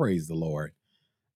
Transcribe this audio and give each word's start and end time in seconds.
Praise 0.00 0.28
the 0.28 0.34
Lord. 0.34 0.72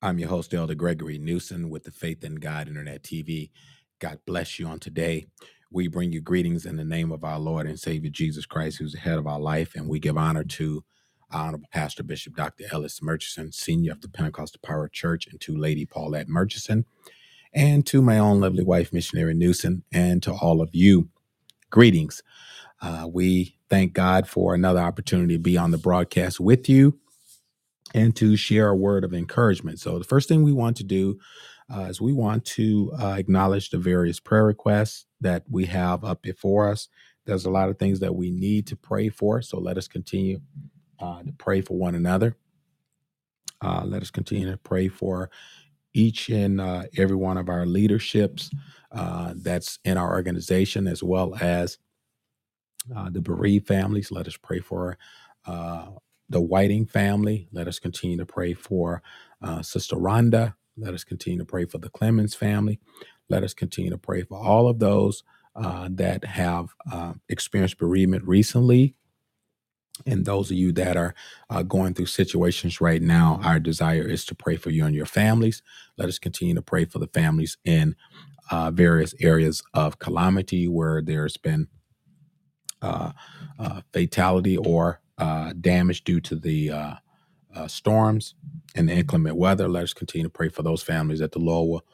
I'm 0.00 0.18
your 0.18 0.30
host, 0.30 0.54
Elder 0.54 0.74
Gregory 0.74 1.18
Newsom 1.18 1.68
with 1.68 1.84
the 1.84 1.90
Faith 1.90 2.24
in 2.24 2.36
God 2.36 2.66
Internet 2.66 3.02
TV. 3.02 3.50
God 3.98 4.20
bless 4.24 4.58
you 4.58 4.66
on 4.66 4.78
today. 4.78 5.26
We 5.70 5.86
bring 5.86 6.12
you 6.12 6.22
greetings 6.22 6.64
in 6.64 6.78
the 6.78 6.84
name 6.86 7.12
of 7.12 7.24
our 7.24 7.38
Lord 7.38 7.66
and 7.66 7.78
Savior 7.78 8.10
Jesus 8.10 8.46
Christ, 8.46 8.78
who's 8.78 8.92
the 8.92 9.00
head 9.00 9.18
of 9.18 9.26
our 9.26 9.38
life, 9.38 9.74
and 9.74 9.86
we 9.86 9.98
give 9.98 10.16
honor 10.16 10.44
to 10.44 10.82
our 11.30 11.48
Honorable 11.48 11.68
Pastor 11.74 12.02
Bishop 12.02 12.36
Dr. 12.36 12.64
Ellis 12.72 13.02
Murchison, 13.02 13.52
Senior 13.52 13.92
of 13.92 14.00
the 14.00 14.08
Pentecostal 14.08 14.62
Power 14.64 14.88
Church, 14.88 15.26
and 15.26 15.38
to 15.42 15.54
Lady 15.54 15.84
Paulette 15.84 16.30
Murchison, 16.30 16.86
and 17.52 17.86
to 17.88 18.00
my 18.00 18.18
own 18.18 18.40
lovely 18.40 18.64
wife, 18.64 18.94
Missionary 18.94 19.34
Newsom, 19.34 19.84
and 19.92 20.22
to 20.22 20.32
all 20.32 20.62
of 20.62 20.70
you. 20.72 21.10
Greetings. 21.68 22.22
Uh, 22.80 23.10
we 23.12 23.58
thank 23.68 23.92
God 23.92 24.26
for 24.26 24.54
another 24.54 24.80
opportunity 24.80 25.34
to 25.34 25.38
be 25.38 25.58
on 25.58 25.70
the 25.70 25.76
broadcast 25.76 26.40
with 26.40 26.66
you 26.66 26.98
and 27.92 28.14
to 28.16 28.36
share 28.36 28.68
a 28.68 28.76
word 28.76 29.04
of 29.04 29.12
encouragement. 29.12 29.80
So, 29.80 29.98
the 29.98 30.04
first 30.04 30.28
thing 30.28 30.42
we 30.42 30.52
want 30.52 30.76
to 30.78 30.84
do 30.84 31.18
uh, 31.74 31.82
is 31.82 32.00
we 32.00 32.12
want 32.12 32.44
to 32.44 32.92
uh, 33.00 33.14
acknowledge 33.18 33.70
the 33.70 33.78
various 33.78 34.20
prayer 34.20 34.44
requests 34.44 35.06
that 35.20 35.44
we 35.50 35.66
have 35.66 36.04
up 36.04 36.22
before 36.22 36.68
us. 36.68 36.88
There's 37.26 37.44
a 37.46 37.50
lot 37.50 37.68
of 37.68 37.78
things 37.78 38.00
that 38.00 38.14
we 38.14 38.30
need 38.30 38.66
to 38.68 38.76
pray 38.76 39.08
for. 39.08 39.42
So, 39.42 39.58
let 39.58 39.76
us 39.76 39.88
continue 39.88 40.40
uh, 41.00 41.22
to 41.22 41.32
pray 41.32 41.60
for 41.60 41.76
one 41.76 41.94
another. 41.94 42.36
Uh, 43.60 43.82
let 43.84 44.02
us 44.02 44.10
continue 44.10 44.50
to 44.50 44.58
pray 44.58 44.88
for 44.88 45.30
each 45.94 46.28
and 46.28 46.60
uh, 46.60 46.84
every 46.98 47.16
one 47.16 47.38
of 47.38 47.48
our 47.48 47.66
leaderships 47.66 48.50
uh, 48.92 49.32
that's 49.36 49.78
in 49.84 49.96
our 49.96 50.12
organization, 50.12 50.86
as 50.86 51.02
well 51.02 51.34
as 51.40 51.78
the 53.10 53.20
bereaved 53.20 53.66
families. 53.66 54.10
Let 54.12 54.26
us 54.26 54.36
pray 54.36 54.60
for 54.60 54.98
uh, 55.46 55.86
the 56.28 56.40
Whiting 56.40 56.86
family. 56.86 57.48
Let 57.52 57.68
us 57.68 57.78
continue 57.78 58.16
to 58.18 58.26
pray 58.26 58.54
for 58.54 59.02
uh, 59.42 59.62
Sister 59.62 59.96
Rhonda. 59.96 60.54
Let 60.76 60.94
us 60.94 61.04
continue 61.04 61.38
to 61.40 61.44
pray 61.44 61.66
for 61.66 61.78
the 61.78 61.90
Clemens 61.90 62.34
family. 62.34 62.80
Let 63.28 63.42
us 63.44 63.54
continue 63.54 63.90
to 63.90 63.98
pray 63.98 64.22
for 64.22 64.38
all 64.38 64.68
of 64.68 64.78
those 64.78 65.24
uh, 65.56 65.88
that 65.92 66.24
have 66.24 66.70
uh, 66.90 67.14
experienced 67.28 67.78
bereavement 67.78 68.24
recently. 68.26 68.94
And 70.06 70.24
those 70.24 70.50
of 70.50 70.56
you 70.56 70.72
that 70.72 70.96
are 70.96 71.14
uh, 71.50 71.62
going 71.62 71.94
through 71.94 72.06
situations 72.06 72.80
right 72.80 73.02
now, 73.02 73.40
our 73.44 73.60
desire 73.60 74.02
is 74.08 74.24
to 74.26 74.34
pray 74.34 74.56
for 74.56 74.70
you 74.70 74.84
and 74.86 74.94
your 74.94 75.06
families. 75.06 75.62
Let 75.98 76.08
us 76.08 76.18
continue 76.18 76.54
to 76.54 76.62
pray 76.62 76.84
for 76.86 76.98
the 76.98 77.08
families 77.08 77.58
in 77.64 77.96
uh, 78.50 78.70
various 78.72 79.14
areas 79.20 79.62
of 79.74 79.98
calamity 80.00 80.68
where 80.68 81.02
there's 81.02 81.36
been 81.36 81.68
uh, 82.82 83.12
uh, 83.58 83.80
fatality 83.92 84.56
or 84.56 85.00
uh, 85.18 85.52
damage 85.60 86.04
due 86.04 86.20
to 86.20 86.36
the 86.36 86.70
uh, 86.70 86.94
uh, 87.54 87.68
storms 87.68 88.34
and 88.74 88.88
the 88.88 88.94
inclement 88.94 89.36
weather. 89.36 89.68
Let 89.68 89.84
us 89.84 89.94
continue 89.94 90.24
to 90.26 90.30
pray 90.30 90.48
for 90.48 90.62
those 90.62 90.82
families 90.82 91.20
that 91.20 91.32
the 91.32 91.38
Lord 91.38 91.68
will 91.68 91.84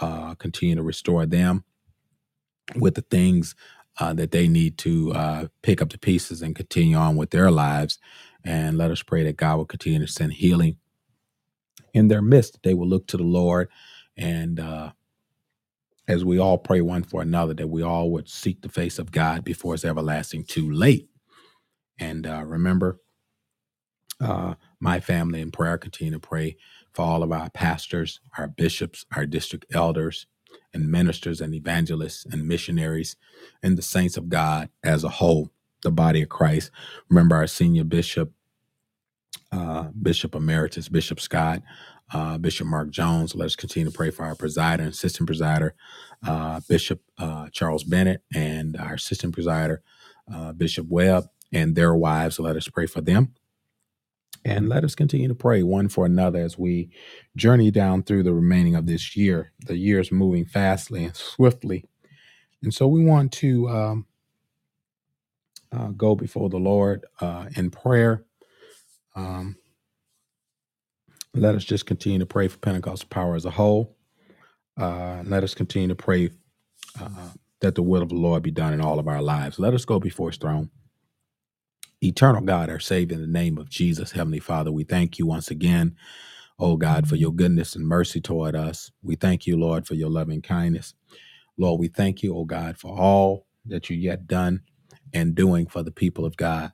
uh, 0.00 0.34
continue 0.36 0.76
to 0.76 0.82
restore 0.82 1.26
them 1.26 1.64
with 2.76 2.94
the 2.94 3.02
things 3.02 3.54
uh, 3.98 4.14
that 4.14 4.30
they 4.30 4.48
need 4.48 4.78
to 4.78 5.12
uh, 5.12 5.46
pick 5.62 5.82
up 5.82 5.90
the 5.90 5.98
pieces 5.98 6.42
and 6.42 6.56
continue 6.56 6.96
on 6.96 7.16
with 7.16 7.30
their 7.30 7.50
lives. 7.50 7.98
And 8.44 8.78
let 8.78 8.90
us 8.90 9.02
pray 9.02 9.24
that 9.24 9.36
God 9.36 9.58
will 9.58 9.66
continue 9.66 10.00
to 10.00 10.08
send 10.08 10.34
healing 10.34 10.76
in 11.94 12.08
their 12.08 12.22
midst. 12.22 12.62
They 12.62 12.74
will 12.74 12.88
look 12.88 13.06
to 13.08 13.16
the 13.16 13.24
Lord 13.24 13.68
and 14.16 14.60
uh, 14.60 14.92
as 16.08 16.24
we 16.24 16.38
all 16.38 16.58
pray 16.58 16.80
one 16.80 17.02
for 17.02 17.22
another, 17.22 17.54
that 17.54 17.68
we 17.68 17.82
all 17.82 18.10
would 18.10 18.28
seek 18.28 18.60
the 18.62 18.68
face 18.68 18.98
of 18.98 19.12
God 19.12 19.44
before 19.44 19.74
it's 19.74 19.84
everlasting 19.84 20.44
too 20.44 20.70
late. 20.70 21.08
And 22.00 22.26
uh, 22.26 22.44
remember, 22.44 22.98
uh, 24.20 24.54
my 24.80 25.00
family 25.00 25.40
in 25.40 25.50
prayer, 25.50 25.78
continue 25.78 26.12
to 26.14 26.18
pray 26.18 26.56
for 26.92 27.02
all 27.02 27.22
of 27.22 27.32
our 27.32 27.50
pastors, 27.50 28.20
our 28.36 28.48
bishops, 28.48 29.06
our 29.14 29.26
district 29.26 29.66
elders, 29.72 30.26
and 30.74 30.90
ministers 30.90 31.40
and 31.40 31.54
evangelists 31.54 32.26
and 32.26 32.48
missionaries, 32.48 33.16
and 33.62 33.78
the 33.78 33.82
saints 33.82 34.16
of 34.16 34.28
God 34.28 34.70
as 34.82 35.04
a 35.04 35.08
whole, 35.08 35.50
the 35.82 35.90
body 35.90 36.22
of 36.22 36.28
Christ. 36.28 36.70
Remember 37.08 37.36
our 37.36 37.46
senior 37.46 37.84
bishop, 37.84 38.32
uh, 39.52 39.88
Bishop 40.00 40.34
Emeritus, 40.34 40.88
Bishop 40.88 41.20
Scott, 41.20 41.62
uh, 42.12 42.38
Bishop 42.38 42.66
Mark 42.66 42.90
Jones. 42.90 43.34
Let 43.34 43.46
us 43.46 43.56
continue 43.56 43.90
to 43.90 43.96
pray 43.96 44.10
for 44.10 44.24
our 44.24 44.34
presider 44.34 44.80
and 44.80 44.88
assistant 44.88 45.28
presider, 45.28 45.72
uh, 46.26 46.60
Bishop 46.68 47.00
uh, 47.18 47.48
Charles 47.50 47.84
Bennett, 47.84 48.22
and 48.34 48.76
our 48.76 48.94
assistant 48.94 49.36
presider, 49.36 49.78
uh, 50.32 50.52
Bishop 50.52 50.86
Webb, 50.88 51.24
and 51.52 51.74
their 51.74 51.94
wives. 51.94 52.38
Let 52.38 52.56
us 52.56 52.68
pray 52.68 52.86
for 52.86 53.00
them. 53.00 53.34
And 54.44 54.68
let 54.68 54.84
us 54.84 54.94
continue 54.94 55.28
to 55.28 55.34
pray 55.34 55.62
one 55.62 55.88
for 55.88 56.06
another 56.06 56.40
as 56.40 56.58
we 56.58 56.90
journey 57.36 57.70
down 57.70 58.02
through 58.02 58.22
the 58.22 58.32
remaining 58.32 58.74
of 58.74 58.86
this 58.86 59.16
year. 59.16 59.52
The 59.66 59.76
year 59.76 60.00
is 60.00 60.10
moving 60.10 60.46
fastly 60.46 61.04
and 61.04 61.14
swiftly. 61.14 61.84
And 62.62 62.72
so 62.72 62.86
we 62.86 63.04
want 63.04 63.32
to 63.32 63.68
um, 63.68 64.06
uh, 65.72 65.88
go 65.88 66.14
before 66.14 66.48
the 66.48 66.58
Lord 66.58 67.04
uh, 67.20 67.46
in 67.56 67.70
prayer. 67.70 68.24
Um, 69.14 69.56
let 71.34 71.54
us 71.54 71.64
just 71.64 71.86
continue 71.86 72.18
to 72.18 72.26
pray 72.26 72.48
for 72.48 72.58
Pentecostal 72.58 73.08
power 73.08 73.34
as 73.36 73.44
a 73.44 73.50
whole. 73.50 73.96
Uh, 74.76 75.22
let 75.26 75.44
us 75.44 75.54
continue 75.54 75.88
to 75.88 75.94
pray 75.94 76.30
uh, 77.00 77.30
that 77.60 77.74
the 77.74 77.82
will 77.82 78.02
of 78.02 78.08
the 78.08 78.14
Lord 78.14 78.42
be 78.42 78.50
done 78.50 78.72
in 78.72 78.80
all 78.80 78.98
of 78.98 79.08
our 79.08 79.22
lives. 79.22 79.58
Let 79.58 79.74
us 79.74 79.84
go 79.84 80.00
before 80.00 80.30
his 80.30 80.38
throne. 80.38 80.70
Eternal 82.02 82.42
God, 82.42 82.70
our 82.70 82.80
Savior, 82.80 83.16
in 83.16 83.20
the 83.20 83.26
name 83.26 83.58
of 83.58 83.68
Jesus, 83.68 84.12
Heavenly 84.12 84.38
Father, 84.38 84.72
we 84.72 84.84
thank 84.84 85.18
you 85.18 85.26
once 85.26 85.50
again, 85.50 85.96
oh 86.58 86.78
God, 86.78 87.06
for 87.06 87.16
your 87.16 87.32
goodness 87.32 87.76
and 87.76 87.86
mercy 87.86 88.22
toward 88.22 88.56
us. 88.56 88.90
We 89.02 89.16
thank 89.16 89.46
you, 89.46 89.58
Lord, 89.58 89.86
for 89.86 89.94
your 89.94 90.08
loving 90.10 90.40
kindness. 90.42 90.94
Lord, 91.58 91.80
we 91.80 91.88
thank 91.88 92.22
you, 92.22 92.34
oh 92.36 92.46
God, 92.46 92.78
for 92.78 92.98
all 92.98 93.46
that 93.66 93.90
you 93.90 93.96
yet 93.98 94.26
done 94.26 94.62
and 95.12 95.34
doing 95.34 95.66
for 95.66 95.82
the 95.82 95.90
people 95.92 96.24
of 96.24 96.38
God. 96.38 96.72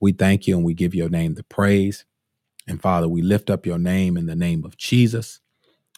We 0.00 0.12
thank 0.12 0.46
you 0.46 0.56
and 0.56 0.64
we 0.64 0.74
give 0.74 0.94
your 0.94 1.08
name 1.08 1.34
the 1.34 1.44
praise. 1.44 2.04
And 2.68 2.80
Father, 2.80 3.08
we 3.08 3.22
lift 3.22 3.50
up 3.50 3.66
your 3.66 3.78
name 3.78 4.16
in 4.16 4.26
the 4.26 4.36
name 4.36 4.64
of 4.64 4.76
Jesus. 4.76 5.40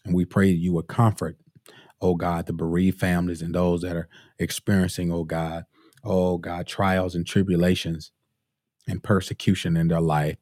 And 0.07 0.15
we 0.15 0.25
pray 0.25 0.53
that 0.53 0.59
you 0.59 0.73
would 0.75 0.89
comfort, 0.89 1.37
oh 2.01 2.15
God, 2.15 2.47
the 2.47 2.55
bereaved 2.55 3.01
families 3.01 3.43
and 3.43 3.55
those 3.55 3.83
that 3.83 3.97
are 3.97 4.09
experiencing, 4.39 5.13
oh 5.13 5.25
God, 5.25 5.65
oh 6.05 6.39
God, 6.39 6.67
trials 6.67 7.15
and 7.15 7.27
tribulations 7.27 8.13
and 8.89 9.03
persecution 9.03 9.77
in 9.77 9.89
their 9.89 10.01
life. 10.01 10.37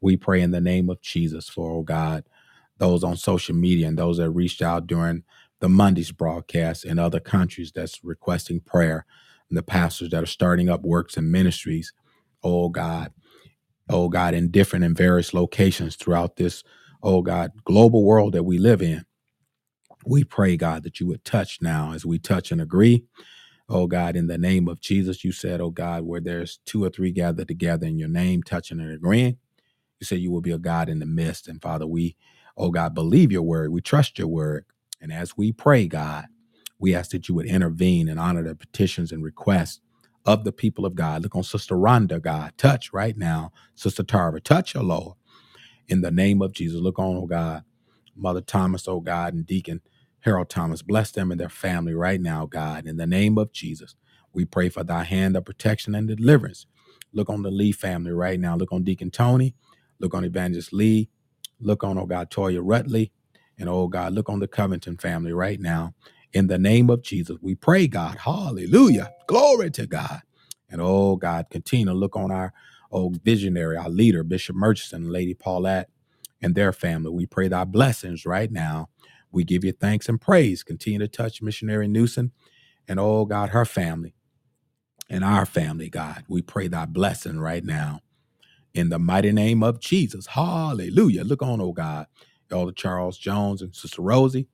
We 0.00 0.16
pray 0.16 0.42
in 0.42 0.50
the 0.50 0.60
name 0.60 0.90
of 0.90 1.00
Jesus 1.00 1.48
for, 1.48 1.70
oh 1.70 1.82
God, 1.82 2.24
those 2.78 3.02
on 3.02 3.16
social 3.16 3.54
media 3.54 3.88
and 3.88 3.98
those 3.98 4.18
that 4.18 4.30
reached 4.30 4.62
out 4.62 4.86
during 4.86 5.24
the 5.60 5.68
Monday's 5.68 6.12
broadcast 6.12 6.84
in 6.84 6.98
other 6.98 7.20
countries 7.20 7.72
that's 7.74 8.04
requesting 8.04 8.60
prayer, 8.60 9.06
and 9.48 9.56
the 9.56 9.62
pastors 9.62 10.10
that 10.10 10.22
are 10.22 10.26
starting 10.26 10.68
up 10.68 10.82
works 10.82 11.16
and 11.16 11.32
ministries, 11.32 11.92
oh 12.42 12.68
God, 12.68 13.12
oh 13.88 14.08
God, 14.08 14.34
in 14.34 14.50
different 14.50 14.84
and 14.84 14.96
various 14.96 15.32
locations 15.32 15.96
throughout 15.96 16.36
this, 16.36 16.62
oh 17.02 17.22
God, 17.22 17.52
global 17.64 18.04
world 18.04 18.34
that 18.34 18.42
we 18.44 18.58
live 18.58 18.82
in. 18.82 19.04
We 20.04 20.24
pray, 20.24 20.56
God, 20.56 20.82
that 20.82 21.00
you 21.00 21.06
would 21.06 21.24
touch 21.24 21.58
now 21.62 21.92
as 21.92 22.04
we 22.04 22.18
touch 22.18 22.52
and 22.52 22.60
agree. 22.60 23.04
Oh 23.68 23.88
God, 23.88 24.16
in 24.16 24.28
the 24.28 24.38
name 24.38 24.68
of 24.68 24.80
Jesus, 24.80 25.24
you 25.24 25.32
said, 25.32 25.60
oh 25.60 25.70
God, 25.70 26.04
where 26.04 26.20
there's 26.22 26.60
two 26.66 26.84
or 26.84 26.90
three 26.90 27.12
gathered 27.12 27.48
together 27.48 27.88
in 27.88 27.98
your 27.98 28.08
name, 28.10 28.44
touching 28.44 28.80
and 28.80 28.92
agreeing, 28.92 29.38
you 30.00 30.06
said 30.06 30.20
you 30.20 30.30
will 30.30 30.42
be 30.42 30.52
a 30.52 30.58
God 30.58 30.88
in 30.88 31.00
the 31.00 31.06
midst. 31.06 31.48
And 31.48 31.62
Father, 31.62 31.86
we, 31.86 32.16
oh 32.56 32.70
God, 32.70 32.94
believe 32.94 33.32
your 33.32 33.42
word. 33.42 33.72
We 33.72 33.80
trust 33.82 34.18
your 34.18 34.28
word. 34.28 34.66
And 35.00 35.12
as 35.12 35.36
we 35.36 35.52
pray, 35.52 35.86
God, 35.88 36.26
we 36.78 36.94
ask 36.94 37.12
that 37.12 37.28
you 37.28 37.34
would 37.36 37.46
intervene 37.46 38.08
and 38.08 38.20
honor 38.20 38.44
the 38.44 38.54
petitions 38.54 39.12
and 39.12 39.24
requests 39.24 39.80
of 40.26 40.44
the 40.44 40.52
people 40.52 40.86
of 40.86 40.94
God. 40.94 41.22
Look 41.22 41.36
on 41.36 41.44
Sister 41.44 41.76
Rhonda, 41.76 42.20
God. 42.20 42.52
Touch 42.58 42.92
right 42.92 43.16
now. 43.16 43.52
Sister 43.74 44.02
Tarver, 44.04 44.40
touch 44.40 44.74
her, 44.74 44.82
Lord. 44.82 45.16
In 45.88 46.02
the 46.02 46.10
name 46.12 46.42
of 46.42 46.52
Jesus. 46.52 46.80
Look 46.80 46.98
on, 46.98 47.16
oh 47.16 47.26
God. 47.26 47.64
Mother 48.16 48.40
Thomas, 48.40 48.88
oh 48.88 49.00
God, 49.00 49.34
and 49.34 49.46
Deacon 49.46 49.80
Harold 50.26 50.50
Thomas. 50.50 50.82
Bless 50.82 51.12
them 51.12 51.30
and 51.30 51.40
their 51.40 51.48
family 51.48 51.94
right 51.94 52.20
now, 52.20 52.46
God. 52.46 52.84
In 52.88 52.96
the 52.96 53.06
name 53.06 53.38
of 53.38 53.52
Jesus. 53.52 53.94
We 54.32 54.44
pray 54.44 54.68
for 54.68 54.82
thy 54.82 55.04
hand 55.04 55.36
of 55.36 55.44
protection 55.44 55.94
and 55.94 56.08
deliverance. 56.08 56.66
Look 57.12 57.30
on 57.30 57.42
the 57.42 57.50
Lee 57.52 57.70
family 57.70 58.10
right 58.10 58.40
now. 58.40 58.56
Look 58.56 58.72
on 58.72 58.82
Deacon 58.82 59.12
Tony. 59.12 59.54
Look 60.00 60.14
on 60.14 60.24
Evangelist 60.24 60.72
Lee. 60.72 61.08
Look 61.60 61.84
on, 61.84 61.96
oh 61.96 62.06
God, 62.06 62.28
Toya 62.28 62.60
Rutley. 62.60 63.12
And 63.56 63.68
oh 63.68 63.86
God, 63.86 64.14
look 64.14 64.28
on 64.28 64.40
the 64.40 64.48
Covington 64.48 64.96
family 64.96 65.32
right 65.32 65.60
now. 65.60 65.94
In 66.32 66.48
the 66.48 66.58
name 66.58 66.90
of 66.90 67.02
Jesus, 67.02 67.38
we 67.40 67.54
pray, 67.54 67.86
God. 67.86 68.18
Hallelujah. 68.18 69.12
Glory 69.28 69.70
to 69.70 69.86
God. 69.86 70.22
And 70.68 70.80
oh 70.82 71.14
God, 71.14 71.46
continue 71.50 71.86
to 71.86 71.94
look 71.94 72.16
on 72.16 72.32
our 72.32 72.52
oh 72.90 73.14
visionary, 73.22 73.76
our 73.76 73.88
leader, 73.88 74.24
Bishop 74.24 74.56
Murchison, 74.56 75.08
Lady 75.08 75.34
Paulette, 75.34 75.88
and 76.42 76.56
their 76.56 76.72
family. 76.72 77.12
We 77.12 77.26
pray 77.26 77.46
thy 77.46 77.62
blessings 77.62 78.26
right 78.26 78.50
now. 78.50 78.88
We 79.30 79.44
give 79.44 79.64
you 79.64 79.72
thanks 79.72 80.08
and 80.08 80.20
praise. 80.20 80.62
Continue 80.62 81.00
to 81.00 81.08
touch 81.08 81.42
Missionary 81.42 81.88
Newsom 81.88 82.32
and 82.88 83.00
oh 83.00 83.24
God, 83.24 83.50
her 83.50 83.64
family 83.64 84.14
and 85.08 85.24
our 85.24 85.46
family, 85.46 85.88
God. 85.88 86.24
We 86.28 86.42
pray 86.42 86.68
thy 86.68 86.86
blessing 86.86 87.38
right 87.38 87.64
now 87.64 88.00
in 88.74 88.90
the 88.90 88.98
mighty 88.98 89.32
name 89.32 89.62
of 89.62 89.80
Jesus. 89.80 90.28
Hallelujah. 90.28 91.24
Look 91.24 91.42
on, 91.42 91.60
oh 91.60 91.72
God, 91.72 92.06
Elder 92.50 92.72
Charles 92.72 93.18
Jones 93.18 93.62
and 93.62 93.74
Sister 93.74 94.02
Rosie. 94.02 94.48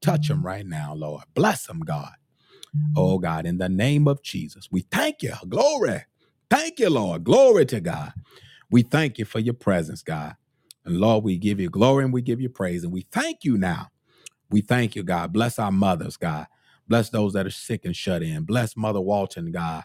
Touch 0.00 0.28
them 0.28 0.38
mm-hmm. 0.38 0.46
right 0.46 0.66
now, 0.66 0.94
Lord. 0.94 1.24
Bless 1.34 1.66
them, 1.66 1.80
God. 1.80 2.12
Mm-hmm. 2.76 2.92
Oh 2.96 3.18
God, 3.18 3.46
in 3.46 3.58
the 3.58 3.68
name 3.68 4.06
of 4.06 4.22
Jesus, 4.22 4.68
we 4.70 4.82
thank 4.82 5.22
you. 5.22 5.34
Glory. 5.48 6.04
Thank 6.50 6.78
you, 6.78 6.90
Lord. 6.90 7.24
Glory 7.24 7.66
to 7.66 7.80
God. 7.80 8.12
We 8.70 8.82
thank 8.82 9.18
you 9.18 9.24
for 9.24 9.38
your 9.38 9.54
presence, 9.54 10.02
God. 10.02 10.36
And 10.84 10.98
Lord, 10.98 11.24
we 11.24 11.38
give 11.38 11.58
you 11.58 11.70
glory 11.70 12.04
and 12.04 12.12
we 12.12 12.22
give 12.22 12.40
you 12.40 12.48
praise. 12.48 12.84
And 12.84 12.92
we 12.92 13.06
thank 13.10 13.44
you 13.44 13.56
now. 13.56 13.88
We 14.50 14.60
thank 14.60 14.94
you, 14.94 15.02
God. 15.02 15.32
Bless 15.32 15.58
our 15.58 15.72
mothers, 15.72 16.16
God. 16.16 16.46
Bless 16.86 17.10
those 17.10 17.32
that 17.32 17.46
are 17.46 17.50
sick 17.50 17.84
and 17.84 17.96
shut 17.96 18.22
in. 18.22 18.44
Bless 18.44 18.76
Mother 18.76 19.00
Walton, 19.00 19.50
God. 19.50 19.84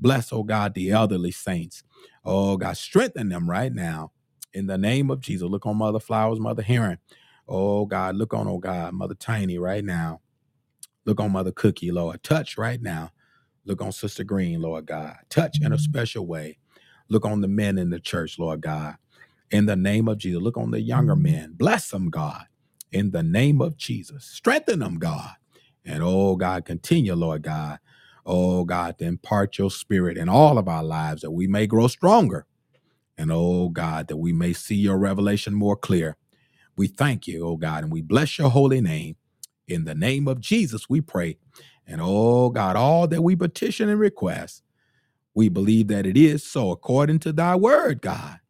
Bless, 0.00 0.32
oh 0.32 0.42
God, 0.42 0.74
the 0.74 0.90
elderly 0.90 1.30
saints. 1.30 1.82
Oh 2.24 2.56
God, 2.56 2.76
strengthen 2.76 3.28
them 3.28 3.50
right 3.50 3.72
now 3.72 4.12
in 4.52 4.66
the 4.66 4.78
name 4.78 5.10
of 5.10 5.20
Jesus. 5.20 5.48
Look 5.48 5.66
on 5.66 5.76
Mother 5.76 6.00
Flowers, 6.00 6.40
Mother 6.40 6.62
Heron. 6.62 6.98
Oh 7.46 7.86
God, 7.86 8.16
look 8.16 8.32
on, 8.32 8.46
oh 8.46 8.58
God, 8.58 8.94
Mother 8.94 9.14
Tiny 9.14 9.58
right 9.58 9.84
now. 9.84 10.20
Look 11.04 11.20
on 11.20 11.32
Mother 11.32 11.52
Cookie, 11.52 11.90
Lord. 11.90 12.22
Touch 12.22 12.58
right 12.58 12.80
now. 12.80 13.10
Look 13.64 13.82
on 13.82 13.92
Sister 13.92 14.24
Green, 14.24 14.60
Lord 14.60 14.86
God. 14.86 15.16
Touch 15.30 15.58
in 15.60 15.66
a 15.66 15.76
mm-hmm. 15.76 15.82
special 15.82 16.26
way. 16.26 16.58
Look 17.08 17.24
on 17.24 17.40
the 17.40 17.48
men 17.48 17.78
in 17.78 17.90
the 17.90 18.00
church, 18.00 18.38
Lord 18.38 18.60
God. 18.60 18.96
In 19.50 19.66
the 19.66 19.76
name 19.76 20.08
of 20.08 20.18
Jesus. 20.18 20.42
Look 20.42 20.56
on 20.56 20.70
the 20.70 20.80
younger 20.80 21.14
mm-hmm. 21.14 21.22
men. 21.22 21.54
Bless 21.56 21.90
them, 21.90 22.10
God. 22.10 22.44
In 22.92 23.10
the 23.10 23.22
name 23.22 23.60
of 23.60 23.76
Jesus. 23.76 24.24
Strengthen 24.24 24.80
them, 24.80 24.98
God. 24.98 25.32
And 25.84 26.02
oh 26.02 26.36
God, 26.36 26.64
continue, 26.64 27.14
Lord 27.14 27.42
God. 27.42 27.78
Oh 28.24 28.64
God, 28.64 28.98
to 28.98 29.04
impart 29.06 29.58
your 29.58 29.70
spirit 29.70 30.16
in 30.18 30.28
all 30.28 30.58
of 30.58 30.68
our 30.68 30.84
lives 30.84 31.22
that 31.22 31.30
we 31.32 31.46
may 31.46 31.66
grow 31.66 31.88
stronger. 31.88 32.46
And 33.18 33.30
oh 33.32 33.70
God, 33.70 34.08
that 34.08 34.18
we 34.18 34.32
may 34.32 34.52
see 34.52 34.76
your 34.76 34.98
revelation 34.98 35.54
more 35.54 35.76
clear. 35.76 36.16
We 36.76 36.88
thank 36.88 37.26
you, 37.26 37.46
oh 37.46 37.56
God, 37.56 37.84
and 37.84 37.92
we 37.92 38.02
bless 38.02 38.38
your 38.38 38.50
holy 38.50 38.80
name. 38.80 39.16
In 39.68 39.84
the 39.84 39.94
name 39.94 40.28
of 40.28 40.40
Jesus, 40.40 40.88
we 40.90 41.00
pray. 41.00 41.38
And 41.86 42.00
oh 42.02 42.50
God, 42.50 42.76
all 42.76 43.08
that 43.08 43.22
we 43.22 43.36
petition 43.36 43.88
and 43.88 44.00
request, 44.00 44.62
we 45.34 45.48
believe 45.48 45.88
that 45.88 46.06
it 46.06 46.16
is 46.16 46.44
so 46.44 46.70
according 46.72 47.20
to 47.20 47.32
thy 47.32 47.56
word, 47.56 48.02
God. 48.02 48.40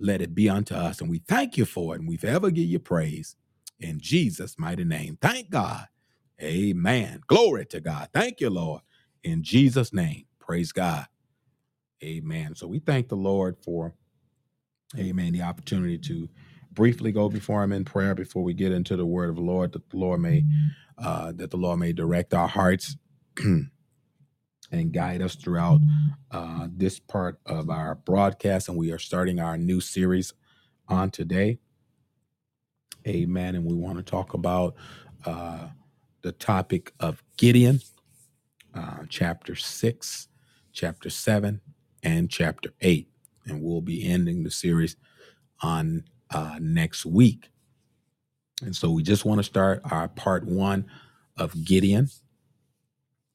Let 0.00 0.22
it 0.22 0.34
be 0.34 0.48
unto 0.50 0.74
us. 0.74 1.00
And 1.00 1.10
we 1.10 1.20
thank 1.20 1.56
you 1.58 1.64
for 1.64 1.94
it. 1.94 2.00
And 2.00 2.08
we 2.08 2.16
forever 2.18 2.50
give 2.50 2.66
you 2.68 2.78
praise 2.80 3.36
in 3.80 4.00
Jesus' 4.00 4.56
mighty 4.58 4.84
name. 4.84 5.18
Thank 5.20 5.50
God. 5.50 5.86
Amen. 6.42 7.22
Glory 7.26 7.66
to 7.66 7.80
God. 7.80 8.10
Thank 8.14 8.40
you, 8.40 8.50
Lord. 8.50 8.82
In 9.24 9.42
Jesus' 9.42 9.92
name. 9.92 10.26
Praise 10.40 10.72
God. 10.72 11.06
Amen. 12.04 12.54
So 12.56 12.66
we 12.68 12.80
thank 12.80 13.08
the 13.08 13.16
Lord 13.16 13.56
for, 13.64 13.94
amen, 14.98 15.32
the 15.32 15.42
opportunity 15.42 15.98
to 15.98 16.28
briefly 16.72 17.12
go 17.12 17.28
before 17.28 17.62
him 17.62 17.72
in 17.72 17.84
prayer 17.84 18.14
before 18.14 18.42
we 18.44 18.54
get 18.54 18.72
into 18.72 18.96
the 18.96 19.06
word 19.06 19.30
of 19.30 19.36
the 19.36 19.42
Lord, 19.42 19.72
that 19.72 19.88
the 19.90 19.96
Lord 19.98 20.20
may, 20.20 20.44
uh, 20.98 21.32
that 21.36 21.50
the 21.50 21.56
Lord 21.58 21.80
may 21.80 21.92
direct 21.92 22.34
our 22.34 22.48
hearts 22.48 22.96
and 23.38 24.92
guide 24.92 25.22
us 25.22 25.34
throughout 25.36 25.80
uh, 26.30 26.68
this 26.72 27.00
part 27.00 27.40
of 27.46 27.70
our 27.70 27.96
broadcast. 27.96 28.68
And 28.68 28.78
we 28.78 28.92
are 28.92 28.98
starting 28.98 29.40
our 29.40 29.58
new 29.58 29.80
series 29.80 30.34
on 30.88 31.10
today. 31.10 31.58
Amen. 33.06 33.54
And 33.54 33.64
we 33.64 33.74
want 33.74 33.96
to 33.96 34.02
talk 34.02 34.34
about 34.34 34.74
uh, 35.24 35.68
the 36.22 36.32
topic 36.32 36.92
of 37.00 37.22
Gideon, 37.36 37.80
uh, 38.74 39.04
chapter 39.08 39.54
6, 39.54 40.28
chapter 40.72 41.10
7, 41.10 41.60
and 42.02 42.30
chapter 42.30 42.70
8. 42.80 43.08
And 43.46 43.62
we'll 43.62 43.80
be 43.80 44.06
ending 44.06 44.42
the 44.42 44.50
series 44.50 44.96
on 45.62 46.04
uh, 46.30 46.58
next 46.60 47.06
week. 47.06 47.48
And 48.62 48.76
so 48.76 48.90
we 48.90 49.02
just 49.02 49.24
want 49.24 49.38
to 49.38 49.44
start 49.44 49.80
our 49.90 50.08
part 50.08 50.44
one 50.44 50.86
of 51.36 51.64
Gideon. 51.64 52.08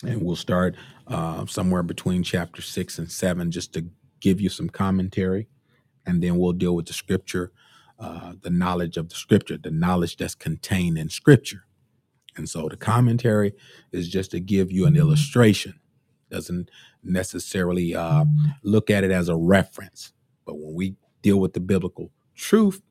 And 0.03 0.21
we'll 0.21 0.35
start 0.35 0.75
uh, 1.07 1.45
somewhere 1.47 1.83
between 1.83 2.21
chapter 2.21 2.61
6 2.61 2.99
and 2.99 3.11
7 3.11 3.49
just 3.49 3.73
to 3.73 3.85
give 4.19 4.39
you 4.39 4.49
some 4.49 4.69
commentary. 4.69 5.47
And 6.05 6.21
then 6.21 6.37
we'll 6.37 6.53
deal 6.53 6.75
with 6.75 6.85
the 6.85 6.93
scripture, 6.93 7.51
uh, 7.99 8.33
the 8.41 8.49
knowledge 8.49 8.97
of 8.97 9.09
the 9.09 9.15
scripture, 9.15 9.57
the 9.57 9.71
knowledge 9.71 10.17
that's 10.17 10.35
contained 10.35 10.97
in 10.97 11.09
scripture. 11.09 11.65
And 12.37 12.49
so 12.49 12.67
the 12.67 12.77
commentary 12.77 13.53
is 13.91 14.09
just 14.09 14.31
to 14.31 14.39
give 14.39 14.71
you 14.71 14.85
an 14.85 14.95
illustration. 14.97 15.79
Doesn't 16.29 16.69
necessarily 17.03 17.95
uh, 17.95 18.25
look 18.63 18.89
at 18.89 19.03
it 19.03 19.11
as 19.11 19.29
a 19.29 19.35
reference. 19.35 20.11
But 20.45 20.55
when 20.57 20.73
we 20.75 20.95
deal 21.21 21.39
with 21.39 21.53
the 21.53 21.59
biblical 21.59 22.11
truth, 22.35 22.81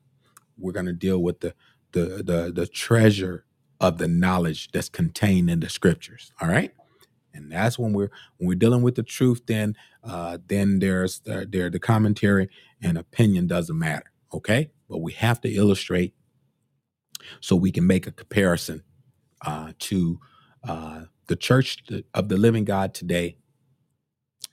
we're 0.57 0.71
going 0.71 0.85
to 0.87 0.93
deal 0.93 1.19
with 1.21 1.41
the, 1.41 1.53
the 1.91 2.23
the 2.23 2.51
the 2.53 2.67
treasure 2.67 3.45
of 3.79 3.97
the 3.97 4.07
knowledge 4.07 4.71
that's 4.71 4.89
contained 4.89 5.49
in 5.49 5.59
the 5.59 5.69
scriptures. 5.69 6.31
All 6.41 6.47
right, 6.47 6.71
and 7.33 7.51
that's 7.51 7.77
when 7.77 7.93
we're 7.93 8.11
when 8.37 8.47
we're 8.47 8.55
dealing 8.55 8.81
with 8.81 8.95
the 8.95 9.03
truth. 9.03 9.41
Then 9.47 9.75
uh, 10.03 10.37
then 10.47 10.79
there's 10.79 11.19
the, 11.21 11.47
there 11.49 11.69
the 11.69 11.79
commentary 11.79 12.49
and 12.81 12.97
opinion 12.97 13.47
doesn't 13.47 13.77
matter. 13.77 14.11
Okay, 14.33 14.71
but 14.89 14.99
we 14.99 15.13
have 15.13 15.41
to 15.41 15.49
illustrate 15.49 16.13
so 17.39 17.55
we 17.55 17.71
can 17.71 17.87
make 17.87 18.07
a 18.07 18.11
comparison 18.11 18.83
uh, 19.45 19.73
to 19.79 20.19
uh, 20.67 21.01
the 21.27 21.35
church 21.35 21.83
of 22.13 22.29
the 22.29 22.37
living 22.37 22.65
God 22.65 22.93
today, 22.93 23.37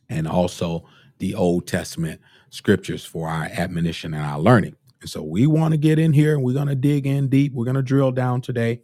and 0.09 0.27
also 0.27 0.85
the 1.19 1.35
Old 1.35 1.67
Testament 1.67 2.21
scriptures 2.51 3.05
for 3.05 3.29
our 3.29 3.45
admonition 3.45 4.15
and 4.15 4.25
our 4.25 4.39
learning. 4.39 4.77
And 5.01 5.11
so 5.11 5.23
we 5.23 5.47
want 5.47 5.73
to 5.73 5.79
get 5.79 5.99
in 5.99 6.13
here 6.13 6.35
and 6.35 6.43
we're 6.43 6.55
going 6.55 6.69
to 6.69 6.75
dig 6.75 7.07
in 7.07 7.29
deep. 7.29 7.53
We're 7.53 7.65
going 7.65 7.77
to 7.77 7.83
drill 7.83 8.13
down 8.13 8.41
today 8.41 8.83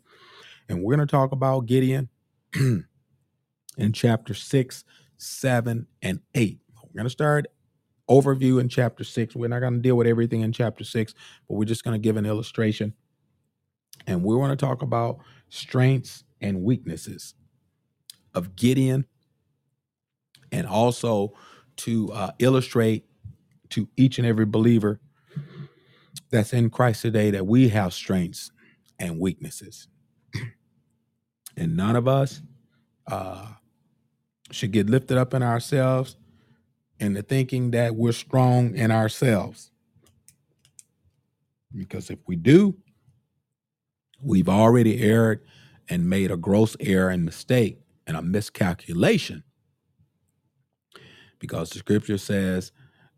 and 0.69 0.83
we're 0.83 0.97
going 0.97 1.07
to 1.07 1.11
talk 1.11 1.33
about 1.33 1.67
Gideon 1.67 2.09
in 2.55 3.93
chapter 3.93 4.35
6, 4.35 4.85
7, 5.17 5.87
and 6.03 6.21
8. 6.35 6.59
We're 6.85 6.99
going 6.99 7.05
to 7.05 7.11
start 7.11 7.47
overview 8.09 8.61
in 8.61 8.69
chapter 8.69 9.05
6. 9.05 9.35
We're 9.37 9.49
not 9.49 9.61
going 9.61 9.75
to 9.75 9.81
deal 9.81 9.97
with 9.97 10.07
everything 10.07 10.41
in 10.41 10.53
chapter 10.53 10.85
6, 10.85 11.15
but 11.49 11.55
we're 11.55 11.65
just 11.65 11.85
going 11.85 11.95
to 11.95 12.03
give 12.03 12.17
an 12.17 12.27
illustration. 12.27 12.95
And 14.07 14.23
we 14.23 14.35
want 14.37 14.59
to 14.59 14.67
talk 14.67 14.83
about 14.83 15.19
strengths 15.49 16.25
and 16.41 16.63
weaknesses 16.63 17.35
of 18.35 18.57
Gideon 18.57 19.07
and 20.53 20.67
also 20.67 21.35
to 21.77 22.13
uh, 22.13 22.31
illustrate 22.39 23.05
to 23.71 23.89
each 23.97 24.19
and 24.19 24.27
every 24.27 24.47
believer 24.47 25.01
that's 26.31 26.53
in 26.53 26.71
Christ 26.71 27.03
today 27.03 27.31
that 27.31 27.47
we 27.47 27.69
have 27.69 27.93
strengths 27.93 28.51
and 28.99 29.19
weaknesses. 29.19 29.89
and 31.57 31.77
none 31.77 31.97
of 31.97 32.09
us 32.09 32.41
uh, 33.07 33.47
should 34.51 34.73
get 34.73 34.89
lifted 34.89 35.19
up 35.19 35.35
in 35.35 35.43
ourselves 35.43 36.17
into 37.01 37.23
thinking 37.23 37.71
that 37.73 37.95
we're 37.95 38.13
strong 38.13 38.75
in 38.75 38.91
ourselves. 38.91 39.71
Because 41.75 42.11
if 42.11 42.19
we 42.27 42.37
do, 42.37 42.77
we've 44.23 44.49
already 44.49 45.01
erred 45.03 45.41
and 45.89 46.09
made 46.09 46.31
a 46.31 46.37
gross 46.37 46.77
error 46.81 47.11
and 47.11 47.25
mistake 47.25 47.81
and 48.07 48.17
a 48.17 48.23
miscalculation. 48.23 49.45
Because 51.39 51.71
the 51.71 51.79
scripture 51.79 52.19
says 52.19 52.73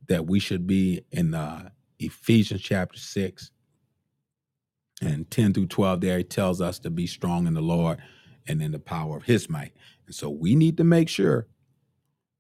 that 0.09 0.27
we 0.27 0.39
should 0.39 0.67
be 0.67 1.03
in 1.11 1.35
uh, 1.35 1.71
Ephesians 1.99 2.61
chapter 2.61 2.99
6 2.99 3.51
and 5.01 5.31
10 5.31 5.55
through 5.55 5.67
12 5.67 6.01
there 6.01 6.19
he 6.19 6.25
tells 6.25 6.61
us 6.61 6.79
to 6.81 6.91
be 6.91 7.07
strong 7.07 7.47
in 7.47 7.55
the 7.55 7.63
Lord 7.63 7.99
and 8.47 8.61
in 8.61 8.73
the 8.73 8.79
power 8.79 9.17
of 9.17 9.25
his 9.25 9.49
might. 9.49 9.73
And 10.07 10.15
so 10.15 10.29
we 10.29 10.55
need 10.55 10.77
to 10.77 10.85
make 10.85 11.09
sure 11.09 11.47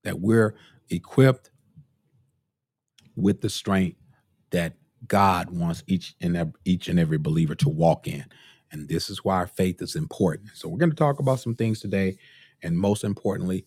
that 0.04 0.20
we're 0.20 0.54
equipped 0.90 1.50
with 3.16 3.40
the 3.40 3.50
strength 3.50 3.98
that 4.50 4.74
God 5.06 5.50
wants 5.50 5.82
each 5.86 6.14
and 6.20 6.36
every, 6.36 6.52
each 6.64 6.88
and 6.88 6.98
every 6.98 7.18
believer 7.18 7.54
to 7.56 7.68
walk 7.68 8.06
in. 8.06 8.24
And 8.72 8.88
this 8.88 9.10
is 9.10 9.24
why 9.24 9.36
our 9.36 9.46
faith 9.46 9.82
is 9.82 9.96
important. 9.96 10.50
So 10.54 10.68
we're 10.68 10.78
going 10.78 10.90
to 10.90 10.96
talk 10.96 11.18
about 11.18 11.40
some 11.40 11.54
things 11.54 11.80
today 11.80 12.18
and 12.62 12.78
most 12.78 13.04
importantly 13.04 13.66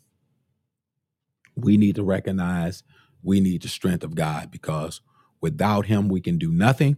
we 1.56 1.78
need 1.78 1.96
to 1.96 2.04
recognize 2.04 2.84
we 3.22 3.40
need 3.40 3.62
the 3.62 3.68
strength 3.68 4.04
of 4.04 4.16
God 4.16 4.50
because 4.52 5.02
Without 5.44 5.88
him, 5.88 6.08
we 6.08 6.22
can 6.22 6.38
do 6.38 6.54
nothing. 6.54 6.98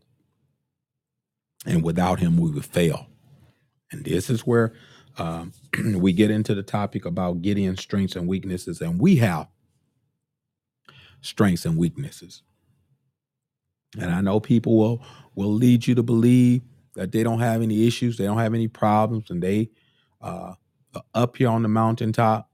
And 1.65 1.83
without 1.83 2.19
him, 2.19 2.37
we 2.37 2.51
would 2.51 2.63
fail. 2.63 3.07
And 3.91 4.05
this 4.05 4.29
is 4.29 4.41
where 4.41 4.73
um, 5.17 5.51
we 5.95 6.13
get 6.13 6.29
into 6.29 6.53
the 6.53 6.61
topic 6.61 7.05
about 7.05 7.41
Gideon's 7.41 7.81
strengths 7.81 8.15
and 8.15 8.27
weaknesses. 8.27 8.81
And 8.81 9.01
we 9.01 9.15
have 9.15 9.47
strengths 11.25 11.65
and 11.65 11.77
weaknesses. 11.77 12.43
And 13.99 14.11
I 14.11 14.21
know 14.21 14.39
people 14.39 14.77
will 14.77 15.05
will 15.35 15.51
lead 15.51 15.85
you 15.87 15.95
to 15.95 16.03
believe 16.03 16.61
that 16.95 17.11
they 17.11 17.23
don't 17.23 17.39
have 17.39 17.61
any 17.61 17.87
issues, 17.87 18.17
they 18.17 18.25
don't 18.25 18.37
have 18.37 18.53
any 18.53 18.67
problems, 18.67 19.29
and 19.29 19.41
they 19.41 19.69
uh, 20.21 20.53
are 20.93 21.03
up 21.13 21.37
here 21.37 21.49
on 21.49 21.61
the 21.61 21.67
mountaintop. 21.67 22.49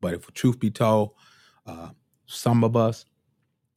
But 0.00 0.14
if 0.14 0.26
the 0.26 0.32
truth 0.32 0.58
be 0.58 0.70
told, 0.70 1.12
uh, 1.66 1.90
some 2.26 2.64
of 2.64 2.76
us 2.76 3.06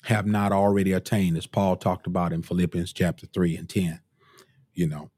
have 0.03 0.25
not 0.25 0.51
already 0.51 0.91
attained, 0.91 1.37
as 1.37 1.47
Paul 1.47 1.75
talked 1.75 2.07
about 2.07 2.33
in 2.33 2.41
Philippians 2.41 2.93
chapter 2.93 3.25
3 3.27 3.55
and 3.57 3.69
10, 3.69 4.01
you 4.73 4.87
know. 4.87 5.09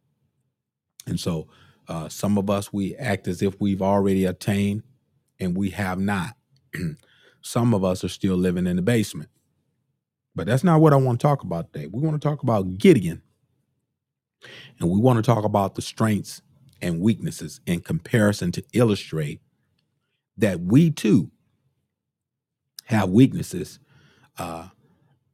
And 1.08 1.20
so 1.20 1.48
uh, 1.88 2.10
some 2.10 2.38
of 2.38 2.50
us, 2.50 2.72
we 2.72 2.96
act 2.96 3.28
as 3.28 3.42
if 3.42 3.60
we've 3.60 3.82
already 3.82 4.26
attained 4.26 4.84
and 5.40 5.58
we 5.58 5.72
have 5.72 6.00
not. 6.00 6.36
some 7.42 7.74
of 7.74 7.84
us 7.84 8.04
are 8.04 8.10
still 8.10 8.36
living 8.38 8.68
in 8.68 8.76
the 8.78 8.82
basement. 8.82 9.30
But 10.36 10.48
that's 10.48 10.64
not 10.64 10.82
what 10.82 10.94
I 10.94 10.98
want 10.98 11.20
to 11.20 11.28
talk 11.28 11.44
about 11.44 11.74
today. 11.74 11.88
We 11.88 12.02
want 12.02 12.22
to 12.22 12.28
talk 12.28 12.44
about 12.44 12.78
Gideon. 12.78 13.22
And 14.80 14.90
we 14.90 15.00
want 15.00 15.18
to 15.18 15.24
talk 15.24 15.44
about 15.46 15.76
the 15.76 15.82
strengths 15.82 16.42
and 16.82 17.02
weaknesses 17.02 17.60
in 17.66 17.82
comparison 17.82 18.52
to 18.54 18.64
illustrate 18.74 19.42
that 20.38 20.62
we 20.62 20.92
too 20.92 21.32
have 22.86 23.10
weaknesses 23.10 23.80
uh, 24.38 24.68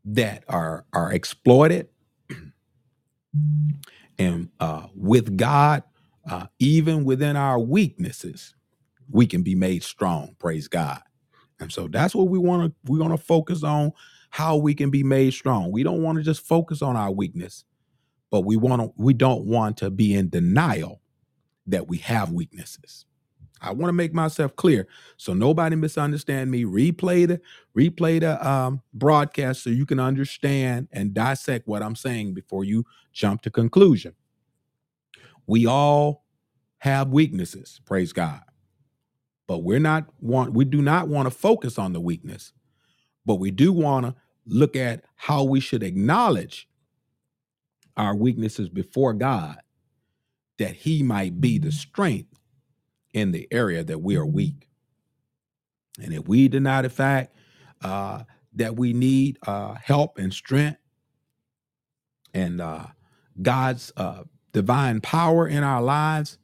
that 0.05 0.43
are 0.50 0.86
are 0.93 1.12
exploited 1.13 1.89
and 4.19 4.50
uh, 4.60 4.88
with 4.95 5.38
god 5.38 5.83
uh, 6.29 6.48
even 6.60 7.05
within 7.05 7.36
our 7.36 7.60
weaknesses 7.60 8.55
we 9.10 9.27
can 9.27 9.43
be 9.43 9.55
made 9.55 9.83
strong 9.83 10.36
praise 10.39 10.67
god 10.67 11.01
and 11.60 11.72
so 11.72 11.88
that's 11.88 12.15
what 12.15 12.29
we 12.29 12.39
want 12.39 12.72
to 12.72 12.91
we 12.91 13.00
want 13.00 13.13
to 13.13 13.24
focus 13.24 13.63
on 13.63 13.91
how 14.29 14.57
we 14.57 14.74
can 14.74 14.89
be 14.89 15.03
made 15.03 15.33
strong 15.33 15.72
we 15.72 15.83
don't 15.83 16.01
want 16.01 16.17
to 16.17 16.24
just 16.24 16.45
focus 16.45 16.81
on 16.81 16.95
our 16.95 17.12
weakness 17.12 17.65
but 18.31 18.41
we 18.41 18.57
want 18.57 18.81
to 18.81 18.91
we 18.98 19.13
don't 19.13 19.45
want 19.45 19.77
to 19.77 19.89
be 19.89 20.13
in 20.13 20.29
denial 20.29 21.01
that 21.67 21.88
we 21.88 21.98
have 21.98 22.31
weaknesses 22.31 23.05
I 23.63 23.72
want 23.72 23.88
to 23.88 23.93
make 23.93 24.13
myself 24.13 24.55
clear 24.57 24.88
so 25.15 25.33
nobody 25.33 25.77
misunderstand 25.77 26.51
me. 26.51 26.65
Replay 26.65 27.27
the 27.27 27.39
replay 27.77 28.19
the 28.19 28.45
um, 28.45 28.81
broadcast 28.93 29.63
so 29.63 29.69
you 29.69 29.86
can 29.86 30.00
understand 30.00 30.89
and 30.91 31.13
dissect 31.13 31.67
what 31.67 31.81
I'm 31.81 31.95
saying 31.95 32.33
before 32.33 32.65
you 32.65 32.86
jump 33.13 33.41
to 33.43 33.50
conclusion. 33.50 34.13
We 35.48 35.65
all 35.65 36.25
have 36.79 37.10
weaknesses, 37.10 37.79
praise 37.86 38.12
God. 38.12 38.41
But 39.53 39.60
we're 39.60 39.77
not 39.77 40.05
want 40.19 40.53
we 40.53 40.65
do 40.65 40.81
not 40.81 41.10
want 41.10 41.27
to 41.27 41.29
focus 41.29 41.77
on 41.77 41.93
the 41.93 42.00
weakness, 42.01 42.53
but 43.24 43.36
we 43.36 43.51
do 43.51 43.72
want 43.72 44.03
to 44.07 44.15
look 44.48 44.75
at 44.75 45.05
how 45.13 45.43
we 45.43 45.60
should 45.60 45.83
acknowledge 45.83 46.67
our 47.95 48.15
weaknesses 48.15 48.67
before 48.67 49.13
God 49.13 49.60
that 50.57 50.74
he 50.74 51.03
might 51.03 51.39
be 51.39 51.60
the 51.60 51.72
strength 51.72 52.39
in 53.13 53.31
the 53.31 53.48
area 53.51 53.83
that 53.83 54.01
we 54.01 54.15
are 54.15 54.25
weak. 54.25 54.69
And 56.01 56.15
if 56.15 56.27
we 56.27 56.48
deny 56.48 56.81
the 56.81 56.89
fact 56.89 57.36
uh, 57.83 58.24
that 58.55 58.75
we 58.75 58.91
need 58.91 59.38
uh, 59.45 59.75
help 59.75 60.17
and 60.17 60.33
strength 60.33 60.79
and 62.33 62.60
uh, 62.60 62.88
God's 63.39 63.93
uh, 63.98 64.24
divine 64.51 65.00
power 65.00 65.48
in 65.48 65.63
our 65.63 65.83
lives, 65.83 66.39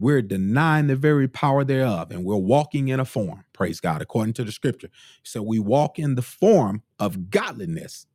we're 0.00 0.22
denying 0.22 0.86
the 0.86 0.96
very 0.96 1.28
power 1.28 1.62
thereof 1.62 2.10
and 2.10 2.24
we're 2.24 2.36
walking 2.36 2.88
in 2.88 2.98
a 2.98 3.04
form, 3.04 3.44
praise 3.52 3.80
God, 3.80 4.00
according 4.00 4.32
to 4.34 4.44
the 4.44 4.50
scripture. 4.50 4.88
So 5.22 5.42
we 5.42 5.58
walk 5.58 5.98
in 5.98 6.14
the 6.14 6.22
form 6.22 6.82
of 6.98 7.30
godliness, 7.30 8.06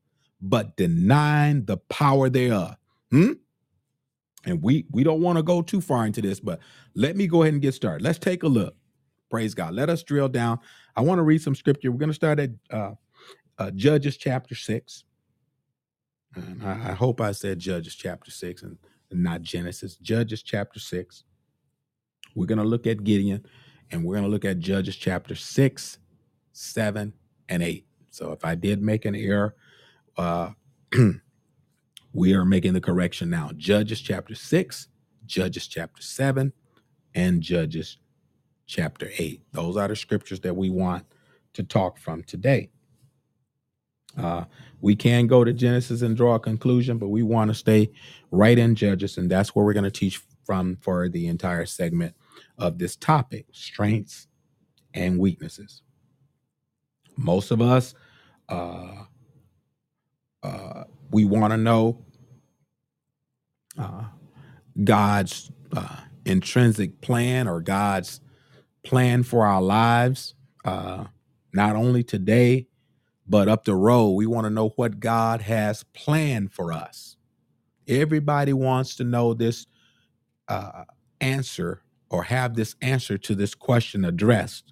but 0.42 0.76
denying 0.76 1.66
the 1.66 1.78
power 1.78 2.28
thereof. 2.28 2.76
Hmm? 3.12 3.34
And 4.46 4.64
we 4.64 4.86
we 4.92 5.04
don't 5.04 5.22
want 5.22 5.38
to 5.38 5.44
go 5.44 5.62
too 5.62 5.80
far 5.80 6.06
into 6.08 6.22
this, 6.22 6.40
but 6.40 6.60
let 6.96 7.16
me 7.16 7.28
go 7.28 7.44
ahead 7.44 7.54
and 7.54 7.62
get 7.62 7.76
started. 7.76 8.04
Let's 8.04 8.20
take 8.20 8.42
a 8.42 8.48
look. 8.48 8.76
Praise 9.30 9.54
God. 9.54 9.74
Let 9.74 9.90
us 9.90 10.02
drill 10.04 10.30
down. 10.30 10.60
I 10.96 11.02
want 11.02 11.20
to 11.20 11.24
read 11.24 11.42
some 11.42 11.56
scripture. 11.56 11.92
We're 11.92 12.00
going 12.00 12.10
to 12.10 12.16
start 12.16 12.40
at 12.40 12.50
uh, 12.72 12.92
uh, 13.60 13.72
Judges 13.72 14.18
chapter 14.18 14.56
six. 14.56 15.04
And 16.36 16.64
I, 16.64 16.90
I 16.90 16.94
hope 16.94 17.22
I 17.22 17.32
said 17.32 17.60
Judges 17.60 17.96
chapter 17.96 18.32
six 18.32 18.64
and, 18.64 18.78
and 19.12 19.24
not 19.24 19.44
Genesis. 19.44 19.98
Judges 19.98 20.42
chapter 20.42 20.80
six. 20.80 21.24
We're 22.36 22.46
going 22.46 22.60
to 22.60 22.64
look 22.66 22.86
at 22.86 23.04
Gideon, 23.04 23.46
and 23.92 24.04
we're 24.04 24.16
going 24.16 24.26
to 24.26 24.32
look 24.32 24.46
at 24.46 24.60
Judges 24.60 24.96
chapter 24.96 25.36
six, 25.36 25.98
seven, 26.52 27.14
and 27.50 27.64
eight. 27.64 27.88
So 28.12 28.32
if 28.32 28.46
I 28.46 28.56
did 28.56 28.82
make 28.82 29.06
an 29.06 29.16
error, 29.16 29.56
uh, 30.18 30.52
we 32.14 32.34
are 32.34 32.46
making 32.46 32.74
the 32.74 32.82
correction 32.82 33.30
now. 33.30 33.52
Judges 33.58 34.00
chapter 34.00 34.36
6, 34.36 34.88
Judges 35.26 35.68
chapter 35.68 36.02
7, 36.02 36.54
and 37.14 37.42
Judges 37.42 37.98
chapter 38.66 39.10
8. 39.18 39.42
Those 39.52 39.78
are 39.78 39.88
the 39.90 39.96
scriptures 39.96 40.40
that 40.42 40.56
we 40.56 40.70
want 40.70 41.06
to 41.54 41.64
talk 41.64 41.98
from 41.98 42.24
today. 42.24 42.70
Uh, 44.18 44.46
we 44.80 44.96
can 44.96 45.28
go 45.28 45.44
to 45.44 45.52
Genesis 45.52 46.02
and 46.02 46.16
draw 46.16 46.36
a 46.36 46.40
conclusion, 46.40 46.98
but 46.98 47.10
we 47.10 47.22
want 47.22 47.50
to 47.50 47.54
stay 47.54 47.92
right 48.32 48.58
in 48.58 48.76
Judges, 48.76 49.18
and 49.18 49.30
that's 49.30 49.54
where 49.54 49.66
we're 49.66 49.74
going 49.74 49.84
to 49.84 49.92
teach 49.92 50.22
from 50.46 50.78
for 50.78 51.10
the 51.10 51.28
entire 51.28 51.66
segment 51.66 52.16
of 52.58 52.78
this 52.78 52.96
topic 52.96 53.46
strengths 53.52 54.28
and 54.94 55.20
weaknesses. 55.20 55.82
Most 57.18 57.52
of 57.52 57.62
us, 57.62 57.94
uh, 58.50 59.04
uh, 60.44 60.84
we 61.12 61.26
want 61.26 61.52
to 61.52 61.58
know 61.58 62.06
uh, 63.78 64.06
God's 64.84 65.52
uh, 65.76 65.98
intrinsic 66.26 67.02
plan 67.02 67.48
or 67.48 67.62
God's 67.62 68.20
plan 68.84 69.24
for 69.24 69.46
our 69.46 69.62
lives, 69.62 70.36
uh, 70.64 71.06
not 71.54 71.76
only 71.76 72.04
today, 72.04 72.68
but 73.28 73.48
up 73.48 73.66
the 73.66 73.76
road. 73.76 74.12
We 74.12 74.28
want 74.28 74.46
to 74.46 74.50
know 74.52 74.70
what 74.70 75.00
God 75.00 75.42
has 75.42 75.84
planned 75.94 76.52
for 76.52 76.72
us. 76.72 77.18
Everybody 77.88 78.54
wants 78.54 78.96
to 78.96 79.04
know 79.04 79.34
this 79.34 79.66
uh, 80.48 80.84
answer 81.22 81.82
or 82.10 82.24
have 82.24 82.56
this 82.56 82.76
answer 82.82 83.18
to 83.18 83.36
this 83.36 83.56
question 83.56 84.06
addressed. 84.06 84.72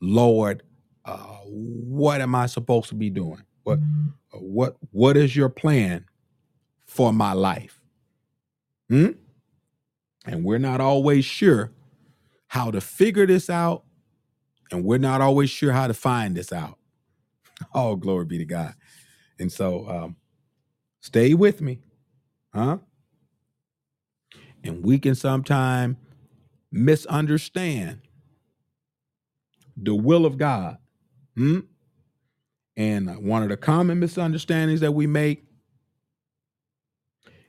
Lord, 0.00 0.62
uh, 1.04 1.38
what 1.44 2.20
am 2.20 2.34
I 2.34 2.46
supposed 2.46 2.88
to 2.90 2.94
be 2.94 3.10
doing? 3.10 3.42
What, 3.64 3.78
what, 4.32 4.76
what 4.90 5.16
is 5.16 5.34
your 5.34 5.48
plan 5.48 6.04
for 6.86 7.12
my 7.12 7.32
life? 7.32 7.80
Hmm? 8.88 9.12
And 10.24 10.44
we're 10.44 10.58
not 10.58 10.80
always 10.80 11.24
sure 11.24 11.72
how 12.48 12.70
to 12.70 12.80
figure 12.80 13.26
this 13.26 13.50
out, 13.50 13.84
and 14.70 14.84
we're 14.84 14.98
not 14.98 15.20
always 15.20 15.50
sure 15.50 15.72
how 15.72 15.86
to 15.86 15.94
find 15.94 16.36
this 16.36 16.52
out. 16.52 16.78
Oh, 17.74 17.96
glory 17.96 18.26
be 18.26 18.36
to 18.36 18.44
God. 18.44 18.74
And 19.38 19.50
so 19.50 19.88
um, 19.88 20.16
stay 21.00 21.32
with 21.32 21.62
me. 21.62 21.80
Huh? 22.54 22.78
And 24.62 24.84
we 24.84 24.98
can 24.98 25.14
sometimes 25.14 25.96
misunderstand 26.76 28.00
the 29.76 29.94
will 29.94 30.24
of 30.24 30.38
God. 30.38 30.78
Hmm? 31.36 31.60
And 32.76 33.24
one 33.24 33.42
of 33.42 33.48
the 33.48 33.56
common 33.56 34.00
misunderstandings 34.00 34.80
that 34.80 34.92
we 34.92 35.06
make 35.06 35.44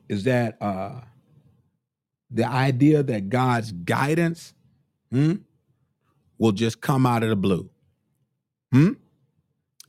is 0.10 0.24
that 0.24 0.62
uh, 0.62 1.02
the 2.32 2.46
idea 2.46 3.04
that 3.04 3.30
God's 3.30 3.72
guidance 3.72 4.54
hmm, 5.12 5.34
will 6.38 6.54
just 6.54 6.82
come 6.82 7.06
out 7.06 7.24
of 7.24 7.30
the 7.30 7.36
blue. 7.36 7.70
Hmm? 8.72 8.94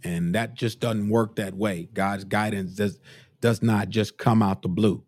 And 0.05 0.35
that 0.35 0.55
just 0.55 0.81
doesn't 0.81 1.09
work 1.09 1.37
that 1.37 1.55
way. 1.55 1.89
God's 1.93 2.25
guidance 2.25 2.75
does, 2.75 2.99
does 3.41 3.63
not 3.63 3.89
just 3.89 4.17
come 4.17 4.43
out 4.43 4.63
the 4.63 4.69
blue. 4.69 5.05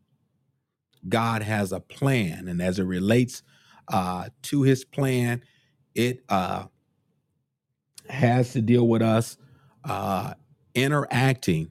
God 1.09 1.43
has 1.43 1.73
a 1.73 1.81
plan, 1.81 2.47
and 2.47 2.61
as 2.61 2.79
it 2.79 2.85
relates 2.85 3.43
uh, 3.91 4.29
to 4.43 4.63
his 4.63 4.85
plan, 4.85 5.43
it 5.95 6.25
uh, 6.29 6.65
has 8.09 8.53
to 8.53 8.63
deal 8.63 8.89
with 8.89 9.03
us 9.03 9.37
uh, 9.85 10.35
interacting 10.75 11.71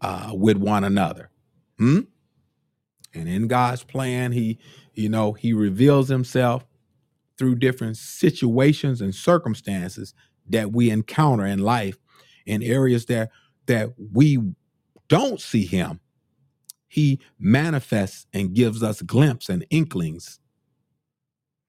uh, 0.00 0.32
with 0.32 0.56
one 0.56 0.84
another. 0.84 1.30
Hmm? 1.78 2.00
And 3.14 3.28
in 3.28 3.48
God's 3.48 3.84
plan, 3.84 4.32
he, 4.32 4.58
you 4.94 5.08
know, 5.08 5.32
he 5.32 5.52
reveals 5.52 6.08
himself 6.08 6.66
through 7.36 7.56
different 7.56 7.96
situations 7.96 9.00
and 9.00 9.14
circumstances 9.14 10.14
that 10.48 10.72
we 10.72 10.90
encounter 10.90 11.46
in 11.46 11.60
life 11.60 11.98
in 12.46 12.62
areas 12.62 13.06
that 13.06 13.30
that 13.66 13.90
we 14.12 14.38
don't 15.08 15.40
see 15.40 15.66
him. 15.66 16.00
He 16.88 17.20
manifests 17.38 18.26
and 18.32 18.54
gives 18.54 18.82
us 18.82 19.02
glimpses 19.02 19.50
and 19.50 19.66
inklings 19.70 20.40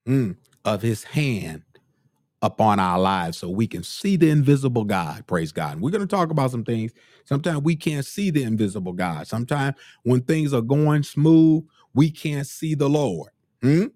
mm, 0.10 0.36
of 0.65 0.82
his 0.82 1.04
hand 1.04 1.63
upon 2.41 2.80
our 2.80 3.00
lives 3.00 3.38
so 3.38 3.50
we 3.50 3.67
can 3.67 3.84
see 3.84 4.15
the 4.15 4.30
invisible 4.30 4.86
God. 4.86 5.28
Praise 5.28 5.52
God. 5.52 5.74
And 5.74 5.82
we're 5.82 5.91
going 5.91 6.08
to 6.08 6.08
talk 6.08 6.32
about 6.32 6.52
some 6.52 6.63
things. 6.63 6.93
Sometimes 7.26 7.62
we 7.62 7.76
can't 7.76 8.06
see 8.06 8.32
the 8.32 8.43
invisible 8.43 8.93
God. 8.93 9.28
Sometimes 9.28 9.76
when 10.04 10.22
things 10.22 10.54
are 10.54 10.62
going 10.62 11.04
smooth, 11.04 11.65
we 11.93 12.10
can't 12.10 12.48
see 12.48 12.76
the 12.76 12.89
Lord. 12.89 13.32
Hmm? 13.62 13.88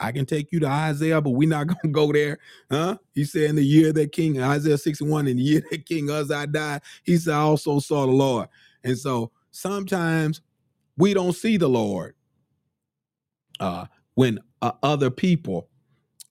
I 0.00 0.12
can 0.12 0.26
take 0.26 0.50
you 0.50 0.60
to 0.60 0.66
Isaiah, 0.66 1.20
but 1.20 1.30
we're 1.30 1.48
not 1.48 1.66
gonna 1.82 1.92
go 1.92 2.12
there. 2.12 2.38
Huh? 2.70 2.98
He 3.14 3.24
said 3.24 3.50
in 3.50 3.56
the 3.56 3.64
year 3.64 3.92
that 3.92 4.12
King 4.12 4.42
Isaiah 4.42 4.78
61, 4.78 5.28
in 5.28 5.36
the 5.36 5.42
year 5.42 5.62
that 5.70 5.86
King 5.86 6.10
Uzziah 6.10 6.46
died, 6.46 6.82
he 7.04 7.16
said, 7.16 7.34
I 7.34 7.38
also 7.40 7.78
saw 7.78 8.06
the 8.06 8.12
Lord. 8.12 8.48
And 8.82 8.98
so 8.98 9.30
sometimes 9.50 10.40
we 10.96 11.14
don't 11.14 11.34
see 11.34 11.56
the 11.58 11.68
Lord 11.68 12.14
uh, 13.60 13.86
when 14.14 14.40
uh, 14.64 14.72
other 14.82 15.10
people 15.10 15.68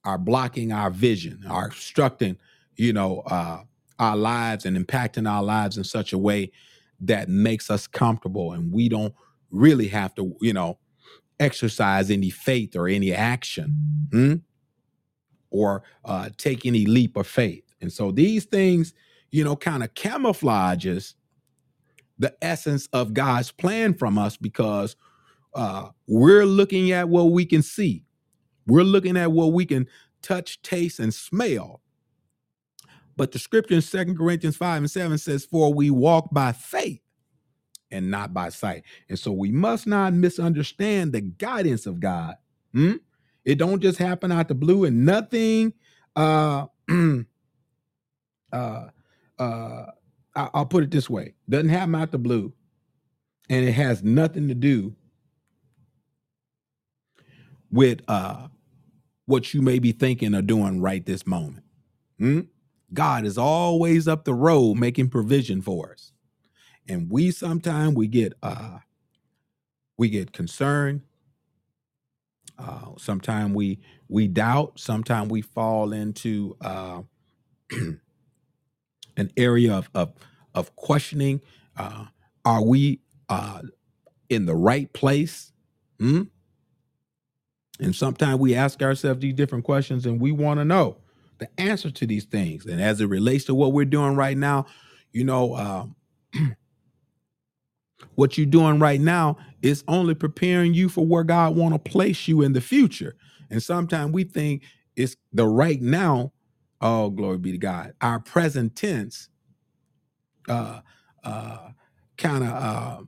are 0.04 0.18
blocking 0.18 0.72
our 0.72 0.90
vision, 0.90 1.44
are 1.48 1.66
obstructing, 1.66 2.36
you 2.74 2.92
know, 2.92 3.20
uh, 3.26 3.62
our 4.00 4.16
lives 4.16 4.66
and 4.66 4.76
impacting 4.76 5.30
our 5.30 5.42
lives 5.42 5.78
in 5.78 5.84
such 5.84 6.12
a 6.12 6.18
way 6.18 6.50
that 6.98 7.28
makes 7.28 7.70
us 7.70 7.86
comfortable, 7.86 8.52
and 8.52 8.72
we 8.72 8.88
don't 8.88 9.14
really 9.52 9.86
have 9.86 10.12
to, 10.16 10.36
you 10.40 10.52
know, 10.52 10.78
exercise 11.38 12.10
any 12.10 12.28
faith 12.28 12.74
or 12.74 12.88
any 12.88 13.14
action, 13.14 14.08
hmm, 14.10 14.34
or 15.50 15.84
uh, 16.04 16.28
take 16.36 16.66
any 16.66 16.86
leap 16.86 17.16
of 17.16 17.28
faith. 17.28 17.62
And 17.80 17.92
so 17.92 18.10
these 18.10 18.46
things, 18.46 18.94
you 19.30 19.44
know, 19.44 19.54
kind 19.54 19.84
of 19.84 19.94
camouflages 19.94 21.14
the 22.18 22.34
essence 22.42 22.88
of 22.92 23.14
God's 23.14 23.52
plan 23.52 23.94
from 23.94 24.18
us 24.18 24.36
because 24.36 24.96
uh, 25.54 25.90
we're 26.08 26.46
looking 26.46 26.90
at 26.90 27.08
what 27.08 27.30
we 27.30 27.44
can 27.46 27.62
see. 27.62 28.03
We're 28.66 28.84
looking 28.84 29.16
at 29.16 29.32
what 29.32 29.52
we 29.52 29.66
can 29.66 29.88
touch, 30.22 30.62
taste, 30.62 31.00
and 31.00 31.14
smell. 31.14 31.82
But 33.16 33.32
the 33.32 33.38
scripture 33.38 33.74
in 33.74 33.82
Second 33.82 34.18
Corinthians 34.18 34.56
5 34.56 34.78
and 34.84 34.90
7 34.90 35.18
says, 35.18 35.44
For 35.44 35.74
we 35.74 35.90
walk 35.90 36.30
by 36.32 36.52
faith 36.52 37.00
and 37.90 38.10
not 38.10 38.34
by 38.34 38.50
sight. 38.50 38.84
And 39.08 39.18
so 39.18 39.32
we 39.32 39.52
must 39.52 39.86
not 39.88 40.14
misunderstand 40.14 41.12
the 41.14 41.22
guidance 41.22 41.86
of 41.86 42.00
God. 42.00 42.36
Hmm? 42.74 42.94
It 43.44 43.56
don't 43.58 43.80
just 43.82 43.98
happen 43.98 44.32
out 44.32 44.48
the 44.48 44.56
blue 44.56 44.84
and 44.84 45.06
nothing 45.06 45.74
uh 46.16 46.66
uh 48.52 48.88
uh 49.38 49.86
I- 50.36 50.50
I'll 50.54 50.66
put 50.66 50.84
it 50.84 50.90
this 50.92 51.10
way. 51.10 51.34
Doesn't 51.48 51.70
happen 51.70 51.94
out 51.96 52.12
the 52.12 52.18
blue 52.18 52.52
and 53.50 53.66
it 53.66 53.72
has 53.72 54.02
nothing 54.02 54.48
to 54.48 54.54
do 54.54 54.94
with 57.70 58.00
uh 58.08 58.48
what 59.26 59.54
you 59.54 59.62
may 59.62 59.78
be 59.78 59.92
thinking 59.92 60.34
or 60.34 60.42
doing 60.42 60.80
right 60.80 61.06
this 61.06 61.26
moment. 61.26 61.64
Hmm? 62.18 62.40
God 62.92 63.24
is 63.26 63.38
always 63.38 64.08
up 64.08 64.24
the 64.24 64.34
road 64.34 64.76
making 64.76 65.10
provision 65.10 65.62
for 65.62 65.92
us. 65.92 66.12
And 66.88 67.10
we 67.10 67.30
sometimes 67.30 67.94
we 67.96 68.08
get 68.08 68.34
uh 68.42 68.78
we 69.98 70.10
get 70.10 70.32
concerned, 70.32 71.02
uh 72.58 72.90
sometimes 72.98 73.54
we 73.54 73.80
we 74.08 74.28
doubt, 74.28 74.80
sometimes 74.80 75.30
we 75.30 75.42
fall 75.42 75.92
into 75.92 76.56
uh 76.60 77.02
an 79.16 79.30
area 79.36 79.74
of 79.74 79.90
of, 79.94 80.14
of 80.54 80.76
questioning 80.76 81.40
uh 81.76 82.06
are 82.44 82.62
we 82.64 83.00
uh 83.28 83.62
in 84.28 84.46
the 84.46 84.54
right 84.56 84.92
place? 84.92 85.52
Hmm? 86.00 86.22
And 87.80 87.94
sometimes 87.94 88.38
we 88.38 88.54
ask 88.54 88.82
ourselves 88.82 89.20
these 89.20 89.34
different 89.34 89.64
questions 89.64 90.06
and 90.06 90.20
we 90.20 90.32
want 90.32 90.60
to 90.60 90.64
know 90.64 90.98
the 91.38 91.48
answer 91.60 91.90
to 91.90 92.06
these 92.06 92.24
things. 92.24 92.66
And 92.66 92.80
as 92.80 93.00
it 93.00 93.06
relates 93.06 93.44
to 93.44 93.54
what 93.54 93.72
we're 93.72 93.84
doing 93.84 94.14
right 94.14 94.36
now, 94.36 94.66
you 95.12 95.24
know, 95.24 95.54
uh, 95.54 95.86
what 98.14 98.38
you're 98.38 98.46
doing 98.46 98.78
right 98.78 99.00
now 99.00 99.36
is 99.62 99.82
only 99.88 100.14
preparing 100.14 100.74
you 100.74 100.88
for 100.88 101.04
where 101.04 101.24
God 101.24 101.56
want 101.56 101.74
to 101.74 101.90
place 101.90 102.28
you 102.28 102.42
in 102.42 102.52
the 102.52 102.60
future. 102.60 103.16
And 103.50 103.62
sometimes 103.62 104.12
we 104.12 104.24
think 104.24 104.62
it's 104.96 105.16
the 105.32 105.46
right 105.46 105.80
now. 105.80 106.32
Oh, 106.80 107.10
glory 107.10 107.38
be 107.38 107.52
to 107.52 107.58
God. 107.58 107.94
Our 108.00 108.20
present 108.20 108.76
tense 108.76 109.28
uh, 110.48 110.80
uh, 111.24 111.70
kind 112.18 112.44
of 112.44 112.50
uh, 112.50 113.02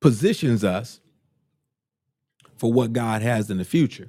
positions 0.00 0.64
us 0.64 1.00
for 2.56 2.72
what 2.72 2.92
God 2.92 3.22
has 3.22 3.50
in 3.50 3.58
the 3.58 3.64
future. 3.64 4.08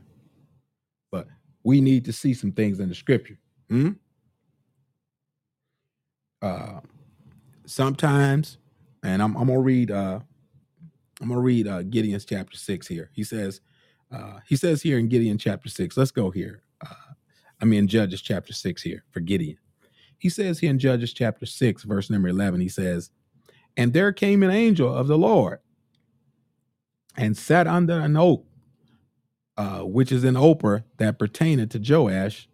But 1.12 1.28
we 1.64 1.82
need 1.82 2.06
to 2.06 2.14
see 2.14 2.34
some 2.34 2.52
things 2.52 2.80
in 2.80 2.90
the 2.90 2.96
scripture. 2.96 3.38
Hmm? 3.70 3.92
Uh, 6.42 6.80
sometimes, 7.66 8.58
and 9.04 9.22
I'm, 9.22 9.36
I'm 9.36 9.48
gonna 9.48 9.60
read. 9.60 9.92
Uh, 9.92 10.20
I'm 11.20 11.30
gonna 11.30 11.42
read 11.42 11.68
uh, 11.68 11.84
Gideon's 11.84 12.26
chapter 12.26 12.56
six 12.56 12.88
here. 12.88 13.10
He 13.14 13.24
says, 13.24 13.62
uh, 14.12 14.40
he 14.48 14.56
says 14.56 14.82
here 14.82 15.00
in 15.00 15.08
Gideon 15.08 15.38
chapter 15.38 15.68
six. 15.68 15.98
Let's 15.98 16.12
go 16.12 16.30
here. 16.30 16.62
Uh, 16.86 17.14
I 17.60 17.66
mean 17.66 17.88
Judges 17.88 18.22
chapter 18.22 18.54
six 18.54 18.82
here 18.82 19.04
for 19.10 19.20
Gideon. 19.20 19.58
He 20.20 20.30
says 20.30 20.60
here 20.60 20.70
in 20.70 20.80
Judges 20.80 21.14
chapter 21.14 21.46
six, 21.46 21.84
verse 21.84 22.10
number 22.10 22.28
eleven. 22.28 22.62
He 22.62 22.70
says, 22.70 23.10
"And 23.76 23.94
there 23.94 24.12
came 24.12 24.44
an 24.44 24.52
angel 24.52 24.94
of 24.94 25.08
the 25.08 25.18
Lord 25.18 25.60
and 27.18 27.36
sat 27.36 27.68
under 27.68 28.00
an 28.00 28.16
oak, 28.16 28.46
uh, 29.58 29.80
which 29.80 30.12
is 30.12 30.24
an 30.24 30.36
Ophrah 30.36 30.84
that 30.98 31.20
pertained 31.20 31.72
to 31.72 31.80
Joash 31.80 32.48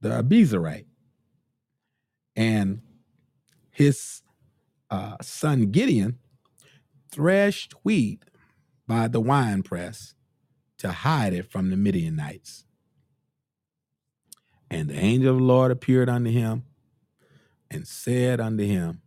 the 0.00 0.10
Abiezrite, 0.10 0.84
and 2.36 2.82
his 3.70 4.20
uh, 4.90 5.16
son 5.22 5.70
Gideon 5.70 6.18
threshed 7.10 7.72
wheat 7.84 8.22
by 8.86 9.08
the 9.08 9.20
winepress 9.20 10.14
to 10.78 10.92
hide 10.92 11.32
it 11.32 11.50
from 11.50 11.70
the 11.70 11.76
Midianites. 11.76 12.66
And 14.70 14.90
the 14.90 14.98
angel 14.98 15.34
of 15.34 15.38
the 15.38 15.44
Lord 15.44 15.70
appeared 15.70 16.08
unto 16.10 16.30
him 16.30 16.64
and 17.70 17.86
said 17.88 18.40
unto 18.40 18.64
him, 18.64 19.00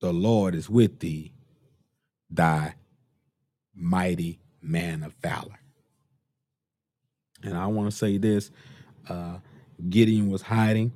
The 0.00 0.12
Lord 0.12 0.54
is 0.54 0.68
with 0.68 0.98
thee, 1.00 1.32
thy 2.28 2.74
mighty 3.78 4.40
man 4.60 5.02
of 5.02 5.14
valor. 5.22 5.60
And 7.42 7.56
I 7.56 7.66
want 7.66 7.90
to 7.90 7.96
say 7.96 8.18
this 8.18 8.50
uh, 9.08 9.38
Gideon 9.88 10.30
was 10.30 10.42
hiding. 10.42 10.92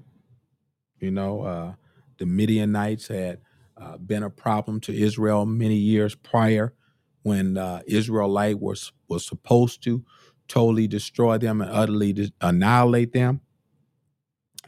You 0.98 1.10
know, 1.10 1.42
uh, 1.42 1.72
the 2.18 2.26
Midianites 2.26 3.08
had 3.08 3.40
uh, 3.76 3.96
been 3.98 4.22
a 4.22 4.30
problem 4.30 4.80
to 4.80 4.94
Israel 4.94 5.46
many 5.46 5.76
years 5.76 6.14
prior 6.14 6.74
when 7.22 7.56
uh, 7.56 7.82
Israelite 7.86 8.60
was, 8.60 8.92
was 9.08 9.24
supposed 9.26 9.82
to 9.84 10.04
totally 10.48 10.86
destroy 10.86 11.38
them 11.38 11.60
and 11.60 11.70
utterly 11.70 12.32
annihilate 12.40 13.12
them. 13.12 13.40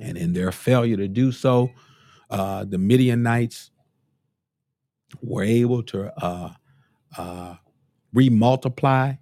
And 0.00 0.16
in 0.16 0.32
their 0.32 0.50
failure 0.52 0.96
to 0.96 1.08
do 1.08 1.30
so, 1.30 1.70
uh, 2.30 2.64
the 2.64 2.78
Midianites 2.78 3.70
were 5.22 5.42
able 5.44 5.82
to 5.84 6.24
uh, 6.24 6.52
uh, 7.16 7.54
remultiply 8.14 9.18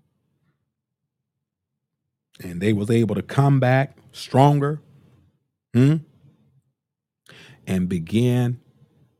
and 2.42 2.60
they 2.60 2.72
was 2.72 2.90
able 2.90 3.14
to 3.14 3.22
come 3.22 3.60
back 3.60 3.96
stronger 4.12 4.80
hmm, 5.74 5.96
and 7.66 7.88
begin 7.88 8.60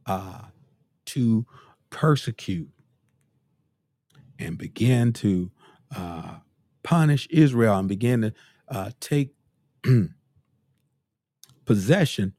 uh, 0.06 0.42
to 1.06 1.46
persecute 1.90 2.68
and 4.38 4.58
begin 4.58 5.12
to 5.12 5.50
uh, 5.94 6.36
punish 6.82 7.28
Israel 7.30 7.78
and 7.78 7.88
begin 7.88 8.22
to 8.22 8.32
uh, 8.68 8.90
take 9.00 9.34
possession 11.64 12.34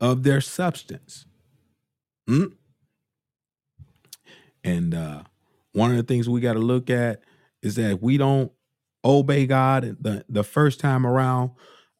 of 0.00 0.22
their 0.22 0.40
substance. 0.40 1.26
Hmm? 2.26 2.46
And 4.62 4.94
uh, 4.94 5.22
one 5.74 5.90
of 5.90 5.96
the 5.96 6.02
things 6.02 6.28
we 6.28 6.40
got 6.40 6.54
to 6.54 6.60
look 6.60 6.88
at 6.88 7.20
is 7.62 7.74
that 7.74 8.00
we 8.00 8.16
don't 8.16 8.50
obey 9.04 9.46
God 9.46 9.96
the, 10.00 10.24
the 10.28 10.44
first 10.44 10.80
time 10.80 11.06
around, 11.06 11.50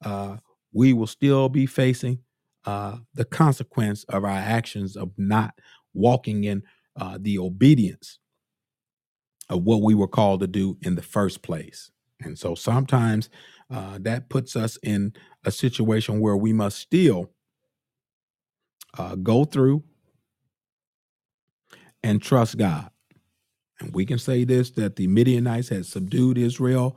uh, 0.05 0.37
we 0.73 0.93
will 0.93 1.07
still 1.07 1.49
be 1.49 1.67
facing 1.67 2.21
uh, 2.65 2.97
the 3.15 3.25
consequence 3.25 4.05
of 4.05 4.25
our 4.25 4.31
actions 4.31 4.97
of 4.97 5.11
not 5.19 5.55
walking 5.93 6.45
in 6.45 6.63
uh, 6.97 7.19
the 7.21 7.39
obedience 7.39 8.19
of 9.51 9.63
what 9.65 9.83
we 9.83 9.95
were 9.95 10.09
called 10.09 10.41
to 10.41 10.47
do 10.47 10.79
in 10.83 10.95
the 10.95 11.03
first 11.03 11.43
place. 11.43 11.91
And 12.21 12.39
so 12.39 12.55
sometimes 12.55 13.29
uh, 13.71 13.99
that 14.03 14.29
puts 14.31 14.57
us 14.57 14.79
in 14.83 15.13
a 15.45 15.51
situation 15.51 16.21
where 16.21 16.37
we 16.37 16.53
must 16.53 16.79
still 16.79 17.33
uh, 18.97 19.17
go 19.17 19.45
through 19.45 19.83
and 22.03 22.23
trust 22.23 22.57
God. 22.57 22.91
And 23.81 23.95
we 23.95 24.07
can 24.07 24.19
say 24.19 24.45
this 24.45 24.71
that 24.73 24.97
the 24.97 25.07
Midianites 25.07 25.69
had 25.69 25.87
subdued 25.87 26.39
Israel 26.39 26.97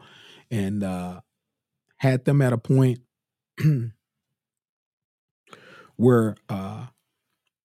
and 0.52 0.84
uh, 0.84 1.22
had 1.98 2.26
them 2.26 2.42
at 2.42 2.54
a 2.54 2.58
point 2.58 3.00
where 5.96 6.36
uh, 6.50 6.88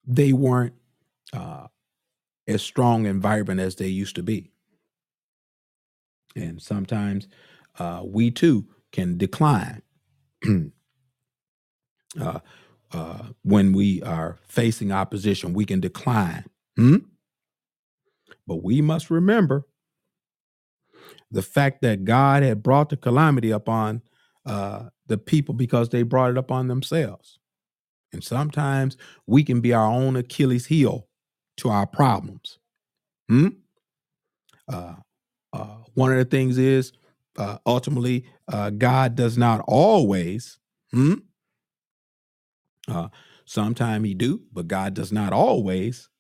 they 0.07 0.33
weren't 0.33 0.75
uh, 1.33 1.67
as 2.49 2.63
strong 2.63 3.07
and 3.07 3.21
vibrant 3.23 3.61
as 3.61 3.77
they 3.77 3.89
used 3.89 4.17
to 4.17 4.23
be. 4.23 4.51
And 6.35 6.61
sometimes 6.61 7.29
uh, 7.79 8.03
we 8.05 8.31
too 8.31 8.67
can 8.91 9.19
decline 9.19 9.83
uh, 12.21 12.41
uh, 12.93 13.23
when 13.43 13.73
we 13.73 14.03
are 14.03 14.39
facing 14.47 14.93
opposition. 14.93 15.55
We 15.55 15.65
can 15.65 15.81
decline. 15.81 16.45
Hmm? 16.77 16.97
But 18.53 18.63
we 18.63 18.83
must 18.83 19.09
remember 19.09 19.67
the 21.31 21.41
fact 21.41 21.81
that 21.81 22.05
God 22.05 22.43
had 22.43 22.63
brought 22.63 22.91
the 22.91 22.99
calamity 22.99 23.51
upon 23.51 24.03
uh, 24.45 24.91
the 25.07 25.17
people 25.17 25.55
because 25.55 25.89
they 25.89 26.03
brought 26.03 26.33
it 26.33 26.37
upon 26.37 26.69
themselves. 26.69 27.39
And 28.13 28.23
sometimes 28.23 28.99
we 29.27 29.43
can 29.43 29.63
be 29.63 29.73
our 29.73 29.87
own 29.87 30.17
Achilles 30.17 30.67
heel 30.67 31.09
to 31.57 31.71
our 31.71 31.87
problems. 31.87 32.59
Hmm? 33.31 33.49
Uh, 34.71 34.97
uh, 35.55 35.77
one 35.95 36.13
of 36.13 36.19
the 36.19 36.27
things 36.27 36.59
is 36.59 36.93
uh, 37.39 37.57
ultimately 37.65 38.27
uh, 38.49 38.69
God 38.69 39.15
does 39.15 39.39
not 39.39 39.65
always. 39.67 40.59
Hmm? 40.93 41.15
Uh, 42.87 43.09
sometime 43.47 44.05
He 44.05 44.13
do, 44.13 44.43
but 44.53 44.69
God 44.69 44.93
does 44.93 45.11
not 45.11 45.33
always 45.33 46.11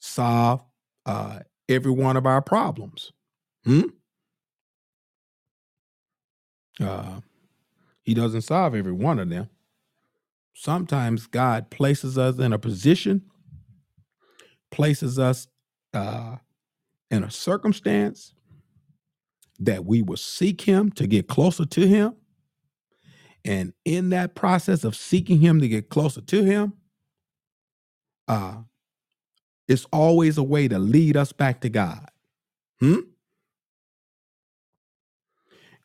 solve 0.00 0.62
uh, 1.06 1.38
every 1.68 1.92
one 1.92 2.16
of 2.16 2.26
our 2.26 2.42
problems. 2.42 3.12
Hmm? 3.64 3.82
Uh, 6.80 7.20
he 8.02 8.14
doesn't 8.14 8.42
solve 8.42 8.74
every 8.74 8.92
one 8.92 9.18
of 9.18 9.28
them. 9.28 9.48
Sometimes 10.54 11.26
God 11.26 11.70
places 11.70 12.16
us 12.16 12.38
in 12.38 12.52
a 12.52 12.58
position, 12.58 13.22
places 14.70 15.18
us 15.18 15.48
uh, 15.92 16.36
in 17.10 17.24
a 17.24 17.30
circumstance 17.30 18.34
that 19.58 19.84
we 19.84 20.02
will 20.02 20.16
seek 20.16 20.62
Him 20.62 20.90
to 20.92 21.06
get 21.06 21.28
closer 21.28 21.64
to 21.64 21.86
Him. 21.86 22.14
And 23.44 23.72
in 23.84 24.10
that 24.10 24.34
process 24.34 24.84
of 24.84 24.96
seeking 24.96 25.40
Him 25.40 25.60
to 25.60 25.68
get 25.68 25.88
closer 25.88 26.20
to 26.20 26.42
Him, 26.44 26.74
uh, 28.28 28.62
it's 29.68 29.86
always 29.92 30.38
a 30.38 30.42
way 30.42 30.68
to 30.68 30.78
lead 30.78 31.16
us 31.16 31.32
back 31.32 31.60
to 31.60 31.68
God. 31.68 32.10
Hmm? 32.80 33.00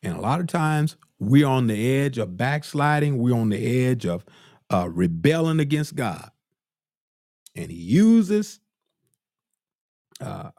And 0.02 0.16
a 0.16 0.20
lot 0.20 0.40
of 0.40 0.46
times 0.46 0.96
we're 1.18 1.46
on 1.46 1.66
the 1.66 1.98
edge 1.98 2.18
of 2.18 2.36
backsliding, 2.36 3.18
we're 3.18 3.36
on 3.36 3.50
the 3.50 3.86
edge 3.86 4.06
of 4.06 4.24
uh, 4.70 4.88
rebelling 4.88 5.60
against 5.60 5.94
God. 5.94 6.30
And 7.54 7.70
He 7.70 7.76
uses 7.76 8.60
uh, 10.20 10.50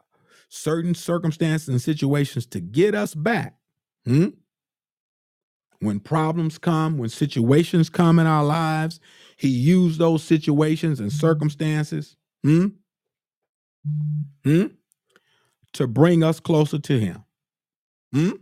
certain 0.48 0.94
circumstances 0.94 1.68
and 1.68 1.80
situations 1.80 2.46
to 2.46 2.60
get 2.60 2.94
us 2.94 3.14
back. 3.14 3.56
Hmm? 4.04 4.28
When 5.80 5.98
problems 5.98 6.58
come, 6.58 6.98
when 6.98 7.08
situations 7.08 7.90
come 7.90 8.20
in 8.20 8.26
our 8.26 8.44
lives, 8.44 9.00
He 9.36 9.48
used 9.48 9.98
those 9.98 10.22
situations 10.22 11.00
and 11.00 11.12
circumstances 11.12 12.16
hmm? 12.42 12.68
Hmm? 14.44 14.66
to 15.74 15.86
bring 15.86 16.22
us 16.22 16.40
closer 16.40 16.78
to 16.78 16.98
Him. 16.98 17.24
Hmm? 18.12 18.32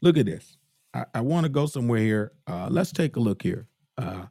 Look 0.00 0.18
at 0.18 0.26
this. 0.26 0.56
I, 0.94 1.04
I 1.14 1.20
want 1.20 1.44
to 1.44 1.48
go 1.50 1.66
somewhere 1.66 2.00
here. 2.00 2.32
Uh, 2.46 2.68
let's 2.70 2.92
take 2.92 3.16
a 3.16 3.20
look 3.20 3.42
here. 3.42 3.68
Uh, 3.96 4.26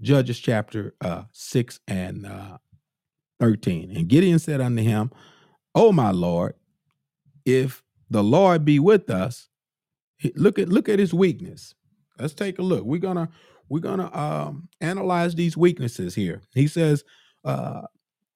Judges 0.00 0.38
chapter 0.38 0.94
uh, 1.00 1.24
6 1.32 1.80
and 1.88 2.26
uh, 2.26 2.58
13. 3.40 3.96
And 3.96 4.08
Gideon 4.08 4.38
said 4.38 4.60
unto 4.60 4.82
him, 4.82 5.10
O 5.74 5.92
my 5.92 6.10
Lord, 6.12 6.54
if 7.44 7.82
the 8.10 8.22
Lord 8.22 8.64
be 8.64 8.78
with 8.78 9.10
us, 9.10 9.48
look 10.36 10.58
at 10.58 10.68
look 10.68 10.88
at 10.88 10.98
his 10.98 11.12
weakness. 11.12 11.74
Let's 12.18 12.34
take 12.34 12.58
a 12.58 12.62
look. 12.62 12.84
We're 12.84 13.00
gonna 13.00 13.28
we're 13.68 13.80
gonna 13.80 14.14
um, 14.16 14.68
analyze 14.80 15.34
these 15.34 15.56
weaknesses 15.56 16.14
here. 16.14 16.42
He 16.54 16.66
says, 16.68 17.04
uh, 17.44 17.82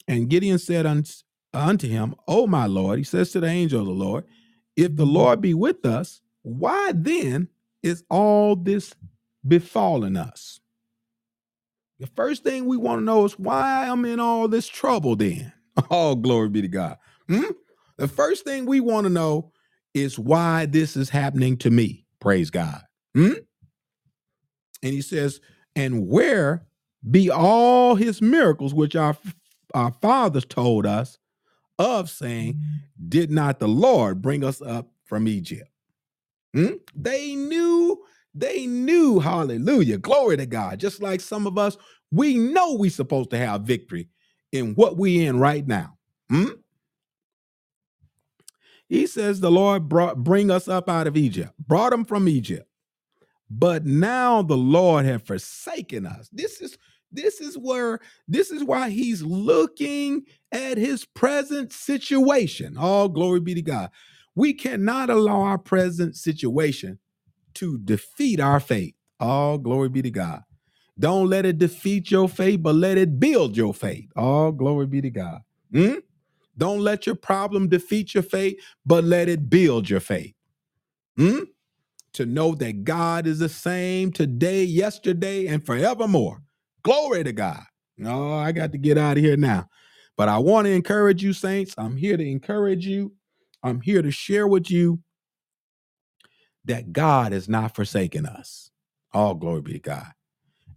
and 0.09 0.29
Gideon 0.29 0.59
said 0.59 0.87
unto, 0.87 1.87
him, 1.87 2.15
O 2.27 2.47
my 2.47 2.67
Lord, 2.67 2.99
he 2.99 3.05
says 3.05 3.31
to 3.33 3.41
the 3.41 3.47
angel 3.47 3.81
of 3.81 3.87
the 3.87 3.93
Lord, 3.93 4.25
if 4.77 4.97
the 4.97 5.07
Lord 5.07 5.41
be 5.41 5.55
with 5.55 5.85
us, 5.85 6.21
why 6.43 6.93
then 6.95 7.49
is 7.83 8.05
all 8.11 8.57
this 8.57 8.95
befalling 9.47 10.17
us? 10.17 10.61
The 11.99 12.07
first 12.09 12.43
thing 12.43 12.67
we 12.67 12.77
want 12.77 13.01
to 13.01 13.05
know 13.05 13.25
is 13.25 13.39
why 13.39 13.87
I'm 13.89 14.05
in 14.05 14.19
all 14.19 14.49
this 14.49 14.69
trouble 14.69 15.17
then. 15.17 15.53
Oh, 15.91 16.15
glory 16.15 16.51
be 16.51 16.61
to 16.61 16.69
God. 16.69 16.99
Hmm? 17.29 17.53
The 17.97 18.07
first 18.07 18.45
thing 18.45 18.67
we 18.67 18.81
want 18.81 19.05
to 19.07 19.11
know 19.11 19.53
is 19.95 20.19
why 20.19 20.67
this 20.67 20.99
is 20.99 21.09
happening 21.09 21.57
to 21.59 21.71
me. 21.71 22.05
Praise 22.21 22.51
God. 22.51 22.83
Hmm? 23.15 23.33
And 24.83 24.93
he 24.93 25.01
says, 25.01 25.41
and 25.75 26.09
where 26.09 26.67
be 27.09 27.31
all 27.31 27.95
his 27.95 28.21
miracles 28.21 28.75
which 28.75 28.95
our, 28.97 29.17
our 29.75 29.93
fathers 30.01 30.45
told 30.45 30.87
us 30.87 31.19
of, 31.79 32.11
saying, 32.11 32.61
Did 33.09 33.31
not 33.31 33.59
the 33.59 33.69
Lord 33.69 34.23
bring 34.23 34.45
us 34.45 34.61
up 34.63 34.91
from 35.05 35.29
Egypt? 35.29 35.69
Hmm? 36.55 36.75
They 36.95 37.35
knew, 37.35 38.05
they 38.35 38.67
knew, 38.67 39.21
hallelujah, 39.21 39.99
glory 39.99 40.37
to 40.37 40.47
God. 40.47 40.81
Just 40.81 41.03
like 41.03 41.21
some 41.21 41.47
of 41.47 41.59
us, 41.59 41.77
we 42.11 42.37
know 42.37 42.75
we're 42.75 42.91
supposed 42.91 43.31
to 43.31 43.39
have 43.39 43.63
victory 43.63 44.09
in 44.53 44.75
what 44.75 44.97
we 44.97 45.25
in 45.25 45.39
right 45.39 45.67
now. 45.67 45.97
Hmm? 46.31 46.51
He 48.89 49.07
says 49.07 49.41
the 49.41 49.51
Lord 49.51 49.89
brought 49.89 50.23
bring 50.23 50.51
us 50.51 50.69
up 50.69 50.89
out 50.89 51.07
of 51.07 51.17
Egypt, 51.17 51.53
brought 51.59 51.91
them 51.91 52.05
from 52.05 52.29
Egypt. 52.29 52.69
But 53.49 53.87
now 53.87 54.43
the 54.43 54.57
Lord 54.57 55.05
have 55.07 55.23
forsaken 55.23 56.07
us. 56.07 56.29
This 56.33 56.61
is 56.61 56.77
this 57.13 57.41
is 57.41 57.57
where 57.59 58.01
this 58.29 58.51
is 58.51 58.65
why 58.65 58.91
he's 58.91 59.23
looking 59.23 60.25
at 60.53 60.79
his 60.79 61.05
present 61.05 61.73
situation. 61.73 62.77
All 62.79 63.09
glory 63.09 63.41
be 63.41 63.55
to 63.55 63.63
God. 63.63 63.91
We 64.35 64.55
cannot 64.55 65.11
allow 65.11 65.43
our 65.43 65.59
present 65.59 66.17
situation 66.17 66.99
to 67.55 67.79
defeat 67.79 68.41
our 68.41 68.61
faith. 68.61 68.95
All 69.21 69.59
glory 69.59 69.89
be 69.89 70.03
to 70.03 70.11
God. 70.11 70.43
Don't 70.99 71.29
let 71.29 71.47
it 71.47 71.59
defeat 71.59 72.11
your 72.11 72.29
faith, 72.29 72.63
but 72.63 72.75
let 72.75 72.99
it 72.99 73.19
build 73.19 73.57
your 73.57 73.75
faith. 73.75 74.11
All 74.17 74.53
glory 74.53 74.87
be 74.87 75.01
to 75.03 75.11
God. 75.11 75.41
Hmm? 75.73 75.95
Don't 76.57 76.81
let 76.81 77.07
your 77.07 77.15
problem 77.15 77.69
defeat 77.69 78.15
your 78.15 78.23
faith, 78.23 78.59
but 78.85 79.05
let 79.05 79.29
it 79.29 79.49
build 79.51 79.89
your 79.89 80.01
faith. 80.01 80.35
Hmm? 81.17 81.41
To 82.15 82.27
know 82.27 82.55
that 82.57 82.85
God 82.85 83.27
is 83.27 83.39
the 83.39 83.49
same 83.49 84.13
today, 84.13 84.65
yesterday, 84.65 85.47
and 85.47 85.65
forevermore. 85.65 86.43
Glory 86.83 87.25
to 87.25 87.33
God. 87.33 87.63
No, 87.97 88.35
I 88.35 88.53
got 88.53 88.73
to 88.73 88.79
get 88.79 88.99
out 88.99 89.17
of 89.17 89.23
here 89.23 89.37
now. 89.37 89.69
But 90.17 90.29
I 90.29 90.39
want 90.39 90.67
to 90.67 90.73
encourage 90.73 91.23
you, 91.23 91.33
saints. 91.33 91.75
I'm 91.79 91.97
here 91.97 92.17
to 92.17 92.25
encourage 92.25 92.87
you. 92.87 93.13
I'm 93.63 93.81
here 93.81 94.03
to 94.03 94.11
share 94.11 94.47
with 94.47 94.71
you 94.71 95.01
that 96.65 96.93
God 96.93 97.33
has 97.33 97.49
not 97.49 97.75
forsaken 97.75 98.27
us. 98.27 98.71
All 99.13 99.35
glory 99.35 99.63
be 99.63 99.73
to 99.75 99.79
God. 99.79 100.13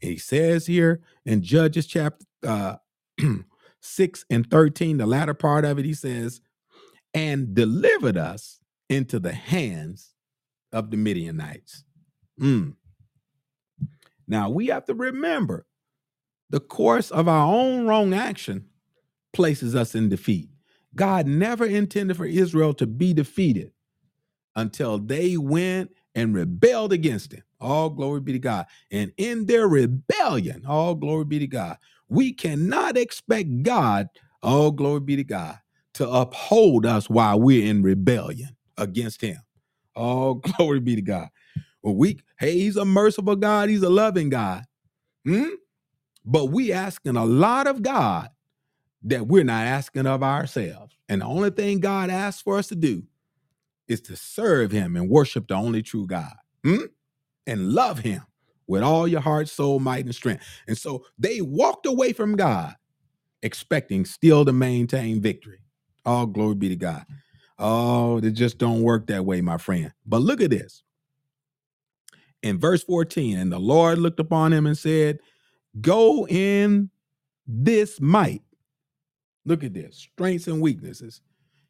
And 0.01 0.11
he 0.11 0.17
says 0.17 0.67
here 0.67 1.01
in 1.25 1.41
Judges 1.41 1.87
chapter 1.87 2.25
uh, 2.45 2.77
6 3.81 4.25
and 4.29 4.49
13, 4.49 4.97
the 4.97 5.05
latter 5.05 5.33
part 5.33 5.65
of 5.65 5.79
it, 5.79 5.85
he 5.85 5.93
says, 5.93 6.41
and 7.13 7.53
delivered 7.55 8.17
us 8.17 8.59
into 8.89 9.19
the 9.19 9.33
hands 9.33 10.13
of 10.71 10.91
the 10.91 10.97
Midianites. 10.97 11.83
Mm. 12.39 12.75
Now 14.27 14.49
we 14.49 14.67
have 14.67 14.85
to 14.85 14.93
remember 14.93 15.65
the 16.55 16.61
course 16.61 17.11
of 17.11 17.27
our 17.27 17.53
own 17.53 17.85
wrong 17.85 18.13
action 18.13 18.63
places 19.33 19.75
us 19.75 19.93
in 19.93 20.07
defeat. 20.07 20.47
God 20.95 21.27
never 21.27 21.65
intended 21.65 22.15
for 22.15 22.25
Israel 22.25 22.73
to 22.75 22.87
be 22.87 23.13
defeated 23.13 23.73
until 24.55 24.97
they 24.97 25.35
went 25.35 25.91
and 26.15 26.33
rebelled 26.33 26.93
against 26.93 27.33
him. 27.33 27.43
All 27.59 27.89
glory 27.89 28.21
be 28.21 28.31
to 28.31 28.39
God. 28.39 28.67
And 28.89 29.11
in 29.17 29.47
their 29.47 29.67
rebellion, 29.67 30.65
all 30.65 30.95
glory 30.95 31.25
be 31.25 31.39
to 31.39 31.47
God, 31.47 31.77
we 32.07 32.31
cannot 32.31 32.95
expect 32.95 33.63
God, 33.63 34.07
all 34.41 34.71
glory 34.71 35.01
be 35.01 35.17
to 35.17 35.25
God, 35.25 35.59
to 35.95 36.09
uphold 36.09 36.85
us 36.85 37.09
while 37.09 37.37
we're 37.37 37.69
in 37.69 37.83
rebellion 37.83 38.55
against 38.77 39.19
him. 39.19 39.39
All 39.93 40.35
glory 40.57 40.79
be 40.79 40.95
to 40.95 41.01
God. 41.01 41.27
Well, 41.83 41.95
we, 41.95 42.21
hey, 42.39 42.53
he's 42.53 42.77
a 42.77 42.85
merciful 42.85 43.35
God, 43.35 43.67
he's 43.67 43.83
a 43.83 43.89
loving 43.89 44.29
God. 44.29 44.63
Hmm? 45.25 45.49
But 46.25 46.45
we 46.45 46.71
asking 46.73 47.17
a 47.17 47.25
lot 47.25 47.67
of 47.67 47.83
God 47.83 48.29
that 49.03 49.27
we're 49.27 49.43
not 49.43 49.65
asking 49.65 50.07
of 50.07 50.23
ourselves. 50.23 50.97
And 51.07 51.21
the 51.21 51.25
only 51.25 51.51
thing 51.51 51.79
God 51.79 52.09
asks 52.09 52.41
for 52.41 52.57
us 52.57 52.67
to 52.67 52.75
do 52.75 53.03
is 53.87 54.01
to 54.01 54.15
serve 54.15 54.71
him 54.71 54.95
and 54.95 55.09
worship 55.09 55.47
the 55.47 55.53
only 55.53 55.83
true 55.83 56.07
God 56.07 56.33
hmm? 56.63 56.85
and 57.45 57.71
love 57.71 57.99
him 57.99 58.23
with 58.67 58.81
all 58.81 59.07
your 59.07 59.21
heart, 59.21 59.47
soul, 59.47 59.79
might, 59.79 60.05
and 60.05 60.15
strength. 60.15 60.43
And 60.67 60.75
so 60.75 61.05
they 61.19 61.41
walked 61.41 61.85
away 61.85 62.13
from 62.13 62.35
God 62.35 62.75
expecting 63.43 64.05
still 64.05 64.43
to 64.43 64.51
maintain 64.51 65.21
victory. 65.21 65.59
All 66.03 66.25
glory 66.25 66.55
be 66.55 66.69
to 66.69 66.75
God. 66.75 67.05
Oh, 67.59 68.17
it 68.17 68.31
just 68.31 68.57
don't 68.57 68.81
work 68.81 69.07
that 69.07 69.25
way, 69.25 69.41
my 69.41 69.57
friend. 69.57 69.93
But 70.05 70.21
look 70.21 70.41
at 70.41 70.49
this. 70.49 70.83
In 72.41 72.59
verse 72.59 72.83
14, 72.83 73.37
and 73.37 73.51
the 73.51 73.59
Lord 73.59 73.99
looked 73.99 74.19
upon 74.19 74.51
him 74.51 74.65
and 74.65 74.77
said, 74.77 75.19
Go 75.81 76.27
in 76.27 76.89
this 77.47 78.01
might. 78.01 78.41
Look 79.45 79.63
at 79.63 79.73
this 79.73 79.97
strengths 79.97 80.47
and 80.47 80.61
weaknesses. 80.61 81.21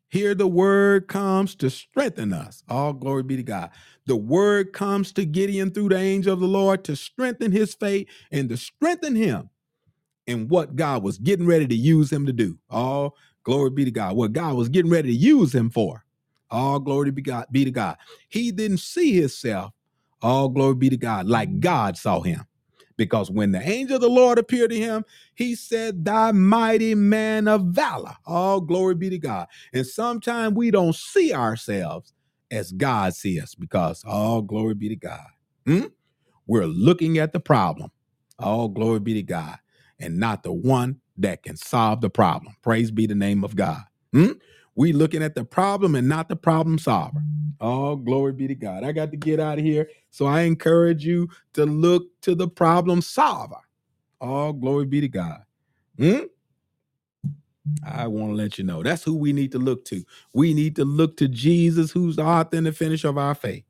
Here 0.10 0.36
the 0.36 0.48
word 0.48 1.08
comes 1.08 1.56
to 1.56 1.70
strengthen 1.70 2.34
us. 2.34 2.64
All 2.70 2.94
glory 2.94 3.24
be 3.24 3.38
to 3.38 3.44
God. 3.44 3.72
The 4.06 4.16
word 4.16 4.74
comes 4.74 5.12
to 5.14 5.26
Gideon 5.26 5.72
through 5.72 5.90
the 5.90 5.98
angel 5.98 6.34
of 6.34 6.40
the 6.40 6.48
Lord 6.48 6.84
to 6.86 6.96
strengthen 6.96 7.52
his 7.52 7.74
faith 7.76 8.08
and 8.32 8.50
to 8.50 8.58
strengthen 8.58 9.16
him 9.16 9.50
in 10.28 10.48
what 10.48 10.76
God 10.76 11.04
was 11.04 11.18
getting 11.18 11.46
ready 11.46 11.68
to 11.68 11.76
use 11.76 12.12
him 12.12 12.26
to 12.26 12.34
do. 12.34 12.58
All 12.70 13.16
glory 13.44 13.72
be 13.72 13.86
to 13.86 13.92
God. 13.92 14.16
What 14.16 14.34
God 14.34 14.56
was 14.56 14.70
getting 14.70 14.92
ready 14.92 15.10
to 15.10 15.18
use 15.18 15.54
him 15.54 15.70
for. 15.70 16.06
All 16.50 16.80
glory 16.80 17.12
be, 17.12 17.22
God, 17.22 17.46
be 17.52 17.66
to 17.66 17.72
God. 17.72 17.98
He 18.30 18.52
didn't 18.52 18.80
see 18.80 19.20
himself. 19.20 19.74
All 20.22 20.50
glory 20.50 20.76
be 20.76 20.90
to 20.90 20.98
God, 20.98 21.28
like 21.28 21.60
God 21.60 21.98
saw 21.98 22.22
him. 22.22 22.46
Because 22.98 23.32
when 23.32 23.52
the 23.52 23.62
angel 23.62 23.96
of 23.98 24.02
the 24.02 24.10
Lord 24.10 24.40
appeared 24.40 24.72
to 24.72 24.80
him, 24.80 25.06
he 25.36 25.56
said, 25.56 26.06
Thy 26.06 26.32
mighty 26.32 26.96
man 26.96 27.48
of 27.48 27.66
valor. 27.68 28.16
All 28.26 28.62
glory 28.62 28.96
be 28.96 29.10
to 29.12 29.18
God. 29.20 29.48
And 29.74 29.86
sometimes 29.88 30.56
we 30.56 30.72
don't 30.72 30.96
see 30.96 31.34
ourselves 31.34 32.14
as 32.52 32.72
God 32.72 33.16
sees 33.16 33.44
us 33.44 33.56
because 33.56 34.04
all 34.06 34.42
glory 34.42 34.76
be 34.76 34.90
to 34.90 34.96
God. 34.98 35.28
Hmm? 35.66 35.86
We're 36.48 36.66
looking 36.68 37.18
at 37.18 37.34
the 37.34 37.40
problem. 37.40 37.92
All 38.40 38.70
glory 38.70 39.00
be 39.00 39.14
to 39.16 39.24
God, 39.24 39.58
and 40.00 40.20
not 40.20 40.44
the 40.44 40.54
one 40.54 41.02
that 41.18 41.44
can 41.44 41.56
solve 41.58 42.02
the 42.02 42.10
problem. 42.10 42.56
Praise 42.64 42.92
be 42.92 43.08
the 43.08 43.16
name 43.16 43.44
of 43.44 43.56
God. 43.56 43.84
Hmm? 44.14 44.34
We 44.76 44.94
looking 44.94 45.24
at 45.24 45.36
the 45.36 45.46
problem 45.46 45.96
and 45.96 46.08
not 46.08 46.30
the 46.30 46.36
problem 46.36 46.78
solver. 46.78 47.22
All 47.62 47.96
glory 47.96 48.34
be 48.34 48.48
to 48.48 48.56
God. 48.56 48.84
I 48.84 48.92
got 48.92 49.12
to 49.12 49.18
get 49.18 49.40
out 49.40 49.58
of 49.58 49.64
here. 49.64 49.90
So 50.12 50.26
I 50.26 50.42
encourage 50.42 51.06
you 51.06 51.30
to 51.54 51.66
look 51.66 52.04
to 52.22 52.36
the 52.36 52.48
problem 52.48 53.02
solver. 53.02 53.62
All 54.20 54.54
glory 54.54 54.86
be 54.86 55.02
to 55.02 55.08
God. 55.08 55.44
Hmm? 55.98 56.20
I 57.86 58.08
want 58.08 58.32
to 58.32 58.36
let 58.36 58.58
you 58.58 58.64
know 58.64 58.84
that's 58.84 59.04
who 59.04 59.16
we 59.16 59.34
need 59.34 59.52
to 59.54 59.60
look 59.60 59.86
to. 59.86 60.04
We 60.34 60.54
need 60.54 60.76
to 60.76 60.86
look 60.86 61.18
to 61.18 61.28
Jesus, 61.28 61.92
who's 61.92 62.18
the 62.18 62.24
author 62.24 62.58
and 62.58 62.66
the 62.66 62.72
finisher 62.72 63.10
of 63.10 63.18
our 63.18 63.34
faith. 63.34 63.64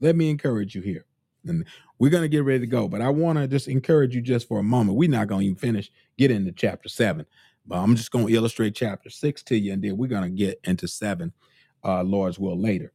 Let 0.00 0.16
me 0.16 0.30
encourage 0.30 0.74
you 0.74 0.82
here. 0.82 1.04
And 1.46 1.64
we're 1.98 2.10
going 2.10 2.22
to 2.22 2.28
get 2.28 2.44
ready 2.44 2.60
to 2.60 2.66
go, 2.66 2.88
but 2.88 3.00
I 3.00 3.08
want 3.10 3.38
to 3.38 3.46
just 3.46 3.68
encourage 3.68 4.14
you 4.14 4.20
just 4.20 4.48
for 4.48 4.58
a 4.58 4.64
moment. 4.64 4.98
We're 4.98 5.08
not 5.08 5.28
going 5.28 5.42
to 5.42 5.46
even 5.46 5.58
finish, 5.58 5.90
get 6.18 6.30
into 6.30 6.52
chapter 6.52 6.88
seven, 6.88 7.26
but 7.66 7.78
I'm 7.78 7.96
just 7.96 8.10
going 8.10 8.26
to 8.26 8.34
illustrate 8.34 8.74
chapter 8.74 9.10
six 9.10 9.42
to 9.44 9.56
you, 9.56 9.72
and 9.72 9.82
then 9.82 9.96
we're 9.96 10.08
going 10.08 10.24
to 10.24 10.30
get 10.30 10.60
into 10.64 10.88
seven, 10.88 11.32
uh, 11.84 12.02
Lord's 12.02 12.38
will 12.38 12.60
later. 12.60 12.92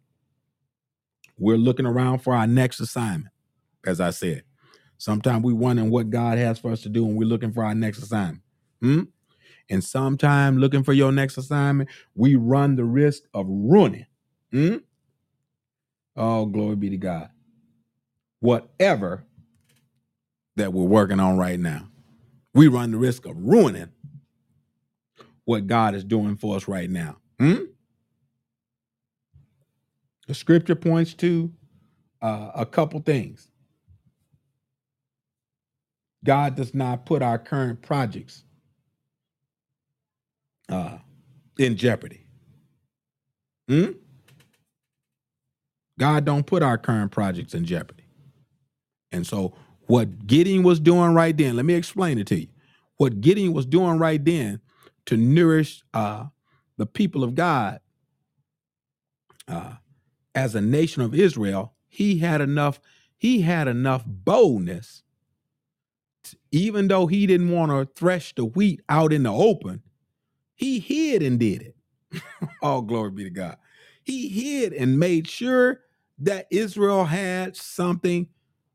We're 1.38 1.58
looking 1.58 1.86
around 1.86 2.20
for 2.20 2.36
our 2.36 2.48
next 2.48 2.80
assignment, 2.80 3.34
as 3.86 4.02
I 4.02 4.10
said. 4.10 4.44
Sometimes 4.98 5.44
we 5.44 5.54
wondering 5.54 5.92
what 5.92 6.10
God 6.10 6.38
has 6.38 6.60
for 6.60 6.72
us 6.72 6.82
to 6.82 6.90
do, 6.90 7.06
and 7.06 7.16
we're 7.16 7.28
looking 7.28 7.52
for 7.52 7.64
our 7.64 7.76
next 7.76 8.00
assignment. 8.00 8.42
Hmm? 8.82 9.04
And 9.70 9.84
sometime 9.84 10.58
looking 10.58 10.84
for 10.84 10.94
your 10.94 11.12
next 11.12 11.38
assignment, 11.38 11.90
we 12.16 12.36
run 12.36 12.76
the 12.76 12.86
risk 12.86 13.24
of 13.34 13.46
ruining. 13.48 14.06
Hmm? 14.52 14.78
Oh, 16.16 16.46
glory 16.46 16.76
be 16.76 16.90
to 16.90 16.98
God. 16.98 17.30
Whatever 18.40 19.26
that 20.56 20.74
we're 20.74 20.84
working 20.84 21.20
on 21.20 21.38
right 21.38 21.60
now, 21.60 21.90
we 22.54 22.68
run 22.68 22.92
the 22.92 22.98
risk 22.98 23.26
of 23.26 23.38
ruining 23.38 23.90
what 25.48 25.66
God 25.66 25.96
is 25.96 26.04
doing 26.04 26.36
for 26.36 26.58
us 26.58 26.68
right 26.68 26.90
now. 26.90 27.16
Hmm? 27.40 27.64
The 30.28 30.34
scripture 30.34 30.76
points 30.76 31.14
to 31.16 31.54
uh, 32.22 32.52
a 32.54 32.66
couple 32.66 33.00
things. 33.00 33.48
God 36.26 36.56
does 36.56 36.74
not 36.74 37.06
put 37.06 37.22
our 37.22 37.40
current 37.40 37.82
projects 37.82 38.44
uh, 40.68 40.98
in 41.58 41.78
jeopardy. 41.78 42.28
Hmm? 43.70 43.92
God 45.98 46.26
don't 46.26 46.46
put 46.46 46.62
our 46.62 46.78
current 46.78 47.14
projects 47.14 47.54
in 47.54 47.64
jeopardy. 47.64 48.04
And 49.14 49.26
so 49.26 49.54
what 49.86 50.28
Gideon 50.28 50.64
was 50.64 50.82
doing 50.82 51.14
right 51.14 51.36
then, 51.36 51.56
let 51.56 51.64
me 51.64 51.76
explain 51.76 52.20
it 52.20 52.28
to 52.28 52.38
you. 52.38 52.48
What 52.98 53.22
Gideon 53.22 53.54
was 53.54 53.66
doing 53.66 53.98
right 53.98 54.24
then 54.24 54.60
to 55.08 55.18
nourish 55.18 55.84
uh, 55.94 56.26
the 56.78 56.86
people 56.86 57.24
of 57.24 57.36
God 57.36 57.80
uh, 59.48 59.74
as 60.36 60.56
a 60.56 60.62
nation 60.62 61.02
of 61.02 61.16
Israel, 61.16 61.74
he 61.88 62.20
had 62.20 62.42
enough, 62.42 62.80
he 63.18 63.42
had 63.42 63.68
enough 63.68 64.04
boldness, 64.06 65.04
t- 66.24 66.38
even 66.52 66.88
though 66.88 67.08
he 67.08 67.26
didn't 67.28 67.52
want 67.52 67.72
to 67.72 67.86
thresh 68.00 68.36
the 68.36 68.46
wheat 68.46 68.82
out 68.90 69.14
in 69.14 69.24
the 69.24 69.34
open, 69.34 69.82
he 70.56 70.80
hid 70.80 71.24
and 71.24 71.40
did 71.40 71.62
it. 71.62 71.76
All 72.62 72.82
glory 72.82 73.12
be 73.12 73.24
to 73.26 73.30
God. 73.30 73.58
He 74.04 74.30
hid 74.30 74.74
and 74.74 75.00
made 75.00 75.28
sure 75.28 75.82
that 76.20 76.48
Israel 76.52 77.06
had 77.06 77.56
something, 77.56 78.28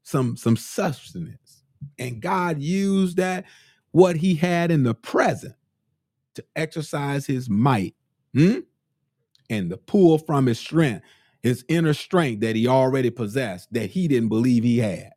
some 0.03 0.37
some 0.37 0.57
substance. 0.57 1.65
And 1.99 2.21
God 2.21 2.61
used 2.61 3.17
that 3.17 3.45
what 3.93 4.17
he 4.17 4.37
had 4.37 4.71
in 4.71 4.85
the 4.85 4.95
present 4.95 5.55
to 6.35 6.45
exercise 6.57 7.27
his 7.27 7.51
might 7.51 7.95
hmm, 8.35 8.61
and 9.51 9.71
to 9.71 9.77
pull 9.77 10.19
from 10.19 10.47
his 10.47 10.59
strength, 10.59 11.05
his 11.43 11.65
inner 11.69 11.95
strength 11.95 12.41
that 12.41 12.57
he 12.57 12.67
already 12.67 13.11
possessed, 13.11 13.73
that 13.73 13.91
he 13.91 14.09
didn't 14.09 14.29
believe 14.29 14.65
he 14.65 14.79
had. 14.79 15.11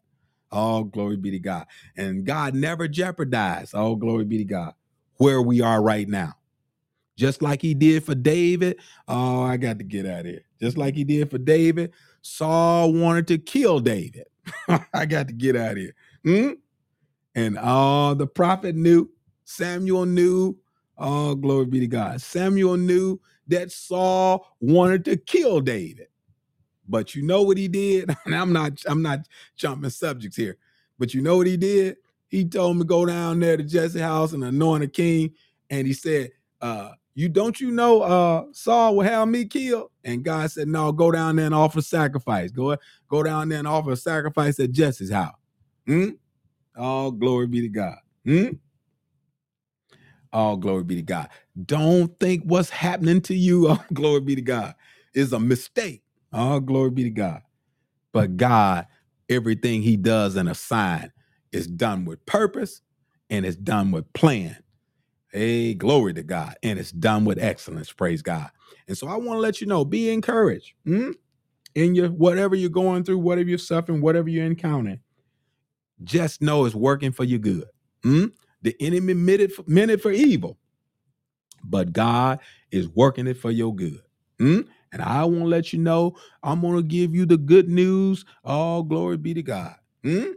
All 0.52 0.84
glory 0.84 1.18
be 1.18 1.32
to 1.32 1.40
God. 1.40 1.66
And 1.98 2.26
God 2.26 2.56
never 2.56 2.88
jeopardized, 2.88 3.76
all 3.76 3.96
glory 3.96 4.26
be 4.26 4.38
to 4.38 4.46
God, 4.46 4.74
where 5.18 5.42
we 5.42 5.62
are 5.62 5.82
right 5.82 6.08
now 6.08 6.36
just 7.18 7.42
like 7.42 7.62
he 7.62 7.74
did 7.74 8.04
for 8.04 8.16
David. 8.16 8.78
Oh, 9.08 9.42
I 9.44 9.58
got 9.58 9.78
to 9.80 9.84
get 9.84 10.06
out 10.06 10.22
of 10.22 10.26
here. 10.26 10.46
Just 10.62 10.78
like 10.78 10.96
he 10.96 11.04
did 11.04 11.30
for 11.30 11.38
David, 11.38 11.94
Saul 12.22 12.94
wanted 12.94 13.28
to 13.28 13.38
kill 13.38 13.80
David. 13.80 14.26
I 14.94 15.06
got 15.06 15.28
to 15.28 15.34
get 15.34 15.56
out 15.56 15.74
of 15.74 15.78
here. 15.78 15.96
Hmm? 16.24 16.52
And 17.36 17.58
all 17.58 18.16
the 18.16 18.28
prophet 18.28 18.76
knew, 18.76 19.10
Samuel 19.44 20.06
knew, 20.06 20.58
oh, 20.98 21.36
glory 21.36 21.66
be 21.66 21.80
to 21.82 21.88
God. 21.88 22.22
Samuel 22.22 22.78
knew 22.78 23.20
that 23.48 23.72
Saul 23.72 24.48
wanted 24.60 25.06
to 25.06 25.18
kill 25.18 25.62
David. 25.62 26.08
But 26.88 27.16
you 27.16 27.24
know 27.24 27.42
what 27.42 27.58
he 27.58 27.68
did? 27.68 28.16
And 28.26 28.36
I'm 28.36 28.54
not, 28.54 28.74
I'm 28.88 29.02
not 29.02 29.20
jumping 29.56 29.90
subjects 29.90 30.38
here. 30.38 30.58
But 30.98 31.14
you 31.14 31.22
know 31.22 31.38
what 31.38 31.48
he 31.48 31.58
did? 31.58 31.98
He 32.28 32.46
told 32.46 32.76
him 32.76 32.80
to 32.80 32.86
go 32.86 33.06
down 33.06 33.40
there 33.40 33.58
to 33.58 33.64
Jesse's 33.64 34.02
house 34.02 34.34
and 34.34 34.44
anoint 34.44 34.84
a 34.84 34.88
king. 34.88 35.32
And 35.70 35.88
he 35.88 35.94
said, 35.94 36.32
uh, 36.62 36.92
you 37.16 37.30
don't 37.30 37.60
you 37.62 37.72
know 37.72 38.02
uh 38.02 38.44
Saul 38.52 38.98
will 38.98 39.06
have 39.06 39.28
me 39.30 39.46
killed? 39.46 39.90
And 40.04 40.24
God 40.24 40.52
said, 40.52 40.68
No, 40.68 40.92
go 40.92 41.12
down 41.12 41.38
there 41.38 41.46
and 41.46 41.56
offer 41.56 41.82
sacrifice. 41.82 42.52
Go, 42.52 42.76
go 43.08 43.24
down 43.24 43.50
there 43.50 43.60
and 43.60 43.68
offer 43.68 43.92
a 43.92 43.98
sacrifice 43.98 44.60
at 44.60 44.72
Jesse's 44.74 45.12
house. 45.12 45.36
Hmm? 45.88 46.10
All 46.78 47.12
glory 47.12 47.48
be 47.48 47.62
to 47.62 47.70
God. 47.70 47.96
Hmm? 48.26 48.48
All 50.36 50.58
glory 50.58 50.84
be 50.84 50.98
to 50.98 51.04
God. 51.04 51.30
Don't 51.66 52.20
think 52.20 52.44
what's 52.44 52.70
happening 52.70 53.22
to 53.24 53.36
you, 53.36 53.68
all 53.70 53.86
glory 53.94 54.22
be 54.22 54.36
to 54.36 54.44
God, 54.44 54.76
is 55.16 55.34
a 55.34 55.40
mistake. 55.40 56.04
All 56.34 56.60
glory 56.60 56.92
be 56.92 57.04
to 57.06 57.12
God. 57.12 57.42
But 58.14 58.38
God, 58.38 58.88
everything 59.30 59.82
he 59.82 59.98
does 59.98 60.36
and 60.36 60.50
a 60.50 60.56
sign 60.56 61.12
is 61.52 61.68
done 61.68 62.06
with 62.06 62.26
purpose 62.26 62.82
and 63.30 63.46
it's 63.46 63.58
done 63.58 63.92
with 63.92 64.12
plan. 64.14 64.58
Hey, 65.32 65.74
glory 65.74 66.14
to 66.16 66.24
God. 66.24 66.56
And 66.64 66.80
it's 66.80 66.92
done 66.92 67.26
with 67.26 67.40
excellence. 67.40 67.92
Praise 67.92 68.22
God. 68.22 68.52
And 68.88 68.98
so 68.98 69.08
I 69.08 69.16
want 69.18 69.38
to 69.38 69.42
let 69.42 69.62
you 69.62 69.68
know, 69.68 69.86
be 69.86 70.12
encouraged 70.12 70.74
hmm? 70.86 71.12
in 71.76 71.96
your 71.96 72.10
whatever 72.10 72.56
you're 72.56 72.70
going 72.70 73.04
through, 73.04 73.20
whatever 73.20 73.50
you're 73.50 73.58
suffering, 73.60 74.02
whatever 74.02 74.30
you're 74.30 74.46
encountering. 74.46 75.00
Just 76.04 76.42
know 76.42 76.66
it's 76.66 76.76
working 76.76 77.12
for 77.12 77.24
your 77.24 77.40
good. 77.40 77.66
hmm? 78.04 78.26
The 78.66 78.76
enemy 78.80 79.14
meant 79.14 79.42
it, 79.42 79.54
for, 79.54 79.64
meant 79.68 79.92
it 79.92 80.02
for 80.02 80.12
evil, 80.12 80.58
but 81.64 81.94
God 81.94 82.40
is 82.72 82.90
working 82.90 83.28
it 83.28 83.38
for 83.38 83.52
your 83.52 83.76
good. 83.76 84.02
Hmm? 84.40 84.62
And 84.92 85.04
I 85.04 85.24
want 85.26 85.42
to 85.42 85.46
let 85.46 85.72
you 85.72 85.78
know, 85.78 86.18
I'm 86.42 86.62
going 86.62 86.78
to 86.78 86.82
give 86.82 87.14
you 87.14 87.28
the 87.28 87.38
good 87.38 87.70
news. 87.70 88.26
All 88.44 88.82
glory 88.82 89.18
be 89.18 89.36
to 89.36 89.44
God. 89.44 89.76
Hmm? 90.04 90.32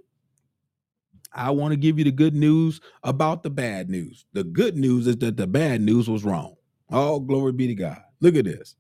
I 1.32 1.52
want 1.52 1.72
to 1.72 1.78
give 1.78 1.96
you 1.96 2.04
the 2.04 2.12
good 2.12 2.34
news 2.34 2.82
about 3.02 3.44
the 3.44 3.48
bad 3.48 3.88
news. 3.88 4.26
The 4.34 4.44
good 4.44 4.76
news 4.76 5.06
is 5.06 5.16
that 5.18 5.38
the 5.38 5.46
bad 5.46 5.80
news 5.80 6.06
was 6.10 6.22
wrong. 6.22 6.56
All 6.90 7.20
glory 7.20 7.52
be 7.52 7.68
to 7.68 7.74
God. 7.74 8.02
Look 8.20 8.36
at 8.36 8.44
this. 8.44 8.76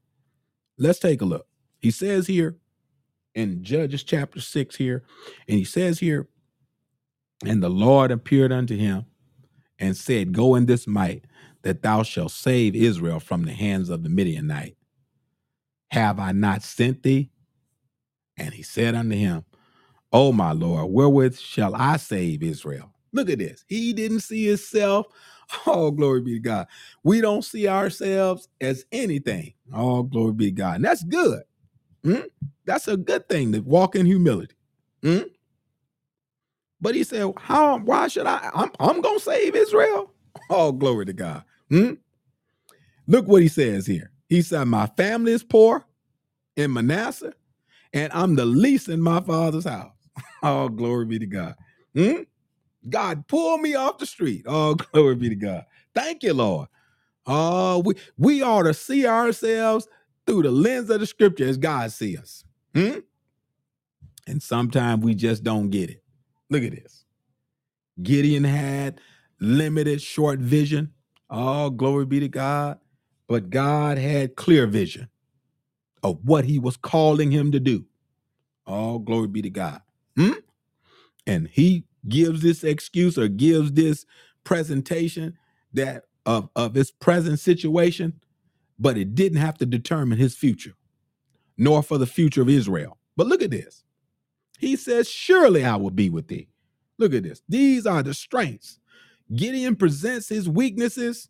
Let's 0.76 0.98
take 0.98 1.22
a 1.22 1.24
look. 1.24 1.46
He 1.80 1.90
says 1.90 2.26
here 2.26 2.58
in 3.34 3.64
Judges 3.64 4.02
chapter 4.04 4.42
6 4.42 4.76
here, 4.76 5.04
and 5.48 5.56
he 5.56 5.64
says 5.64 6.00
here, 6.00 6.28
and 7.46 7.62
the 7.62 7.70
Lord 7.70 8.10
appeared 8.10 8.52
unto 8.52 8.76
him 8.76 9.06
and 9.78 9.96
said, 9.96 10.32
Go 10.32 10.54
in 10.54 10.66
this 10.66 10.86
might, 10.86 11.24
that 11.62 11.82
thou 11.82 12.02
shalt 12.02 12.32
save 12.32 12.74
Israel 12.76 13.20
from 13.20 13.44
the 13.44 13.52
hands 13.52 13.90
of 13.90 14.02
the 14.02 14.08
Midianite. 14.08 14.76
Have 15.90 16.20
I 16.20 16.32
not 16.32 16.62
sent 16.62 17.02
thee? 17.02 17.30
And 18.36 18.54
he 18.54 18.62
said 18.62 18.94
unto 18.94 19.16
him, 19.16 19.44
O 20.12 20.32
my 20.32 20.52
Lord, 20.52 20.90
wherewith 20.90 21.38
shall 21.38 21.74
I 21.74 21.96
save 21.98 22.42
Israel? 22.42 22.92
Look 23.12 23.30
at 23.30 23.38
this. 23.38 23.64
He 23.68 23.92
didn't 23.92 24.20
see 24.20 24.46
himself. 24.46 25.06
Oh, 25.66 25.90
glory 25.90 26.20
be 26.20 26.34
to 26.34 26.40
God. 26.40 26.66
We 27.04 27.22
don't 27.22 27.42
see 27.44 27.68
ourselves 27.68 28.48
as 28.60 28.84
anything. 28.92 29.54
Oh, 29.72 30.02
glory 30.02 30.34
be 30.34 30.44
to 30.46 30.50
God. 30.52 30.76
And 30.76 30.84
that's 30.84 31.02
good. 31.04 31.42
Mm? 32.04 32.26
That's 32.66 32.88
a 32.88 32.96
good 32.96 33.28
thing 33.28 33.52
to 33.52 33.60
walk 33.60 33.96
in 33.96 34.06
humility. 34.06 34.54
Mm? 35.02 35.30
But 36.80 36.94
he 36.96 37.04
said, 37.04 37.32
How 37.38 37.78
why 37.78 38.08
should 38.08 38.26
I? 38.26 38.50
I'm, 38.54 38.70
I'm 38.80 39.02
gonna 39.02 39.20
save 39.20 39.56
Israel. 39.56 40.12
Oh, 40.50 40.72
glory 40.72 41.06
to 41.06 41.12
God. 41.14 41.44
Mm? 41.70 41.98
Look 43.06 43.26
what 43.28 43.42
he 43.42 43.48
says 43.48 43.86
here. 43.86 44.12
He 44.28 44.42
said, 44.42 44.64
My 44.64 44.86
family 44.96 45.32
is 45.32 45.44
poor 45.44 45.86
in 46.56 46.72
Manasseh, 46.72 47.34
and 47.92 48.12
I'm 48.12 48.36
the 48.36 48.46
least 48.46 48.88
in 48.88 49.00
my 49.02 49.20
father's 49.20 49.66
house. 49.66 49.92
Oh, 50.42 50.68
glory 50.68 51.06
be 51.06 51.18
to 51.20 51.26
God. 51.26 51.54
Hmm? 51.96 52.22
God, 52.88 53.26
pull 53.28 53.58
me 53.58 53.74
off 53.76 53.98
the 53.98 54.06
street. 54.06 54.44
Oh, 54.48 54.74
glory 54.74 55.16
be 55.16 55.30
to 55.30 55.36
God. 55.36 55.64
Thank 55.94 56.22
you, 56.24 56.34
Lord. 56.34 56.68
Oh, 57.26 57.80
we, 57.80 57.94
we 58.18 58.42
ought 58.42 58.64
to 58.64 58.74
see 58.74 59.06
ourselves 59.06 59.88
through 60.26 60.44
the 60.44 60.52
lens 60.52 60.90
of 60.90 61.00
the 61.00 61.06
scripture 61.06 61.48
as 61.48 61.58
God 61.58 61.92
sees 61.92 62.18
us. 62.20 62.44
Hmm? 62.74 63.00
And 64.26 64.42
sometimes 64.42 65.04
we 65.04 65.14
just 65.14 65.44
don't 65.44 65.70
get 65.70 65.90
it. 65.90 66.02
Look 66.50 66.62
at 66.62 66.72
this. 66.72 67.04
Gideon 68.02 68.44
had 68.44 69.00
limited 69.40 70.00
short 70.00 70.38
vision. 70.40 70.92
Oh, 71.30 71.70
glory 71.70 72.06
be 72.06 72.20
to 72.20 72.28
God. 72.28 72.78
But 73.26 73.50
God 73.50 73.98
had 73.98 74.36
clear 74.36 74.66
vision 74.66 75.08
of 76.02 76.24
what 76.24 76.44
he 76.44 76.58
was 76.58 76.76
calling 76.76 77.30
him 77.30 77.52
to 77.52 77.60
do. 77.60 77.86
Oh, 78.66 78.98
glory 78.98 79.28
be 79.28 79.42
to 79.42 79.50
God. 79.50 79.82
Hmm? 80.16 80.32
And 81.26 81.48
he 81.48 81.84
gives 82.08 82.42
this 82.42 82.64
excuse 82.64 83.18
or 83.18 83.28
gives 83.28 83.72
this 83.72 84.06
presentation 84.44 85.36
that 85.72 86.04
of, 86.24 86.48
of 86.56 86.74
his 86.74 86.90
present 86.90 87.40
situation, 87.40 88.20
but 88.78 88.96
it 88.96 89.14
didn't 89.14 89.38
have 89.38 89.58
to 89.58 89.66
determine 89.66 90.18
his 90.18 90.34
future, 90.36 90.74
nor 91.56 91.82
for 91.82 91.98
the 91.98 92.06
future 92.06 92.42
of 92.42 92.48
Israel. 92.48 92.98
But 93.16 93.26
look 93.26 93.42
at 93.42 93.50
this. 93.50 93.84
He 94.58 94.76
says, 94.76 95.08
Surely 95.08 95.64
I 95.64 95.76
will 95.76 95.90
be 95.90 96.10
with 96.10 96.28
thee. 96.28 96.48
Look 96.98 97.14
at 97.14 97.22
this. 97.22 97.42
These 97.48 97.86
are 97.86 98.02
the 98.02 98.14
strengths. 98.14 98.78
Gideon 99.34 99.76
presents 99.76 100.28
his 100.28 100.48
weaknesses, 100.48 101.28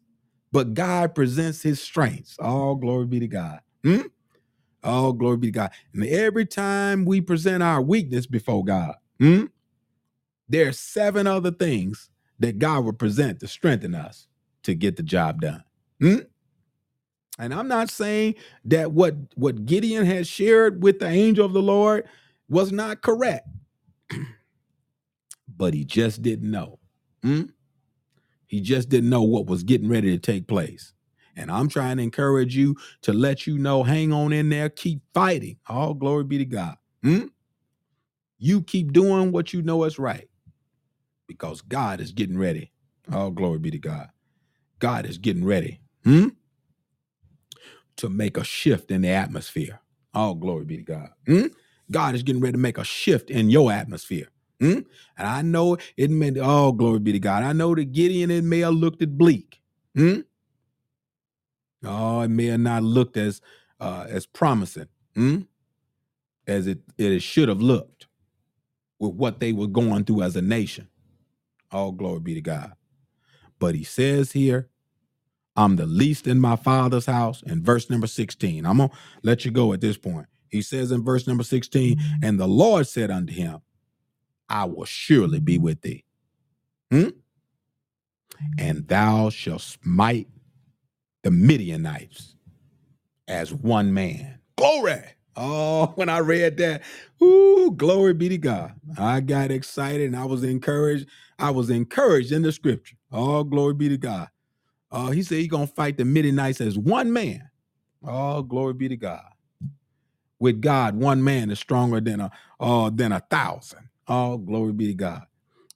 but 0.50 0.74
God 0.74 1.14
presents 1.14 1.62
his 1.62 1.80
strengths. 1.80 2.36
All 2.38 2.74
glory 2.74 3.06
be 3.06 3.20
to 3.20 3.28
God. 3.28 3.60
Hmm? 3.84 4.02
All 4.82 5.12
glory 5.12 5.36
be 5.36 5.48
to 5.48 5.52
God. 5.52 5.70
And 5.92 6.04
every 6.06 6.46
time 6.46 7.04
we 7.04 7.20
present 7.20 7.62
our 7.62 7.82
weakness 7.82 8.26
before 8.26 8.64
God, 8.64 8.94
hmm, 9.18 9.46
there 10.48 10.68
are 10.68 10.72
seven 10.72 11.26
other 11.26 11.50
things 11.50 12.10
that 12.38 12.58
God 12.58 12.84
will 12.84 12.92
present 12.92 13.40
to 13.40 13.48
strengthen 13.48 13.94
us 13.94 14.28
to 14.62 14.74
get 14.74 14.96
the 14.96 15.02
job 15.02 15.40
done. 15.40 15.64
Hmm? 16.00 16.18
And 17.38 17.52
I'm 17.54 17.68
not 17.68 17.90
saying 17.90 18.34
that 18.64 18.92
what, 18.92 19.14
what 19.34 19.66
Gideon 19.66 20.06
has 20.06 20.26
shared 20.26 20.82
with 20.82 20.98
the 20.98 21.08
angel 21.08 21.44
of 21.44 21.52
the 21.52 21.62
Lord 21.62 22.08
was 22.48 22.72
not 22.72 23.02
correct, 23.02 23.48
but 25.56 25.74
he 25.74 25.84
just 25.84 26.22
didn't 26.22 26.50
know. 26.50 26.78
Hmm? 27.22 27.44
He 28.46 28.60
just 28.60 28.88
didn't 28.88 29.10
know 29.10 29.22
what 29.22 29.46
was 29.46 29.62
getting 29.62 29.88
ready 29.88 30.10
to 30.10 30.18
take 30.18 30.46
place. 30.48 30.92
And 31.36 31.50
I'm 31.50 31.68
trying 31.68 31.98
to 31.98 32.02
encourage 32.02 32.56
you 32.56 32.76
to 33.02 33.12
let 33.12 33.46
you 33.46 33.58
know, 33.58 33.84
hang 33.84 34.12
on 34.12 34.32
in 34.32 34.48
there, 34.50 34.68
keep 34.70 35.02
fighting. 35.14 35.58
All 35.68 35.94
glory 35.94 36.24
be 36.24 36.38
to 36.38 36.44
God. 36.44 36.76
Hmm? 37.02 37.26
You 38.38 38.62
keep 38.62 38.92
doing 38.92 39.32
what 39.32 39.52
you 39.52 39.62
know 39.62 39.84
is 39.84 39.98
right 39.98 40.28
because 41.28 41.62
God 41.62 42.00
is 42.00 42.12
getting 42.12 42.38
ready. 42.38 42.72
All 43.12 43.30
glory 43.30 43.58
be 43.58 43.70
to 43.72 43.78
God. 43.78 44.08
God 44.78 45.06
is 45.06 45.18
getting 45.18 45.44
ready 45.44 45.80
hmm, 46.04 46.28
to 47.96 48.08
make 48.08 48.36
a 48.36 48.44
shift 48.44 48.90
in 48.90 49.02
the 49.02 49.08
atmosphere. 49.10 49.80
All 50.14 50.34
glory 50.34 50.64
be 50.64 50.78
to 50.78 50.82
God. 50.82 51.10
Hmm? 51.26 51.46
God 51.90 52.14
is 52.14 52.22
getting 52.22 52.42
ready 52.42 52.52
to 52.52 52.58
make 52.58 52.78
a 52.78 52.84
shift 52.84 53.30
in 53.30 53.50
your 53.50 53.72
atmosphere. 53.72 54.28
Hmm? 54.60 54.80
And 55.16 55.28
I 55.28 55.42
know 55.42 55.78
it 55.96 56.10
meant, 56.10 56.38
all 56.38 56.72
glory 56.72 56.98
be 56.98 57.12
to 57.12 57.20
God. 57.20 57.42
I 57.44 57.52
know 57.52 57.74
that 57.74 57.92
Gideon 57.92 58.30
and 58.30 58.50
may 58.50 58.60
have 58.60 58.74
looked 58.74 59.02
at 59.02 59.16
bleak. 59.16 59.60
Hmm? 59.96 60.20
Oh, 61.84 62.20
it 62.22 62.28
may 62.28 62.46
have 62.46 62.60
not 62.60 62.82
looked 62.82 63.16
as 63.16 63.40
uh, 63.80 64.06
as 64.08 64.26
promising 64.26 64.88
hmm, 65.14 65.40
as 66.46 66.66
it, 66.66 66.80
it 66.98 67.20
should 67.22 67.48
have 67.48 67.62
looked 67.62 68.08
with 68.98 69.14
what 69.14 69.40
they 69.40 69.52
were 69.52 69.68
going 69.68 70.04
through 70.04 70.22
as 70.22 70.36
a 70.36 70.42
nation. 70.42 70.88
All 71.72 71.92
glory 71.92 72.20
be 72.20 72.34
to 72.34 72.40
God. 72.40 72.72
But 73.58 73.74
he 73.74 73.84
says 73.84 74.32
here, 74.32 74.68
I'm 75.56 75.76
the 75.76 75.86
least 75.86 76.26
in 76.26 76.40
my 76.40 76.56
father's 76.56 77.06
house. 77.06 77.42
In 77.42 77.62
verse 77.64 77.90
number 77.90 78.06
16, 78.06 78.66
I'm 78.66 78.78
going 78.78 78.90
to 78.90 78.96
let 79.22 79.44
you 79.44 79.50
go 79.50 79.72
at 79.72 79.80
this 79.80 79.98
point. 79.98 80.26
He 80.50 80.62
says 80.62 80.92
in 80.92 81.04
verse 81.04 81.26
number 81.26 81.44
16, 81.44 81.98
and 82.22 82.38
the 82.38 82.48
Lord 82.48 82.86
said 82.86 83.10
unto 83.10 83.32
him, 83.32 83.60
I 84.48 84.64
will 84.64 84.84
surely 84.84 85.40
be 85.40 85.58
with 85.58 85.82
thee. 85.82 86.04
Hmm? 86.90 87.08
And 88.58 88.86
thou 88.88 89.30
shalt 89.30 89.62
smite 89.62 90.28
the 91.22 91.30
Midianites 91.30 92.36
as 93.26 93.52
one 93.52 93.92
man. 93.92 94.38
Glory. 94.56 95.02
Oh, 95.36 95.86
when 95.94 96.08
I 96.08 96.18
read 96.18 96.56
that, 96.58 96.82
ooh, 97.22 97.72
glory 97.76 98.14
be 98.14 98.28
to 98.30 98.38
God. 98.38 98.74
I 98.98 99.20
got 99.20 99.50
excited 99.50 100.06
and 100.06 100.16
I 100.16 100.24
was 100.24 100.42
encouraged. 100.44 101.08
I 101.38 101.50
was 101.50 101.70
encouraged 101.70 102.32
in 102.32 102.42
the 102.42 102.52
scripture. 102.52 102.96
Oh, 103.12 103.44
glory 103.44 103.74
be 103.74 103.88
to 103.88 103.98
God. 103.98 104.28
Uh, 104.90 105.10
he 105.10 105.22
said 105.22 105.38
he's 105.38 105.48
gonna 105.48 105.66
fight 105.66 105.98
the 105.98 106.04
Midianites 106.04 106.60
as 106.60 106.78
one 106.78 107.12
man. 107.12 107.50
Oh, 108.02 108.42
glory 108.42 108.74
be 108.74 108.88
to 108.88 108.96
God. 108.96 109.24
With 110.40 110.60
God, 110.60 110.96
one 110.96 111.24
man 111.24 111.50
is 111.50 111.58
stronger 111.58 112.00
than 112.00 112.20
a 112.20 112.30
uh, 112.60 112.90
than 112.90 113.12
a 113.12 113.20
thousand. 113.20 113.88
Oh, 114.06 114.38
glory 114.38 114.72
be 114.72 114.86
to 114.88 114.94
God. 114.94 115.22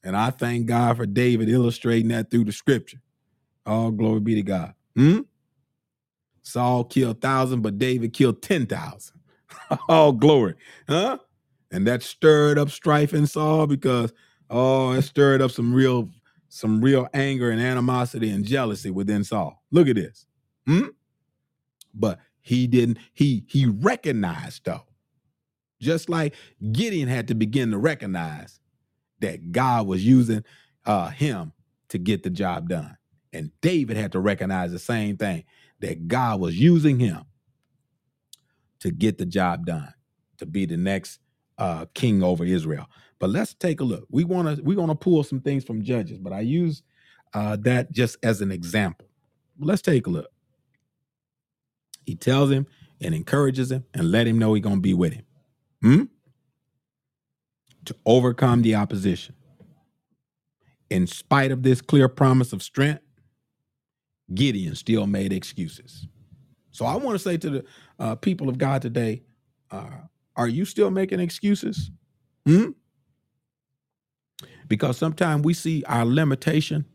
And 0.05 0.17
I 0.17 0.31
thank 0.31 0.67
God 0.67 0.97
for 0.97 1.07
David 1.07 1.49
illustrating 1.49 2.09
that 2.09 2.31
through 2.31 2.45
the 2.45 2.53
scripture. 2.53 3.01
Oh, 3.67 3.91
glory 3.91 4.21
be 4.21 4.35
to 4.37 4.43
God. 4.43 4.75
Hmm? 4.97 5.21
Saul 6.43 6.85
killed 6.85 7.21
thousand, 7.21 7.63
but 7.63 7.79
David 7.79 8.13
killed 8.13 8.43
ten 8.43 8.67
thousand. 8.67 9.21
oh, 9.89 10.13
glory. 10.13 10.55
Huh? 10.89 11.19
And 11.71 11.87
that 11.87 12.03
stirred 12.03 12.59
up 12.59 12.71
strife 12.71 13.15
in 13.15 13.27
Saul 13.27 13.67
because 13.67 14.13
oh, 14.51 14.93
it 14.93 15.03
stirred 15.03 15.41
up 15.41 15.51
some 15.51 15.73
real 15.73 16.11
some 16.49 16.83
real 16.83 17.09
anger 17.15 17.51
and 17.51 17.61
animosity 17.61 18.31
and 18.31 18.45
jealousy 18.45 18.91
within 18.91 19.25
Saul. 19.25 19.63
Look 19.71 19.89
at 19.89 19.97
this. 19.97 20.27
Hmm? 20.67 20.89
But 21.95 22.19
he 22.43 22.67
didn't, 22.67 22.99
he 23.15 23.45
he 23.49 23.67
recognized 23.67 24.65
though. 24.65 24.83
Just 25.81 26.09
like 26.09 26.35
Gideon 26.73 27.09
had 27.09 27.29
to 27.29 27.35
begin 27.35 27.71
to 27.73 27.79
recognize 27.79 28.61
that 29.21 29.53
God 29.53 29.87
was 29.87 30.05
using 30.05 30.45
uh, 30.85 31.09
him 31.11 31.53
to 31.89 31.99
get 31.99 32.23
the 32.23 32.31
job 32.31 32.69
done. 32.69 32.97
And 33.33 33.51
David 33.61 33.97
had 33.97 34.13
to 34.13 34.21
recognize 34.21 34.73
the 34.73 34.79
same 34.79 35.17
thing 35.17 35.45
that 35.81 36.07
God 36.09 36.41
was 36.41 36.59
using 36.59 36.99
him 36.99 37.23
to 38.81 38.91
get 38.91 39.19
the 39.19 39.27
job 39.27 39.67
done, 39.67 39.93
to 40.39 40.47
be 40.47 40.67
the 40.67 40.77
next 40.77 41.21
uh, 41.59 41.87
king 41.95 42.23
over 42.23 42.45
Israel. 42.45 42.87
But 43.19 43.31
let's 43.31 43.55
take 43.55 43.81
a 43.81 43.85
look. 43.85 44.07
We 44.11 44.25
want 44.25 44.57
to 44.57 44.63
we 44.63 44.75
want 44.77 44.91
to 44.91 44.97
pull 44.97 45.23
some 45.23 45.41
things 45.41 45.65
from 45.65 45.83
Judges, 45.83 46.19
but 46.19 46.33
I 46.33 46.41
use 46.41 46.83
uh, 47.35 47.57
that 47.61 47.93
just 47.93 48.17
as 48.23 48.41
an 48.41 48.51
example. 48.51 49.07
Let's 49.59 49.83
take 49.83 50.07
a 50.07 50.11
look. 50.11 50.31
He 52.05 52.15
tells 52.15 52.51
him 52.51 52.67
and 53.01 53.15
encourages 53.15 53.71
him 53.71 53.85
and 53.95 54.11
let 54.11 54.27
him 54.27 54.39
know 54.39 54.55
he's 54.55 54.63
going 54.63 54.77
to 54.77 54.81
be 54.83 54.95
with 54.95 55.13
him. 55.13 55.25
Hmm? 55.83 56.03
To 57.87 57.97
overcome 58.07 58.63
the 58.63 58.77
opposition. 58.77 59.35
In 60.91 61.07
spite 61.07 61.51
of 61.51 61.63
this 61.63 61.81
clear 61.81 62.09
promise 62.09 62.53
of 62.53 62.63
strength, 62.63 63.03
Gideon 64.35 64.75
still 64.75 65.07
made 65.07 65.33
excuses. 65.33 66.07
So 66.71 66.87
I 66.87 66.97
want 66.97 67.17
to 67.17 67.19
say 67.19 67.37
to 67.37 67.51
the 67.51 67.65
uh, 67.99 68.15
people 68.17 68.49
of 68.49 68.59
God 68.59 68.83
today, 68.83 69.23
uh, 69.71 69.91
are 70.37 70.49
you 70.49 70.65
still 70.65 70.91
making 70.91 71.21
excuses? 71.21 71.91
Hmm? 72.47 72.71
Because 74.69 74.97
sometimes 74.97 75.45
we 75.45 75.55
see 75.55 75.85
our 75.85 76.05
limitation 76.05 76.87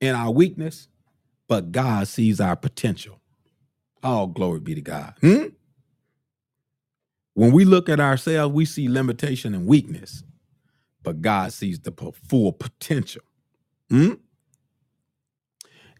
and 0.00 0.16
our 0.16 0.30
weakness, 0.30 0.88
but 1.48 1.70
God 1.72 2.08
sees 2.08 2.40
our 2.40 2.56
potential. 2.56 3.21
All 4.02 4.26
glory 4.26 4.60
be 4.60 4.74
to 4.74 4.80
God. 4.80 5.14
Hmm? 5.20 5.46
When 7.34 7.52
we 7.52 7.64
look 7.64 7.88
at 7.88 8.00
ourselves, 8.00 8.54
we 8.54 8.64
see 8.64 8.88
limitation 8.88 9.54
and 9.54 9.66
weakness, 9.66 10.22
but 11.02 11.22
God 11.22 11.52
sees 11.52 11.80
the 11.80 11.92
full 12.28 12.52
potential. 12.52 13.22
Hmm? 13.90 14.14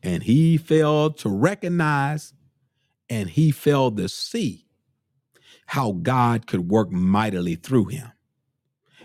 And 0.03 0.23
he 0.25 0.57
failed 0.57 1.19
to 1.19 1.29
recognize 1.29 2.35
and 3.09 3.31
he 3.31 3.51
failed 3.51 3.97
to 3.99 4.09
see 4.09 4.67
how 5.67 5.93
God 5.93 6.47
could 6.47 6.69
work 6.69 6.91
mightily 6.91 7.55
through 7.55 7.87
him. 7.87 8.11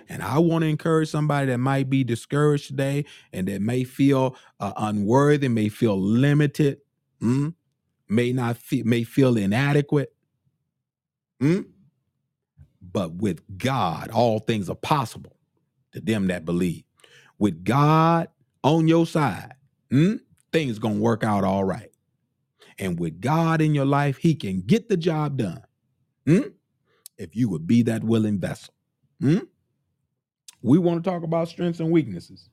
And 0.10 0.24
I 0.24 0.39
want 0.39 0.64
to 0.64 0.68
encourage 0.70 1.10
somebody 1.10 1.48
that 1.48 1.58
might 1.58 1.89
be 1.89 2.04
discouraged 2.04 2.68
today 2.68 3.06
and 3.34 3.48
that 3.48 3.62
may 3.62 3.84
feel 3.84 4.36
uh, 4.60 4.74
unworthy, 4.78 5.50
may 5.50 5.70
feel 5.70 6.00
limited, 6.00 6.80
mm, 7.22 7.54
may 8.10 8.34
not 8.34 8.58
feel, 8.58 8.86
may 8.86 9.03
feel 9.03 9.38
inadequate. 9.38 10.14
Mm, 11.41 11.68
but 12.82 13.16
with 13.16 13.41
God, 13.58 14.10
all 14.12 14.39
things 14.39 14.70
are 14.70 14.76
possible 14.76 15.38
to 15.93 16.01
them 16.01 16.28
that 16.28 16.45
believe. 16.45 16.84
With 17.39 17.64
God 17.64 18.30
on 18.64 18.88
your 18.88 19.05
side, 19.08 19.55
mm, 19.91 20.20
things 20.53 20.80
gonna 20.80 20.99
work 20.99 21.24
out 21.24 21.43
all 21.43 21.64
right. 21.64 21.91
And 22.80 22.99
with 22.99 23.22
God 23.22 23.62
in 23.62 23.76
your 23.76 23.86
life, 23.86 24.18
He 24.18 24.36
can 24.36 24.62
get 24.62 24.89
the 24.89 24.97
job 24.97 25.38
done. 25.38 25.64
Mm, 26.28 26.53
if 27.18 27.36
you 27.36 27.49
would 27.49 27.68
be 27.68 27.84
that 27.84 28.03
willing 28.03 28.39
vessel. 28.39 28.74
We 30.62 30.78
want 30.80 31.03
to 31.03 31.10
talk 31.10 31.24
about 31.24 31.49
strengths 31.49 31.80
and 31.80 31.91
weaknesses. 31.91 32.49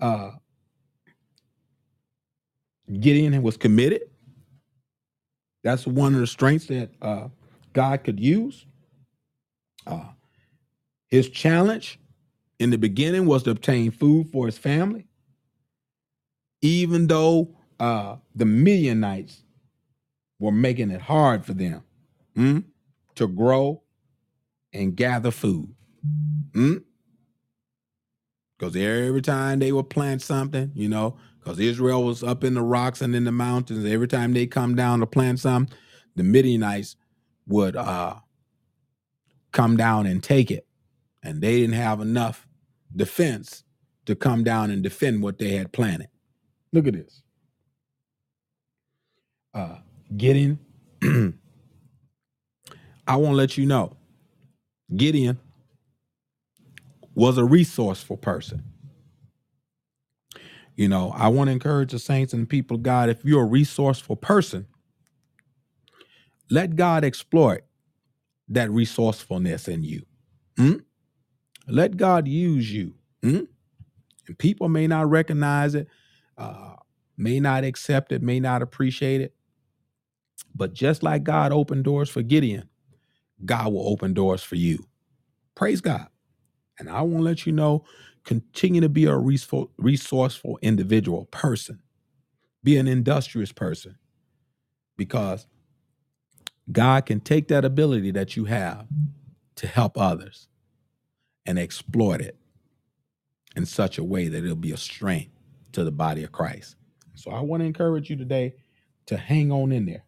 Uh, 0.00 0.32
Gideon 3.00 3.42
was 3.42 3.56
committed. 3.56 4.02
That's 5.66 5.84
one 5.84 6.14
of 6.14 6.20
the 6.20 6.28
strengths 6.28 6.66
that 6.66 6.90
uh, 7.02 7.26
God 7.72 8.04
could 8.04 8.20
use. 8.20 8.66
Uh, 9.84 10.10
his 11.08 11.28
challenge 11.28 11.98
in 12.60 12.70
the 12.70 12.78
beginning 12.78 13.26
was 13.26 13.42
to 13.42 13.50
obtain 13.50 13.90
food 13.90 14.30
for 14.30 14.46
his 14.46 14.56
family, 14.56 15.08
even 16.62 17.08
though 17.08 17.56
uh, 17.80 18.14
the 18.32 18.44
Midianites 18.44 19.42
were 20.38 20.52
making 20.52 20.92
it 20.92 21.00
hard 21.00 21.44
for 21.44 21.52
them 21.52 21.82
mm, 22.36 22.62
to 23.16 23.26
grow 23.26 23.82
and 24.72 24.94
gather 24.94 25.32
food. 25.32 25.74
Mm? 26.52 26.84
Because 28.56 28.76
every 28.76 29.20
time 29.20 29.58
they 29.58 29.72
would 29.72 29.90
plant 29.90 30.22
something, 30.22 30.70
you 30.76 30.88
know, 30.88 31.16
because 31.46 31.60
Israel 31.60 32.02
was 32.02 32.24
up 32.24 32.42
in 32.42 32.54
the 32.54 32.62
rocks 32.62 33.00
and 33.00 33.14
in 33.14 33.22
the 33.22 33.30
mountains, 33.30 33.84
every 33.84 34.08
time 34.08 34.32
they 34.32 34.48
come 34.48 34.74
down 34.74 34.98
to 34.98 35.06
plant 35.06 35.38
some, 35.38 35.68
the 36.16 36.24
Midianites 36.24 36.96
would 37.46 37.76
uh, 37.76 38.16
come 39.52 39.76
down 39.76 40.06
and 40.06 40.20
take 40.20 40.50
it. 40.50 40.66
And 41.22 41.40
they 41.40 41.60
didn't 41.60 41.76
have 41.76 42.00
enough 42.00 42.48
defense 42.96 43.62
to 44.06 44.16
come 44.16 44.42
down 44.42 44.72
and 44.72 44.82
defend 44.82 45.22
what 45.22 45.38
they 45.38 45.50
had 45.50 45.70
planted. 45.70 46.08
Look 46.72 46.88
at 46.88 46.94
this. 46.94 47.22
Uh, 49.54 49.76
Gideon, 50.16 50.58
I 53.06 53.14
want 53.14 53.34
to 53.34 53.36
let 53.36 53.56
you 53.56 53.66
know, 53.66 53.96
Gideon 54.96 55.38
was 57.14 57.38
a 57.38 57.44
resourceful 57.44 58.16
person. 58.16 58.64
You 60.76 60.88
know, 60.88 61.12
I 61.16 61.28
want 61.28 61.48
to 61.48 61.52
encourage 61.52 61.92
the 61.92 61.98
saints 61.98 62.32
and 62.34 62.42
the 62.42 62.46
people 62.46 62.76
of 62.76 62.82
God 62.82 63.08
if 63.08 63.24
you're 63.24 63.42
a 63.42 63.46
resourceful 63.46 64.16
person, 64.16 64.66
let 66.50 66.76
God 66.76 67.02
exploit 67.02 67.62
that 68.48 68.70
resourcefulness 68.70 69.68
in 69.68 69.82
you. 69.82 70.02
Hmm? 70.56 70.74
Let 71.66 71.96
God 71.96 72.28
use 72.28 72.70
you. 72.72 72.94
Hmm? 73.22 73.44
And 74.28 74.38
people 74.38 74.68
may 74.68 74.86
not 74.86 75.08
recognize 75.08 75.74
it, 75.74 75.88
uh, 76.36 76.74
may 77.16 77.40
not 77.40 77.64
accept 77.64 78.12
it, 78.12 78.22
may 78.22 78.38
not 78.38 78.62
appreciate 78.62 79.20
it. 79.22 79.34
But 80.54 80.74
just 80.74 81.02
like 81.02 81.24
God 81.24 81.52
opened 81.52 81.84
doors 81.84 82.10
for 82.10 82.22
Gideon, 82.22 82.68
God 83.44 83.72
will 83.72 83.88
open 83.88 84.14
doors 84.14 84.42
for 84.42 84.56
you. 84.56 84.86
Praise 85.54 85.80
God. 85.80 86.08
And 86.78 86.90
I 86.90 87.00
want 87.02 87.18
to 87.18 87.22
let 87.22 87.46
you 87.46 87.52
know 87.52 87.84
continue 88.26 88.80
to 88.82 88.88
be 88.88 89.06
a 89.06 89.16
resourceful, 89.16 90.58
individual 90.60 91.24
person, 91.26 91.80
be 92.62 92.76
an 92.76 92.88
industrious 92.88 93.52
person, 93.52 93.96
because 94.96 95.46
God 96.70 97.06
can 97.06 97.20
take 97.20 97.48
that 97.48 97.64
ability 97.64 98.10
that 98.10 98.36
you 98.36 98.44
have 98.46 98.86
to 99.54 99.66
help 99.68 99.96
others 99.96 100.48
and 101.46 101.58
exploit 101.58 102.20
it 102.20 102.36
in 103.54 103.64
such 103.64 103.96
a 103.96 104.04
way 104.04 104.26
that 104.26 104.42
it'll 104.42 104.56
be 104.56 104.72
a 104.72 104.76
strength 104.76 105.30
to 105.72 105.84
the 105.84 105.92
body 105.92 106.24
of 106.24 106.32
Christ. 106.32 106.74
So 107.14 107.30
I 107.30 107.40
want 107.40 107.60
to 107.60 107.66
encourage 107.66 108.10
you 108.10 108.16
today 108.16 108.56
to 109.06 109.16
hang 109.16 109.52
on 109.52 109.70
in 109.70 109.86
there. 109.86 110.04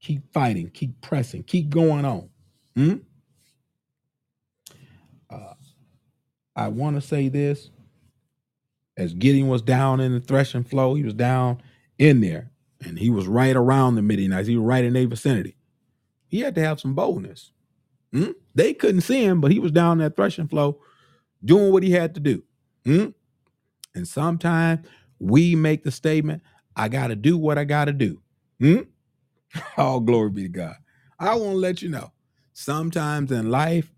Keep 0.00 0.32
fighting, 0.32 0.70
keep 0.70 1.00
pressing, 1.00 1.42
keep 1.42 1.68
going 1.68 2.04
on. 2.04 2.28
Hmm? 2.76 2.94
Uh, 5.28 5.54
I 6.56 6.68
want 6.68 6.96
to 6.96 7.00
say 7.00 7.28
this. 7.28 7.70
As 8.96 9.14
Gideon 9.14 9.48
was 9.48 9.62
down 9.62 10.00
in 10.00 10.12
the 10.12 10.20
threshing 10.20 10.64
floor, 10.64 10.96
he 10.96 11.02
was 11.02 11.14
down 11.14 11.62
in 11.98 12.20
there 12.20 12.50
and 12.84 12.98
he 12.98 13.10
was 13.10 13.26
right 13.26 13.56
around 13.56 13.94
the 13.94 14.02
Midianites. 14.02 14.48
He 14.48 14.56
was 14.56 14.66
right 14.66 14.84
in 14.84 14.92
their 14.92 15.06
vicinity. 15.06 15.56
He 16.28 16.40
had 16.40 16.54
to 16.56 16.62
have 16.62 16.80
some 16.80 16.94
boldness. 16.94 17.52
Hmm? 18.12 18.32
They 18.54 18.74
couldn't 18.74 19.00
see 19.02 19.24
him, 19.24 19.40
but 19.40 19.50
he 19.50 19.58
was 19.58 19.72
down 19.72 19.98
that 19.98 20.16
threshing 20.16 20.48
floor 20.48 20.76
doing 21.44 21.72
what 21.72 21.82
he 21.82 21.92
had 21.92 22.14
to 22.14 22.20
do. 22.20 22.42
Hmm? 22.84 23.06
And 23.94 24.06
sometimes 24.06 24.86
we 25.18 25.54
make 25.54 25.84
the 25.84 25.90
statement, 25.90 26.42
I 26.76 26.88
got 26.88 27.08
to 27.08 27.16
do 27.16 27.38
what 27.38 27.58
I 27.58 27.64
got 27.64 27.86
to 27.86 27.92
do. 27.92 28.20
Hmm? 28.60 28.80
All 29.76 30.00
glory 30.00 30.30
be 30.30 30.42
to 30.44 30.48
God. 30.48 30.76
I 31.18 31.34
want 31.34 31.52
to 31.52 31.56
let 31.56 31.82
you 31.82 31.88
know 31.88 32.12
sometimes 32.52 33.32
in 33.32 33.50
life, 33.50 33.92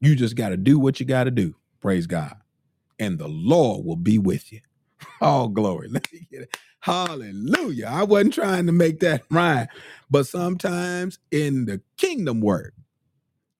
you 0.00 0.14
just 0.14 0.36
got 0.36 0.50
to 0.50 0.56
do 0.56 0.78
what 0.78 1.00
you 1.00 1.06
got 1.06 1.24
to 1.24 1.30
do. 1.30 1.54
Praise 1.80 2.06
God. 2.06 2.36
And 2.98 3.18
the 3.18 3.28
Lord 3.28 3.84
will 3.84 3.96
be 3.96 4.18
with 4.18 4.52
you. 4.52 4.60
All 5.20 5.48
glory. 5.48 5.88
Let 5.92 6.12
me 6.12 6.26
get 6.30 6.42
it. 6.42 6.56
Hallelujah. 6.80 7.86
I 7.86 8.04
wasn't 8.04 8.34
trying 8.34 8.66
to 8.66 8.72
make 8.72 9.00
that 9.00 9.24
rhyme, 9.30 9.68
but 10.10 10.26
sometimes 10.26 11.18
in 11.30 11.66
the 11.66 11.80
kingdom 11.96 12.40
work, 12.40 12.74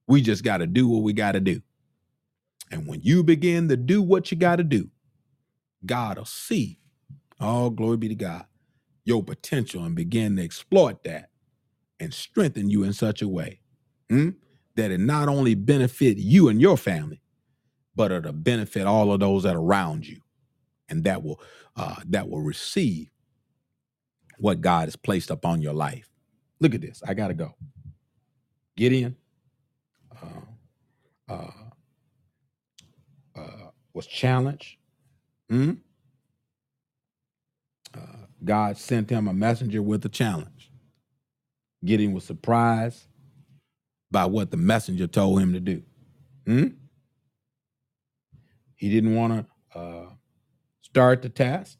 we 0.08 0.22
just 0.22 0.44
got 0.44 0.58
to 0.58 0.66
do 0.66 0.88
what 0.88 1.02
we 1.02 1.12
got 1.12 1.32
to 1.32 1.40
do. 1.40 1.62
And 2.70 2.86
when 2.86 3.00
you 3.02 3.24
begin 3.24 3.68
to 3.68 3.76
do 3.76 4.02
what 4.02 4.30
you 4.30 4.36
got 4.36 4.56
to 4.56 4.64
do, 4.64 4.88
God 5.86 6.18
will 6.18 6.24
see, 6.24 6.78
all 7.40 7.70
glory 7.70 7.96
be 7.98 8.08
to 8.08 8.14
God, 8.14 8.46
your 9.04 9.22
potential 9.22 9.84
and 9.84 9.94
begin 9.94 10.36
to 10.36 10.44
exploit 10.44 11.04
that 11.04 11.30
and 12.00 12.12
strengthen 12.14 12.70
you 12.70 12.84
in 12.84 12.92
such 12.92 13.22
a 13.22 13.28
way 13.28 13.60
hmm, 14.10 14.30
that 14.76 14.90
it 14.90 15.00
not 15.00 15.28
only 15.28 15.54
benefit 15.54 16.18
you 16.18 16.48
and 16.48 16.60
your 16.60 16.76
family, 16.76 17.20
but 17.98 18.12
it'll 18.12 18.32
benefit 18.32 18.86
all 18.86 19.12
of 19.12 19.18
those 19.18 19.42
that 19.42 19.56
are 19.56 19.60
around 19.60 20.06
you, 20.06 20.20
and 20.88 21.02
that 21.02 21.20
will 21.24 21.40
uh, 21.74 21.96
that 22.06 22.30
will 22.30 22.40
receive 22.40 23.10
what 24.38 24.60
God 24.60 24.84
has 24.84 24.94
placed 24.94 25.32
upon 25.32 25.62
your 25.62 25.74
life. 25.74 26.08
Look 26.60 26.76
at 26.76 26.80
this. 26.80 27.02
I 27.06 27.14
gotta 27.14 27.34
go. 27.34 27.56
Gideon 28.76 29.16
uh, 30.22 31.28
uh, 31.28 31.50
uh, 33.34 33.70
was 33.92 34.06
challenged. 34.06 34.76
Hmm? 35.50 35.72
Uh, 37.92 38.26
God 38.44 38.78
sent 38.78 39.10
him 39.10 39.26
a 39.26 39.34
messenger 39.34 39.82
with 39.82 40.04
a 40.04 40.08
challenge. 40.08 40.70
Gideon 41.84 42.12
was 42.12 42.22
surprised 42.22 43.08
by 44.12 44.26
what 44.26 44.52
the 44.52 44.56
messenger 44.56 45.08
told 45.08 45.40
him 45.40 45.52
to 45.52 45.60
do. 45.60 45.82
Hmm? 46.46 46.66
He 48.78 48.88
didn't 48.88 49.14
want 49.14 49.46
to 49.72 49.78
uh, 49.78 50.06
start 50.82 51.22
the 51.22 51.28
task, 51.28 51.78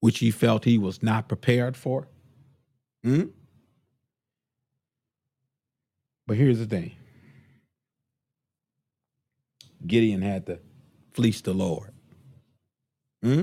which 0.00 0.18
he 0.18 0.30
felt 0.30 0.64
he 0.64 0.76
was 0.76 1.02
not 1.02 1.28
prepared 1.28 1.76
for. 1.76 2.08
Hmm? 3.04 3.26
But 6.26 6.36
here's 6.36 6.58
the 6.58 6.66
thing 6.66 6.92
Gideon 9.86 10.20
had 10.20 10.46
to 10.46 10.58
fleece 11.12 11.40
the 11.40 11.54
Lord. 11.54 11.92
Hmm? 13.22 13.42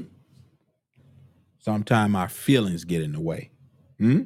Sometimes 1.60 2.16
our 2.16 2.30
feelings 2.30 2.84
get 2.84 3.02
in 3.02 3.14
the 3.14 3.20
way. 3.20 3.50
Hmm? 3.98 4.24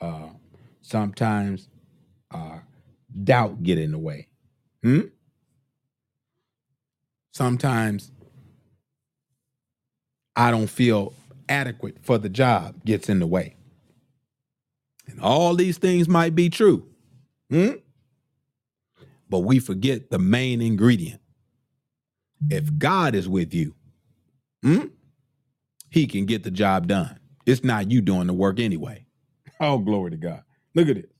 Uh, 0.00 0.30
sometimes 0.80 1.68
our 2.30 2.66
doubt 3.22 3.62
get 3.62 3.78
in 3.78 3.92
the 3.92 3.98
way. 3.98 4.28
Hmm? 4.82 5.02
Sometimes 7.34 8.12
I 10.36 10.52
don't 10.52 10.68
feel 10.68 11.14
adequate 11.48 11.98
for 12.02 12.16
the 12.16 12.28
job 12.28 12.84
gets 12.84 13.08
in 13.08 13.18
the 13.18 13.26
way. 13.26 13.56
And 15.08 15.20
all 15.20 15.54
these 15.56 15.76
things 15.76 16.08
might 16.08 16.36
be 16.36 16.48
true. 16.48 16.86
Hmm? 17.50 17.72
But 19.28 19.40
we 19.40 19.58
forget 19.58 20.10
the 20.10 20.18
main 20.18 20.62
ingredient. 20.62 21.20
If 22.50 22.78
God 22.78 23.16
is 23.16 23.28
with 23.28 23.52
you, 23.52 23.74
hmm, 24.62 24.86
he 25.90 26.06
can 26.06 26.26
get 26.26 26.44
the 26.44 26.50
job 26.50 26.86
done. 26.86 27.18
It's 27.46 27.64
not 27.64 27.90
you 27.90 28.00
doing 28.00 28.28
the 28.28 28.32
work 28.32 28.60
anyway. 28.60 29.06
Oh, 29.60 29.78
glory 29.78 30.12
to 30.12 30.16
God. 30.16 30.42
Look 30.74 30.88
at 30.88 30.96
it. 30.96 31.10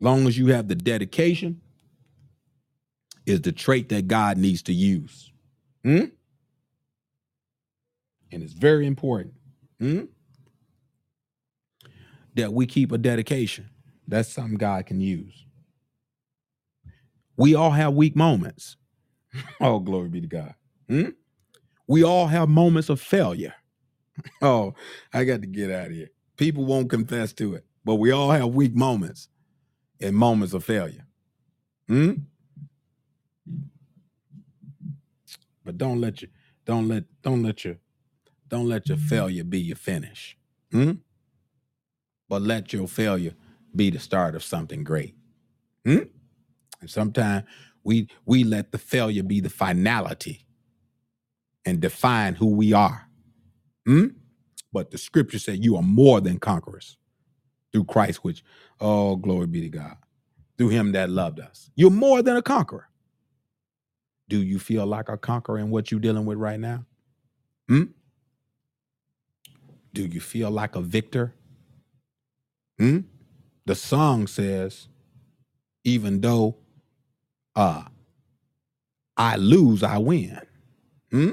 Long 0.00 0.26
as 0.26 0.36
you 0.36 0.48
have 0.48 0.68
the 0.68 0.74
dedication, 0.74 1.60
is 3.30 3.40
the 3.42 3.52
trait 3.52 3.88
that 3.90 4.08
God 4.08 4.36
needs 4.36 4.62
to 4.64 4.72
use. 4.72 5.32
Hmm? 5.84 6.06
And 8.32 8.42
it's 8.42 8.52
very 8.52 8.86
important 8.86 9.34
hmm, 9.78 10.02
that 12.34 12.52
we 12.52 12.66
keep 12.66 12.92
a 12.92 12.98
dedication. 12.98 13.70
That's 14.06 14.28
something 14.28 14.56
God 14.58 14.86
can 14.86 15.00
use. 15.00 15.46
We 17.36 17.54
all 17.54 17.70
have 17.70 17.94
weak 17.94 18.16
moments. 18.16 18.76
Oh, 19.60 19.78
glory 19.78 20.08
be 20.08 20.20
to 20.20 20.26
God. 20.26 20.54
Hmm? 20.88 21.10
We 21.86 22.02
all 22.02 22.26
have 22.26 22.48
moments 22.48 22.88
of 22.88 23.00
failure. 23.00 23.54
Oh, 24.42 24.74
I 25.14 25.24
got 25.24 25.40
to 25.40 25.46
get 25.46 25.70
out 25.70 25.86
of 25.86 25.92
here. 25.92 26.10
People 26.36 26.66
won't 26.66 26.90
confess 26.90 27.32
to 27.34 27.54
it, 27.54 27.64
but 27.84 27.94
we 27.94 28.10
all 28.10 28.32
have 28.32 28.48
weak 28.48 28.74
moments 28.74 29.28
and 30.00 30.14
moments 30.14 30.52
of 30.52 30.64
failure. 30.64 31.06
Hmm? 31.88 32.12
But 35.70 35.78
don't 35.78 36.00
let 36.00 36.20
your 36.20 36.32
don't 36.66 36.88
let 36.88 37.04
don't 37.22 37.44
let 37.44 37.64
your 37.64 37.76
don't 38.48 38.68
let 38.68 38.88
your 38.88 38.98
failure 38.98 39.44
be 39.44 39.60
your 39.60 39.76
finish. 39.76 40.36
Hmm? 40.72 40.94
But 42.28 42.42
let 42.42 42.72
your 42.72 42.88
failure 42.88 43.34
be 43.76 43.90
the 43.90 44.00
start 44.00 44.34
of 44.34 44.42
something 44.42 44.82
great. 44.82 45.14
Hmm? 45.84 46.08
And 46.80 46.90
sometimes 46.90 47.44
we 47.84 48.08
we 48.26 48.42
let 48.42 48.72
the 48.72 48.78
failure 48.78 49.22
be 49.22 49.38
the 49.38 49.48
finality 49.48 50.44
and 51.64 51.78
define 51.80 52.34
who 52.34 52.48
we 52.48 52.72
are. 52.72 53.08
Hmm? 53.86 54.06
But 54.72 54.90
the 54.90 54.98
scripture 54.98 55.38
said 55.38 55.64
you 55.64 55.76
are 55.76 55.84
more 55.84 56.20
than 56.20 56.40
conquerors 56.40 56.96
through 57.72 57.84
Christ, 57.84 58.24
which, 58.24 58.42
oh, 58.80 59.14
glory 59.14 59.46
be 59.46 59.60
to 59.60 59.70
God, 59.70 59.98
through 60.58 60.70
him 60.70 60.90
that 60.94 61.10
loved 61.10 61.38
us. 61.38 61.70
You're 61.76 61.90
more 61.92 62.22
than 62.22 62.36
a 62.36 62.42
conqueror. 62.42 62.89
Do 64.30 64.40
you 64.40 64.60
feel 64.60 64.86
like 64.86 65.08
a 65.08 65.16
conqueror 65.16 65.58
in 65.58 65.70
what 65.70 65.90
you're 65.90 65.98
dealing 65.98 66.24
with 66.24 66.38
right 66.38 66.60
now? 66.60 66.84
Hmm? 67.68 67.84
Do 69.92 70.02
you 70.06 70.20
feel 70.20 70.52
like 70.52 70.76
a 70.76 70.80
victor? 70.80 71.34
Hmm? 72.78 73.00
The 73.66 73.74
song 73.74 74.28
says, 74.28 74.86
even 75.82 76.20
though 76.20 76.56
uh 77.56 77.84
I 79.16 79.34
lose, 79.34 79.82
I 79.82 79.98
win. 79.98 80.40
Hmm? 81.10 81.30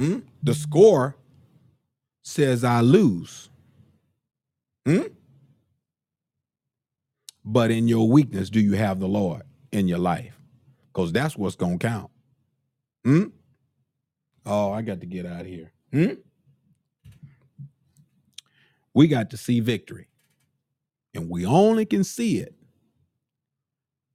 Hmm? 0.00 0.18
The 0.42 0.54
score 0.54 1.16
says 2.24 2.64
I 2.64 2.80
lose. 2.80 3.48
Hmm? 4.84 5.02
But 7.44 7.70
in 7.70 7.86
your 7.86 8.08
weakness, 8.08 8.50
do 8.50 8.58
you 8.60 8.72
have 8.72 8.98
the 8.98 9.06
Lord 9.06 9.42
in 9.72 9.88
your 9.88 9.98
life? 9.98 10.38
Because 10.92 11.12
that's 11.12 11.36
what's 11.36 11.56
gonna 11.56 11.78
count. 11.78 12.10
Hmm? 13.04 13.24
Oh, 14.46 14.72
I 14.72 14.82
got 14.82 15.00
to 15.00 15.06
get 15.06 15.26
out 15.26 15.42
of 15.42 15.46
here. 15.46 15.72
Hmm? 15.92 16.14
We 18.94 19.08
got 19.08 19.30
to 19.30 19.36
see 19.36 19.60
victory. 19.60 20.08
And 21.14 21.28
we 21.28 21.44
only 21.44 21.86
can 21.86 22.04
see 22.04 22.38
it 22.38 22.54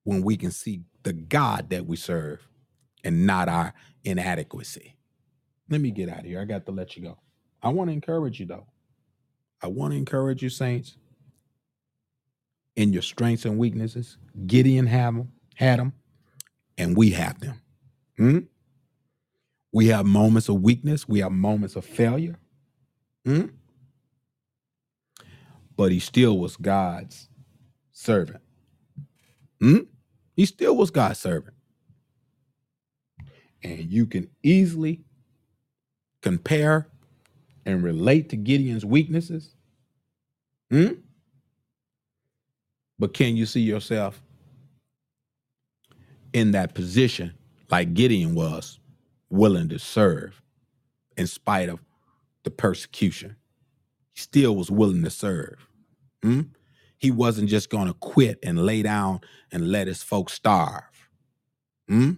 when 0.03 0.21
we 0.21 0.37
can 0.37 0.51
see 0.51 0.81
the 1.03 1.13
God 1.13 1.69
that 1.69 1.85
we 1.85 1.95
serve 1.95 2.47
and 3.03 3.25
not 3.25 3.49
our 3.49 3.73
inadequacy. 4.03 4.95
Let 5.69 5.81
me 5.81 5.91
get 5.91 6.09
out 6.09 6.19
of 6.19 6.25
here. 6.25 6.41
I 6.41 6.45
got 6.45 6.65
to 6.65 6.71
let 6.71 6.95
you 6.95 7.03
go. 7.03 7.17
I 7.61 7.69
want 7.69 7.89
to 7.89 7.93
encourage 7.93 8.39
you 8.39 8.45
though. 8.45 8.67
I 9.61 9.67
want 9.67 9.93
to 9.93 9.97
encourage 9.97 10.43
you, 10.43 10.49
saints, 10.49 10.97
in 12.75 12.93
your 12.93 13.01
strengths 13.01 13.45
and 13.45 13.57
weaknesses. 13.57 14.17
Gideon 14.45 14.85
had 14.85 15.07
them, 15.15 15.31
had 15.55 15.79
them, 15.79 15.93
and 16.77 16.95
we 16.95 17.11
have 17.11 17.39
them. 17.39 17.61
Hmm? 18.17 18.39
We 19.71 19.87
have 19.87 20.05
moments 20.05 20.47
of 20.47 20.61
weakness. 20.61 21.07
We 21.07 21.19
have 21.19 21.31
moments 21.31 21.75
of 21.75 21.83
failure. 21.83 22.37
Hmm? 23.25 23.47
But 25.75 25.91
he 25.91 25.99
still 25.99 26.37
was 26.37 26.55
God's 26.55 27.27
servant. 27.91 28.41
Hmm? 29.59 29.79
He 30.35 30.45
still 30.45 30.75
was 30.75 30.91
God's 30.91 31.19
servant. 31.19 31.55
And 33.63 33.91
you 33.91 34.05
can 34.05 34.29
easily 34.43 35.03
compare 36.21 36.87
and 37.65 37.83
relate 37.83 38.29
to 38.29 38.37
Gideon's 38.37 38.85
weaknesses. 38.85 39.55
Hmm? 40.69 40.93
But 42.99 43.13
can 43.13 43.35
you 43.35 43.45
see 43.45 43.61
yourself 43.61 44.21
in 46.35 46.51
that 46.51 46.75
position 46.75 47.33
like 47.71 47.93
Gideon 47.93 48.35
was, 48.35 48.77
willing 49.29 49.69
to 49.69 49.79
serve 49.79 50.41
in 51.15 51.27
spite 51.27 51.69
of 51.69 51.79
the 52.43 52.51
persecution? 52.51 53.37
He 54.11 54.19
still 54.19 54.53
was 54.53 54.69
willing 54.69 55.01
to 55.05 55.09
serve. 55.09 55.65
Hmm? 56.21 56.41
He 56.97 57.09
wasn't 57.09 57.47
just 57.49 57.69
going 57.69 57.87
to 57.87 57.93
quit 57.93 58.37
and 58.43 58.65
lay 58.65 58.83
down 58.83 59.21
and 59.49 59.71
let 59.71 59.87
his 59.87 60.03
folks 60.03 60.33
starve. 60.33 60.83
Hmm? 61.87 62.11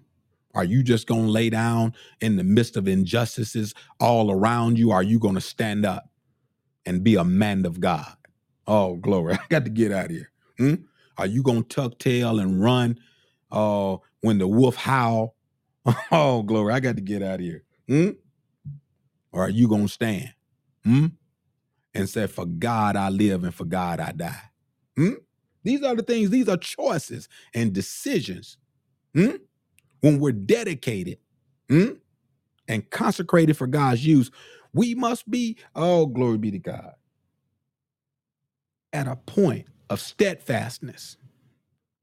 Are 0.56 0.64
you 0.64 0.82
just 0.82 1.06
going 1.06 1.26
to 1.26 1.32
lay 1.32 1.52
down 1.52 1.94
in 2.20 2.38
the 2.38 2.44
midst 2.44 2.76
of 2.76 2.88
injustices 2.88 3.76
all 4.00 4.32
around 4.32 4.80
you? 4.80 4.90
Are 4.90 5.04
you 5.04 5.20
going 5.20 5.36
to 5.36 5.42
stand 5.42 5.86
up 5.86 6.10
and 6.88 7.04
be 7.04 7.18
a 7.18 7.24
man 7.24 7.68
of 7.68 7.80
God? 7.80 8.16
Oh, 8.66 8.96
glory. 8.96 9.36
I 9.40 9.46
got 9.48 9.66
to 9.66 9.70
get 9.70 9.92
out 9.92 10.06
of 10.06 10.12
here. 10.12 10.32
Hmm? 10.58 10.76
Are 11.20 11.28
you 11.28 11.44
going 11.44 11.64
to 11.66 11.70
tuck 11.70 12.00
tail 12.00 12.40
and 12.40 12.64
run 12.64 13.00
uh, 13.52 13.98
when 14.22 14.38
the 14.38 14.48
wolf 14.48 14.76
howl? 14.76 15.36
Oh, 16.12 16.44
glory. 16.44 16.74
I 16.74 16.82
got 16.82 16.98
to 16.98 17.02
get 17.02 17.24
out 17.24 17.36
of 17.36 17.46
here. 17.46 17.64
Hmm? 17.88 18.10
Or 19.32 19.44
are 19.46 19.50
you 19.50 19.70
going 19.70 19.88
to 19.88 19.92
stand 19.92 20.34
hmm? 20.84 21.06
and 21.94 22.10
say, 22.10 22.28
For 22.28 22.46
God 22.46 22.98
I 22.98 23.08
live 23.10 23.46
and 23.46 23.56
for 23.56 23.64
God 23.64 24.02
I 24.02 24.12
die? 24.12 24.42
Hmm? 24.98 25.14
These 25.64 25.84
are 25.84 25.96
the 25.96 26.04
things, 26.04 26.30
these 26.30 26.50
are 26.50 26.58
choices 26.58 27.30
and 27.54 27.72
decisions. 27.72 28.58
Hmm? 29.16 29.38
When 30.02 30.20
we're 30.20 30.32
dedicated 30.32 31.20
hmm, 31.70 31.92
and 32.68 32.90
consecrated 32.90 33.58
for 33.58 33.68
God's 33.68 34.06
use, 34.06 34.32
we 34.74 34.96
must 34.96 35.30
be, 35.30 35.58
oh, 35.76 36.06
glory 36.06 36.38
be 36.38 36.52
to 36.52 36.60
God, 36.60 36.94
at 38.94 39.08
a 39.08 39.16
point 39.16 39.68
of 39.90 40.00
steadfastness 40.00 41.18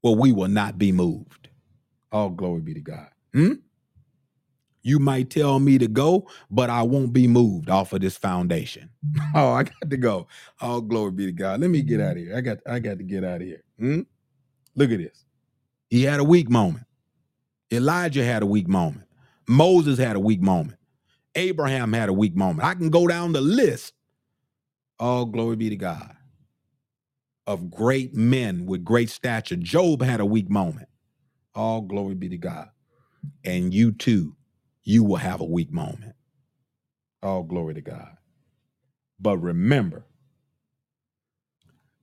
where 0.05 0.15
we 0.15 0.31
will 0.31 0.47
not 0.47 0.77
be 0.77 0.91
moved. 0.91 1.49
All 2.11 2.29
glory 2.29 2.61
be 2.61 2.75
to 2.75 2.79
God. 2.79 3.07
Hmm? 3.33 3.53
You 4.83 4.99
might 4.99 5.31
tell 5.31 5.57
me 5.59 5.79
to 5.79 5.87
go, 5.87 6.27
but 6.51 6.69
I 6.69 6.83
won't 6.83 7.11
be 7.11 7.27
moved 7.27 7.71
off 7.71 7.91
of 7.91 8.01
this 8.01 8.15
foundation. 8.15 8.91
Oh, 9.33 9.51
I 9.53 9.63
got 9.63 9.89
to 9.89 9.97
go. 9.97 10.27
All 10.61 10.79
glory 10.79 11.11
be 11.11 11.25
to 11.25 11.31
God. 11.31 11.59
Let 11.59 11.71
me 11.71 11.81
get 11.81 11.99
out 11.99 12.11
of 12.11 12.17
here. 12.17 12.37
I 12.37 12.41
got 12.41 12.59
I 12.67 12.77
got 12.77 12.99
to 12.99 13.03
get 13.03 13.23
out 13.23 13.41
of 13.41 13.47
here. 13.47 13.63
Hmm? 13.79 14.01
Look 14.75 14.91
at 14.91 14.99
this. 14.99 15.25
He 15.89 16.03
had 16.03 16.19
a 16.19 16.23
weak 16.23 16.49
moment. 16.51 16.85
Elijah 17.71 18.23
had 18.23 18.43
a 18.43 18.45
weak 18.45 18.67
moment. 18.67 19.07
Moses 19.47 19.97
had 19.97 20.15
a 20.15 20.19
weak 20.19 20.41
moment. 20.41 20.77
Abraham 21.33 21.93
had 21.93 22.09
a 22.09 22.13
weak 22.13 22.35
moment. 22.35 22.63
I 22.63 22.75
can 22.75 22.91
go 22.91 23.07
down 23.07 23.33
the 23.33 23.41
list. 23.41 23.93
All 24.99 25.25
glory 25.25 25.55
be 25.55 25.69
to 25.71 25.75
God. 25.75 26.14
Of 27.47 27.69
great 27.69 28.13
men 28.15 28.65
with 28.65 28.83
great 28.83 29.09
stature. 29.09 29.55
Job 29.55 30.01
had 30.01 30.19
a 30.19 30.25
weak 30.25 30.49
moment. 30.49 30.89
All 31.53 31.81
glory 31.81 32.15
be 32.15 32.29
to 32.29 32.37
God. 32.37 32.69
And 33.43 33.73
you 33.73 33.91
too, 33.91 34.35
you 34.83 35.03
will 35.03 35.17
have 35.17 35.41
a 35.41 35.45
weak 35.45 35.71
moment. 35.71 36.15
All 37.21 37.43
glory 37.43 37.75
to 37.75 37.81
God. 37.81 38.17
But 39.19 39.37
remember, 39.37 40.05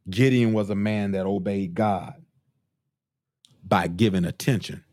Gideon 0.09 0.53
was 0.53 0.71
a 0.71 0.75
man 0.75 1.13
that 1.13 1.27
obeyed 1.27 1.75
God 1.75 2.15
by 3.65 3.89
giving 3.89 4.25
attention 4.25 4.85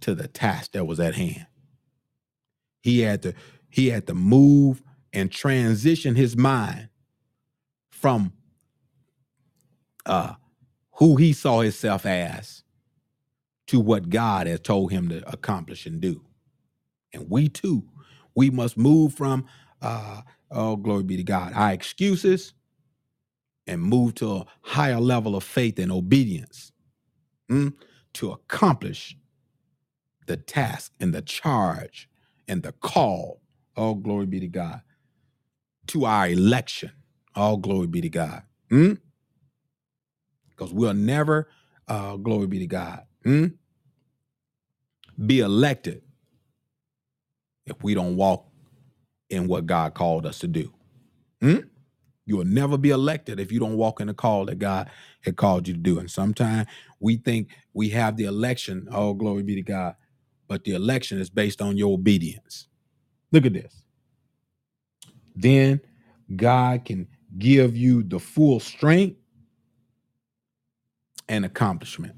to 0.00 0.14
the 0.14 0.28
task 0.28 0.72
that 0.72 0.86
was 0.86 1.00
at 1.00 1.14
hand. 1.14 1.46
He 2.80 3.00
had 3.00 3.22
to 3.22 3.34
he 3.68 3.88
had 3.88 4.06
to 4.06 4.14
move 4.14 4.82
and 5.12 5.30
transition 5.30 6.14
his 6.14 6.36
mind 6.36 6.88
from 7.90 8.32
uh 10.06 10.34
who 10.94 11.16
he 11.16 11.32
saw 11.34 11.62
himself 11.62 12.06
as 12.06 12.64
to 13.68 13.80
what 13.80 14.10
God 14.10 14.46
has 14.48 14.60
told 14.60 14.92
him 14.92 15.08
to 15.10 15.28
accomplish 15.30 15.86
and 15.86 16.00
do. 16.00 16.22
And 17.14 17.30
we 17.30 17.48
too, 17.48 17.84
we 18.36 18.50
must 18.50 18.78
move 18.78 19.14
from 19.14 19.46
uh 19.82 20.22
oh 20.50 20.76
glory 20.76 21.04
be 21.04 21.16
to 21.18 21.24
God, 21.24 21.52
our 21.54 21.72
excuses 21.72 22.54
and 23.66 23.82
move 23.82 24.14
to 24.16 24.32
a 24.32 24.46
higher 24.62 25.00
level 25.00 25.36
of 25.36 25.44
faith 25.44 25.78
and 25.78 25.92
obedience 25.92 26.72
mm, 27.50 27.72
to 28.14 28.32
accomplish 28.32 29.16
the 30.26 30.36
task 30.36 30.92
and 31.00 31.14
the 31.14 31.22
charge 31.22 32.08
and 32.48 32.62
the 32.62 32.72
call. 32.72 33.40
Oh, 33.76 33.94
glory 33.94 34.26
be 34.26 34.40
to 34.40 34.48
God. 34.48 34.80
to 35.88 36.06
our 36.06 36.28
election. 36.30 36.92
All 37.36 37.58
glory 37.58 37.88
be 37.88 38.02
to 38.02 38.10
God. 38.10 38.44
Hmm? 38.70 38.94
Because 40.56 40.72
we'll 40.72 40.94
never, 40.94 41.48
uh, 41.88 42.16
glory 42.16 42.46
be 42.46 42.58
to 42.60 42.66
God, 42.66 43.02
hmm? 43.24 43.46
be 45.24 45.40
elected 45.40 46.02
if 47.66 47.82
we 47.82 47.94
don't 47.94 48.16
walk 48.16 48.46
in 49.28 49.48
what 49.48 49.66
God 49.66 49.94
called 49.94 50.24
us 50.26 50.38
to 50.40 50.48
do. 50.48 50.72
Hmm? 51.40 51.58
You 52.24 52.38
will 52.38 52.44
never 52.44 52.76
be 52.76 52.90
elected 52.90 53.38
if 53.38 53.52
you 53.52 53.60
don't 53.60 53.76
walk 53.76 54.00
in 54.00 54.08
the 54.08 54.14
call 54.14 54.46
that 54.46 54.58
God 54.58 54.90
had 55.22 55.36
called 55.36 55.68
you 55.68 55.74
to 55.74 55.80
do. 55.80 55.98
And 55.98 56.10
sometimes 56.10 56.68
we 56.98 57.16
think 57.16 57.50
we 57.72 57.88
have 57.90 58.16
the 58.16 58.24
election, 58.24 58.88
oh, 58.90 59.14
glory 59.14 59.42
be 59.42 59.54
to 59.54 59.62
God, 59.62 59.94
but 60.48 60.64
the 60.64 60.72
election 60.72 61.20
is 61.20 61.30
based 61.30 61.62
on 61.62 61.76
your 61.76 61.94
obedience. 61.94 62.66
Look 63.32 63.46
at 63.46 63.52
this. 63.52 63.84
Then 65.34 65.80
God 66.34 66.84
can 66.84 67.06
give 67.38 67.76
you 67.76 68.02
the 68.02 68.18
full 68.18 68.58
strength 68.60 69.16
and 71.28 71.44
accomplishment 71.44 72.16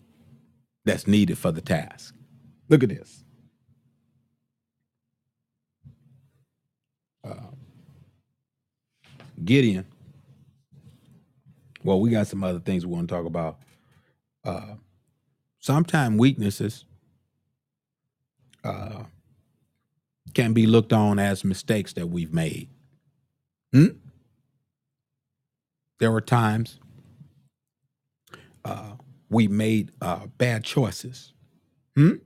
that's 0.84 1.06
needed 1.06 1.38
for 1.38 1.52
the 1.52 1.61
task. 1.61 2.14
Look 2.68 2.82
at 2.82 2.88
this. 2.90 3.24
Uh, 7.24 7.52
Gideon 9.44 9.86
well, 11.84 12.00
we 12.00 12.11
got 12.11 12.26
some 12.26 12.44
other 12.44 12.61
things 12.61 12.84
we 12.84 12.92
want 12.92 13.09
to 13.09 13.14
talk 13.14 13.26
about. 13.26 13.59
Uh, 14.44 14.74
sometimes 15.59 16.18
weaknesses 16.18 16.84
uh, 18.64 19.04
can 20.34 20.52
be 20.52 20.66
looked 20.66 20.92
on 20.92 21.18
as 21.18 21.44
mistakes 21.44 21.92
that 21.94 22.09
we've 22.09 22.32
made. 22.32 22.68
Hmm? 23.72 23.86
There 25.98 26.12
were 26.12 26.20
times 26.20 26.78
uh, 28.68 28.96
we 29.30 29.48
made 29.48 29.92
uh, 30.00 30.26
bad 30.36 30.64
choices. 30.64 31.32
Hmm? 31.96 32.16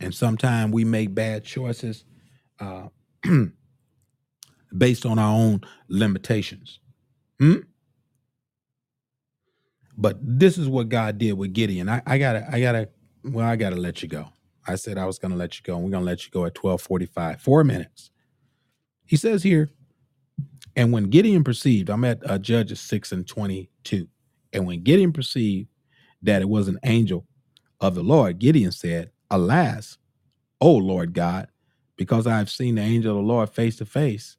And 0.00 0.14
sometimes 0.14 0.72
we 0.72 0.84
make 0.84 1.14
bad 1.14 1.44
choices 1.44 2.04
uh, 2.60 2.88
based 4.76 5.06
on 5.06 5.18
our 5.18 5.34
own 5.34 5.62
limitations. 5.88 6.80
Hmm? 7.38 7.60
But 9.96 10.18
this 10.20 10.58
is 10.58 10.68
what 10.68 10.88
God 10.88 11.18
did 11.18 11.34
with 11.34 11.52
Gideon. 11.52 11.88
I, 11.88 12.02
I 12.06 12.18
gotta, 12.18 12.46
I 12.50 12.60
gotta, 12.60 12.88
well, 13.24 13.46
I 13.46 13.56
gotta 13.56 13.76
let 13.76 14.02
you 14.02 14.08
go. 14.08 14.28
I 14.66 14.74
said 14.76 14.98
I 14.98 15.06
was 15.06 15.18
gonna 15.18 15.36
let 15.36 15.56
you 15.56 15.62
go, 15.62 15.76
and 15.76 15.84
we're 15.84 15.90
gonna 15.90 16.04
let 16.04 16.24
you 16.24 16.30
go 16.30 16.40
at 16.46 16.56
1245. 16.56 17.40
Four 17.40 17.64
minutes. 17.64 18.10
He 19.06 19.16
says 19.16 19.42
here, 19.42 19.70
and 20.74 20.92
when 20.92 21.04
Gideon 21.04 21.44
perceived, 21.44 21.88
I'm 21.90 22.04
at 22.04 22.28
uh, 22.28 22.38
Judges 22.38 22.80
6 22.80 23.12
and 23.12 23.26
22. 23.26 24.08
And 24.54 24.66
when 24.66 24.82
Gideon 24.84 25.12
perceived 25.12 25.68
that 26.22 26.42
it 26.42 26.48
was 26.48 26.68
an 26.68 26.78
angel 26.84 27.26
of 27.80 27.94
the 27.96 28.02
Lord, 28.02 28.38
Gideon 28.38 28.72
said, 28.72 29.10
Alas, 29.30 29.98
O 30.60 30.72
Lord 30.72 31.12
God, 31.12 31.48
because 31.96 32.26
I 32.26 32.38
have 32.38 32.50
seen 32.50 32.76
the 32.76 32.82
angel 32.82 33.18
of 33.18 33.24
the 33.24 33.28
Lord 33.28 33.50
face 33.50 33.76
to 33.76 33.86
face. 33.86 34.38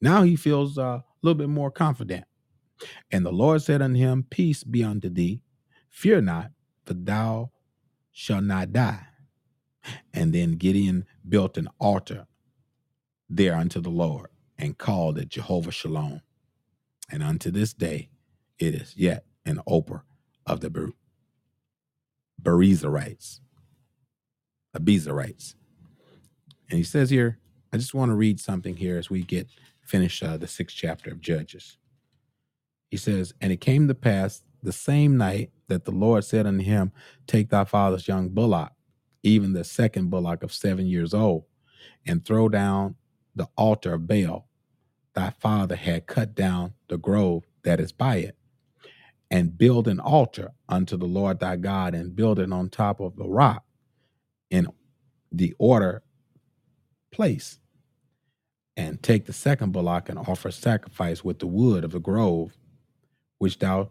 Now 0.00 0.22
he 0.22 0.36
feels 0.36 0.78
uh, 0.78 0.82
a 0.82 1.04
little 1.22 1.38
bit 1.38 1.50
more 1.50 1.70
confident. 1.70 2.24
And 3.10 3.26
the 3.26 3.32
Lord 3.32 3.62
said 3.62 3.82
unto 3.82 3.98
him, 3.98 4.24
Peace 4.30 4.64
be 4.64 4.84
unto 4.84 5.10
thee. 5.10 5.42
Fear 5.90 6.22
not, 6.22 6.52
for 6.86 6.94
thou 6.94 7.50
shalt 8.12 8.44
not 8.44 8.72
die. 8.72 9.04
And 10.14 10.32
then 10.32 10.52
Gideon 10.52 11.06
built 11.28 11.58
an 11.58 11.68
altar 11.80 12.26
there 13.28 13.54
unto 13.54 13.80
the 13.80 13.90
Lord 13.90 14.28
and 14.58 14.78
called 14.78 15.18
it 15.18 15.28
Jehovah 15.28 15.72
Shalom. 15.72 16.22
And 17.10 17.22
unto 17.22 17.50
this 17.50 17.72
day 17.72 18.10
it 18.58 18.74
is 18.74 18.94
yet 18.96 19.24
an 19.44 19.60
Ophrah 19.68 20.02
of 20.46 20.60
the 20.60 20.70
Ber- 20.70 20.92
Berizarites. 22.42 23.40
Abiezrites. 24.76 25.54
And 26.68 26.78
he 26.78 26.84
says 26.84 27.10
here, 27.10 27.38
I 27.72 27.76
just 27.76 27.94
want 27.94 28.10
to 28.10 28.14
read 28.14 28.40
something 28.40 28.76
here 28.76 28.96
as 28.98 29.10
we 29.10 29.22
get 29.22 29.48
finished 29.82 30.22
uh, 30.22 30.36
the 30.36 30.46
sixth 30.46 30.76
chapter 30.76 31.10
of 31.10 31.20
Judges. 31.20 31.76
He 32.90 32.96
says, 32.96 33.34
And 33.40 33.52
it 33.52 33.60
came 33.60 33.88
to 33.88 33.94
pass 33.94 34.42
the 34.62 34.72
same 34.72 35.16
night 35.16 35.50
that 35.68 35.84
the 35.84 35.90
Lord 35.90 36.24
said 36.24 36.46
unto 36.46 36.64
him, 36.64 36.92
Take 37.26 37.50
thy 37.50 37.64
father's 37.64 38.08
young 38.08 38.28
bullock, 38.28 38.72
even 39.22 39.52
the 39.52 39.64
second 39.64 40.10
bullock 40.10 40.42
of 40.42 40.52
seven 40.52 40.86
years 40.86 41.14
old, 41.14 41.44
and 42.06 42.24
throw 42.24 42.48
down 42.48 42.96
the 43.34 43.48
altar 43.56 43.94
of 43.94 44.06
Baal. 44.06 44.48
Thy 45.14 45.30
father 45.30 45.76
had 45.76 46.06
cut 46.06 46.34
down 46.34 46.74
the 46.88 46.98
grove 46.98 47.44
that 47.62 47.80
is 47.80 47.92
by 47.92 48.16
it, 48.16 48.36
and 49.30 49.56
build 49.56 49.86
an 49.86 50.00
altar 50.00 50.52
unto 50.68 50.96
the 50.96 51.06
Lord 51.06 51.38
thy 51.40 51.56
God, 51.56 51.94
and 51.94 52.16
build 52.16 52.38
it 52.38 52.52
on 52.52 52.68
top 52.68 53.00
of 53.00 53.16
the 53.16 53.28
rock 53.28 53.64
in 54.50 54.66
the 55.30 55.54
order 55.58 56.02
place. 57.12 57.58
And 58.76 59.02
take 59.02 59.26
the 59.26 59.32
second 59.32 59.72
bullock 59.72 60.08
and 60.08 60.18
offer 60.18 60.50
sacrifice 60.50 61.22
with 61.22 61.38
the 61.38 61.46
wood 61.46 61.84
of 61.84 61.90
the 61.90 62.00
grove 62.00 62.56
which 63.38 63.58
thou 63.58 63.90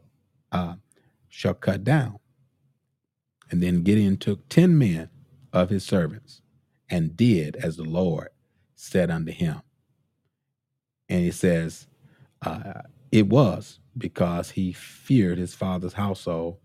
uh, 0.52 0.76
shalt 1.28 1.62
cut 1.62 1.84
down. 1.84 2.20
And 3.52 3.62
then 3.62 3.84
Gideon 3.84 4.18
took 4.18 4.50
ten 4.50 4.78
men 4.78 5.10
of 5.54 5.70
his 5.70 5.86
servants 5.86 6.42
and 6.90 7.16
did 7.16 7.56
as 7.56 7.78
the 7.78 7.84
Lord 7.84 8.30
said 8.76 9.12
unto 9.12 9.32
him. 9.32 9.62
And 11.08 11.22
he 11.22 11.32
says, 11.32 11.88
uh, 12.42 12.82
it 13.12 13.28
was 13.28 13.80
because 13.98 14.52
he 14.52 14.74
feared 14.74 15.38
his 15.38 15.54
father's 15.54 15.94
household 15.94 16.58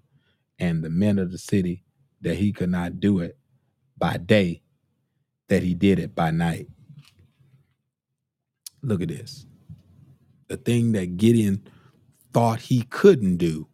and 0.58 0.82
the 0.82 0.90
men 0.90 1.18
of 1.18 1.32
the 1.32 1.38
city 1.38 1.82
that 2.20 2.36
he 2.36 2.52
could 2.52 2.70
not 2.70 3.00
do 3.00 3.20
it 3.20 3.36
by 3.98 4.16
day, 4.16 4.62
that 5.48 5.62
he 5.62 5.74
did 5.74 5.98
it 5.98 6.14
by 6.14 6.30
night. 6.30 6.68
Look 8.82 9.02
at 9.02 9.08
this. 9.08 9.46
The 10.48 10.56
thing 10.56 10.92
that 10.92 11.16
Gideon 11.16 11.66
thought 12.32 12.60
he 12.60 12.82
couldn't 12.82 13.38
do 13.38 13.68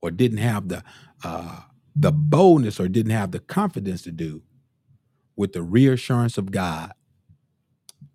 or 0.00 0.10
didn't 0.10 0.38
have 0.38 0.68
the 0.68 0.82
uh, 1.24 1.60
the 1.94 2.12
boldness 2.12 2.80
or 2.80 2.88
didn't 2.88 3.12
have 3.12 3.30
the 3.30 3.38
confidence 3.38 4.02
to 4.02 4.10
do 4.12 4.42
with 5.36 5.52
the 5.52 5.62
reassurance 5.62 6.38
of 6.38 6.50
God 6.50 6.92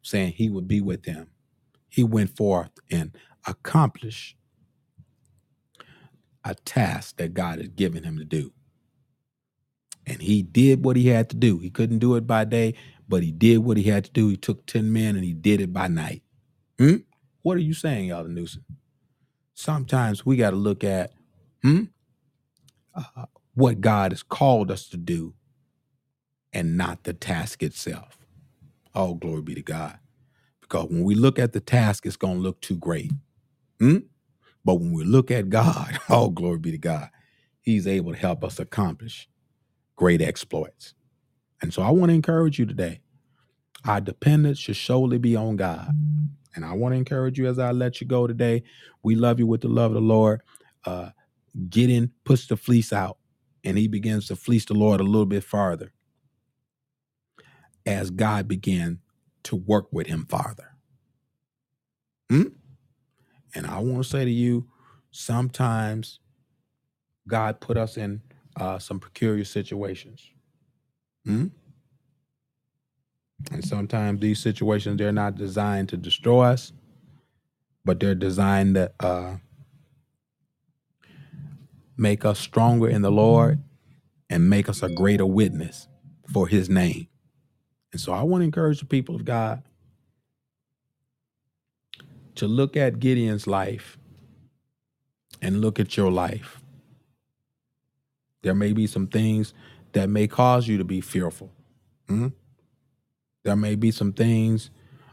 saying 0.02 0.34
he 0.34 0.50
would 0.50 0.68
be 0.68 0.82
with 0.82 1.06
him 1.06 1.28
he 1.90 2.04
went 2.04 2.36
forth 2.36 2.72
and 2.92 3.16
accomplished 3.48 4.38
a 6.46 6.56
task 6.56 7.18
that 7.18 7.34
God 7.36 7.60
had 7.60 7.76
given 7.76 8.04
him 8.04 8.18
to 8.20 8.26
do 8.26 8.54
and 10.08 10.22
he 10.22 10.42
did 10.44 10.86
what 10.86 10.98
he 10.98 11.08
had 11.08 11.30
to 11.32 11.36
do 11.38 11.60
he 11.60 11.70
couldn't 11.70 12.00
do 12.00 12.16
it 12.16 12.28
by 12.28 12.46
day 12.46 12.74
but 13.10 13.24
he 13.24 13.32
did 13.32 13.60
what 13.60 13.78
he 13.78 13.84
had 13.84 14.06
to 14.06 14.12
do 14.12 14.30
he 14.30 14.38
took 14.38 14.66
10 14.68 14.92
men 14.94 15.16
and 15.16 15.26
he 15.26 15.34
did 15.34 15.62
it 15.62 15.74
by 15.74 15.88
night 15.88 16.24
hmm? 16.80 16.98
what 17.44 17.58
are 17.58 17.62
you 17.62 17.74
saying 17.74 18.12
Elder 18.12 18.30
Newsom? 18.30 18.66
sometimes 19.56 20.26
we 20.26 20.38
got 20.38 20.52
to 20.52 20.56
look 20.58 20.84
at 20.84 21.12
hmm, 21.64 21.86
uh, 22.96 23.26
what 23.56 23.82
God 23.82 24.12
has 24.12 24.24
called 24.24 24.72
us 24.72 24.88
to 24.90 24.98
do 24.98 25.34
and 26.54 26.78
not 26.78 27.04
the 27.04 27.14
task 27.14 27.64
itself. 27.64 28.20
All 28.96 29.16
glory 29.16 29.42
be 29.42 29.56
to 29.56 29.62
God. 29.62 30.00
Because 30.62 30.90
when 30.90 31.04
we 31.04 31.16
look 31.16 31.40
at 31.40 31.54
the 31.54 31.60
task, 31.62 32.06
it's 32.06 32.18
going 32.18 32.36
to 32.38 32.42
look 32.42 32.62
too 32.62 32.78
great. 32.78 33.12
Hmm? 33.80 33.98
But 34.66 34.76
when 34.76 34.94
we 34.94 35.04
look 35.04 35.32
at 35.32 35.50
God, 35.50 36.00
all 36.10 36.30
glory 36.30 36.60
be 36.60 36.72
to 36.72 36.78
God, 36.78 37.10
He's 37.62 37.88
able 37.88 38.14
to 38.14 38.20
help 38.20 38.44
us 38.44 38.60
accomplish 38.60 39.30
great 39.96 40.22
exploits. 40.22 40.94
And 41.62 41.74
so 41.74 41.82
I 41.82 41.92
want 41.92 42.10
to 42.10 42.16
encourage 42.16 42.60
you 42.60 42.66
today. 42.66 43.02
Our 43.86 44.02
dependence 44.02 44.60
should 44.60 44.78
solely 44.78 45.18
be 45.18 45.36
on 45.36 45.56
God. 45.58 45.92
And 46.56 46.66
I 46.66 46.74
want 46.74 46.94
to 46.94 46.98
encourage 46.98 47.38
you 47.38 47.48
as 47.48 47.60
I 47.60 47.72
let 47.72 48.02
you 48.02 48.08
go 48.08 48.28
today. 48.28 48.64
We 49.04 49.16
love 49.16 49.40
you 49.40 49.48
with 49.48 49.62
the 49.62 49.70
love 49.70 49.92
of 49.92 49.96
the 49.96 50.02
Lord. 50.02 50.42
Uh, 50.86 51.12
Gideon, 51.70 52.12
puts 52.26 52.48
the 52.48 52.58
fleece 52.58 52.94
out, 52.94 53.18
and 53.64 53.78
he 53.78 53.88
begins 53.88 54.28
to 54.28 54.36
fleece 54.36 54.66
the 54.66 54.74
Lord 54.74 55.00
a 55.02 55.04
little 55.04 55.26
bit 55.26 55.44
farther 55.44 55.94
as 57.86 58.12
God 58.12 58.48
began 58.48 59.00
to 59.44 59.56
work 59.56 59.88
with 59.92 60.08
him 60.08 60.26
farther. 60.26 60.76
Hmm? 62.30 62.44
And 63.58 63.66
I 63.66 63.80
want 63.80 64.04
to 64.04 64.10
say 64.10 64.24
to 64.24 64.32
you, 64.32 64.68
sometimes 65.10 66.20
God 67.28 67.60
put 67.60 67.76
us 67.76 67.98
in 67.98 68.22
uh, 68.56 68.78
some 68.78 69.00
peculiar 69.00 69.46
situations. 69.46 70.30
Hmm? 71.26 71.48
And 73.52 73.66
sometimes 73.66 74.22
these 74.22 74.40
situations, 74.40 74.98
they're 74.98 75.12
not 75.12 75.36
designed 75.36 75.90
to 75.90 75.98
destroy 75.98 76.46
us, 76.46 76.72
but 77.84 78.00
they're 78.00 78.14
designed 78.14 78.76
to 78.76 78.92
uh, 79.00 79.38
make 81.98 82.24
us 82.24 82.38
stronger 82.40 82.88
in 82.88 83.02
the 83.02 83.12
Lord 83.12 83.64
and 84.30 84.48
make 84.48 84.70
us 84.70 84.84
a 84.84 84.90
greater 84.90 85.26
witness 85.26 85.88
for 86.32 86.48
his 86.48 86.70
name. 86.70 87.08
And 87.92 88.00
so 88.00 88.14
I 88.14 88.22
want 88.22 88.42
to 88.42 88.46
encourage 88.46 88.82
the 88.82 88.86
people 88.86 89.16
of 89.16 89.26
God 89.26 89.64
to 92.38 92.48
look 92.48 92.78
at 92.78 93.00
Gideon's 93.00 93.48
life 93.48 93.98
and 95.42 95.62
look 95.62 95.80
at 95.80 95.98
your 95.98 96.12
life. 96.12 96.62
There 98.44 98.56
may 98.56 98.74
be 98.74 98.88
some 98.88 99.08
things 99.08 99.54
that 99.94 100.10
may 100.10 100.28
cause 100.28 100.68
you 100.68 100.78
to 100.78 100.84
be 100.84 101.02
fearful. 101.02 101.52
Mhm. 102.08 102.34
There 103.44 103.56
may 103.56 103.76
be 103.76 103.92
some 103.92 104.14
things 104.14 104.70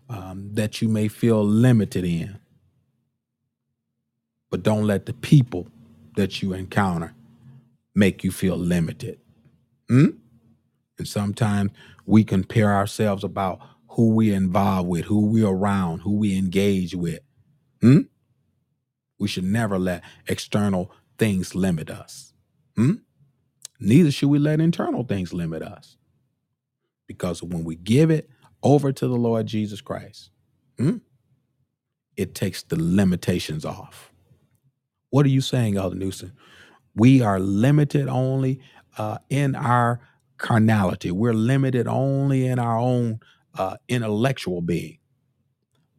um, 0.08 0.50
that 0.54 0.82
you 0.82 0.88
may 0.88 1.08
feel 1.08 1.44
limited 1.44 2.04
in. 2.04 2.38
But 4.50 4.62
don't 4.62 4.86
let 4.86 5.06
the 5.06 5.14
people 5.14 5.68
that 6.16 6.42
you 6.42 6.52
encounter 6.52 7.14
make 7.94 8.22
you 8.22 8.30
feel 8.30 8.56
limited. 8.56 9.18
Hmm? 9.88 10.10
And 10.98 11.08
sometimes 11.08 11.72
we 12.06 12.24
compare 12.24 12.72
ourselves 12.72 13.24
about 13.24 13.60
who 13.94 14.14
we're 14.14 14.36
involved 14.36 14.88
with, 14.88 15.04
who 15.06 15.26
we're 15.26 15.48
around, 15.48 16.00
who 16.00 16.16
we 16.16 16.36
engage 16.36 16.94
with. 16.94 17.20
Hmm? 17.80 18.00
We 19.18 19.28
should 19.28 19.44
never 19.44 19.78
let 19.78 20.02
external 20.28 20.92
things 21.18 21.54
limit 21.54 21.90
us. 21.90 22.32
Hmm? 22.76 22.94
Neither 23.80 24.10
should 24.10 24.30
we 24.30 24.38
let 24.38 24.60
internal 24.60 25.04
things 25.04 25.32
limit 25.32 25.62
us. 25.62 25.96
Because 27.06 27.42
when 27.42 27.64
we 27.64 27.76
give 27.76 28.10
it 28.10 28.30
over 28.62 28.92
to 28.92 29.06
the 29.06 29.16
Lord 29.16 29.46
Jesus 29.46 29.80
Christ, 29.80 30.30
hmm, 30.78 30.98
it 32.16 32.34
takes 32.34 32.62
the 32.62 32.76
limitations 32.80 33.64
off. 33.64 34.12
What 35.10 35.26
are 35.26 35.30
you 35.30 35.40
saying, 35.42 35.76
Elder 35.76 35.96
Newsom? 35.96 36.32
We 36.94 37.22
are 37.22 37.38
limited 37.38 38.08
only 38.08 38.60
uh, 38.96 39.18
in 39.28 39.54
our 39.54 40.00
carnality. 40.38 41.10
We're 41.10 41.34
limited 41.34 41.86
only 41.86 42.46
in 42.46 42.58
our 42.58 42.78
own 42.78 43.20
uh, 43.56 43.76
intellectual 43.88 44.60
being. 44.62 44.98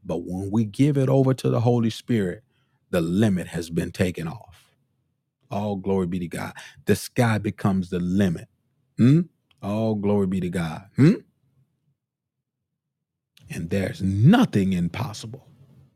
But 0.04 0.24
when 0.26 0.52
we 0.52 0.66
give 0.66 0.98
it 0.98 1.10
over 1.10 1.34
to 1.34 1.50
the 1.50 1.62
Holy 1.62 1.90
Spirit, 1.90 2.44
the 2.92 3.02
limit 3.02 3.48
has 3.48 3.70
been 3.70 3.92
taken 3.92 4.28
off. 4.28 4.72
All 5.52 5.76
glory 5.76 6.08
be 6.08 6.20
to 6.20 6.28
God. 6.28 6.54
The 6.86 6.96
sky 6.96 7.38
becomes 7.38 7.90
the 7.90 8.00
limit. 8.00 8.48
Hmm? 8.98 9.22
All 9.62 9.96
glory 9.96 10.28
be 10.28 10.40
to 10.42 10.50
God. 10.50 10.86
Hmm? 10.96 11.16
And 13.50 13.70
there's 13.70 14.02
nothing 14.02 14.74
impossible 14.74 15.48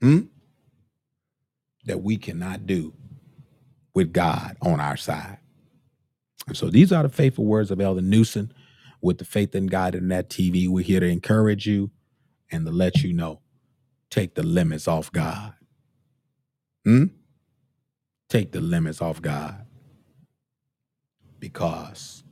hmm, 0.01 0.21
that 1.85 2.03
we 2.03 2.17
cannot 2.17 2.67
do 2.67 2.93
with 3.95 4.13
God 4.13 4.57
on 4.61 4.79
our 4.79 4.97
side. 4.97 5.39
And 6.47 6.57
so 6.57 6.69
these 6.69 6.91
are 6.91 7.03
the 7.03 7.09
faithful 7.09 7.45
words 7.45 7.71
of 7.71 7.81
Elder 7.81 8.01
Newsom 8.01 8.51
with 9.01 9.17
the 9.17 9.25
Faith 9.25 9.55
in 9.55 9.67
God 9.67 9.95
Internet 9.95 10.29
TV. 10.29 10.67
We're 10.67 10.83
here 10.83 10.99
to 10.99 11.07
encourage 11.07 11.65
you 11.65 11.91
and 12.51 12.65
to 12.65 12.71
let 12.71 13.03
you 13.03 13.13
know 13.13 13.41
take 14.09 14.35
the 14.35 14.43
limits 14.43 14.87
off 14.87 15.11
God. 15.11 15.53
Hmm? 16.83 17.05
Take 18.29 18.51
the 18.51 18.61
limits 18.61 19.01
off 19.01 19.21
God 19.21 19.65
because 21.39 22.23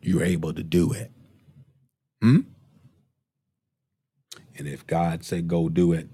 you're 0.00 0.24
able 0.24 0.52
to 0.52 0.62
do 0.62 0.92
it. 0.92 1.10
Hmm? 2.22 2.40
And 4.56 4.68
if 4.68 4.86
God 4.86 5.24
say 5.24 5.42
go 5.42 5.68
do 5.68 5.92
it, 5.92 6.08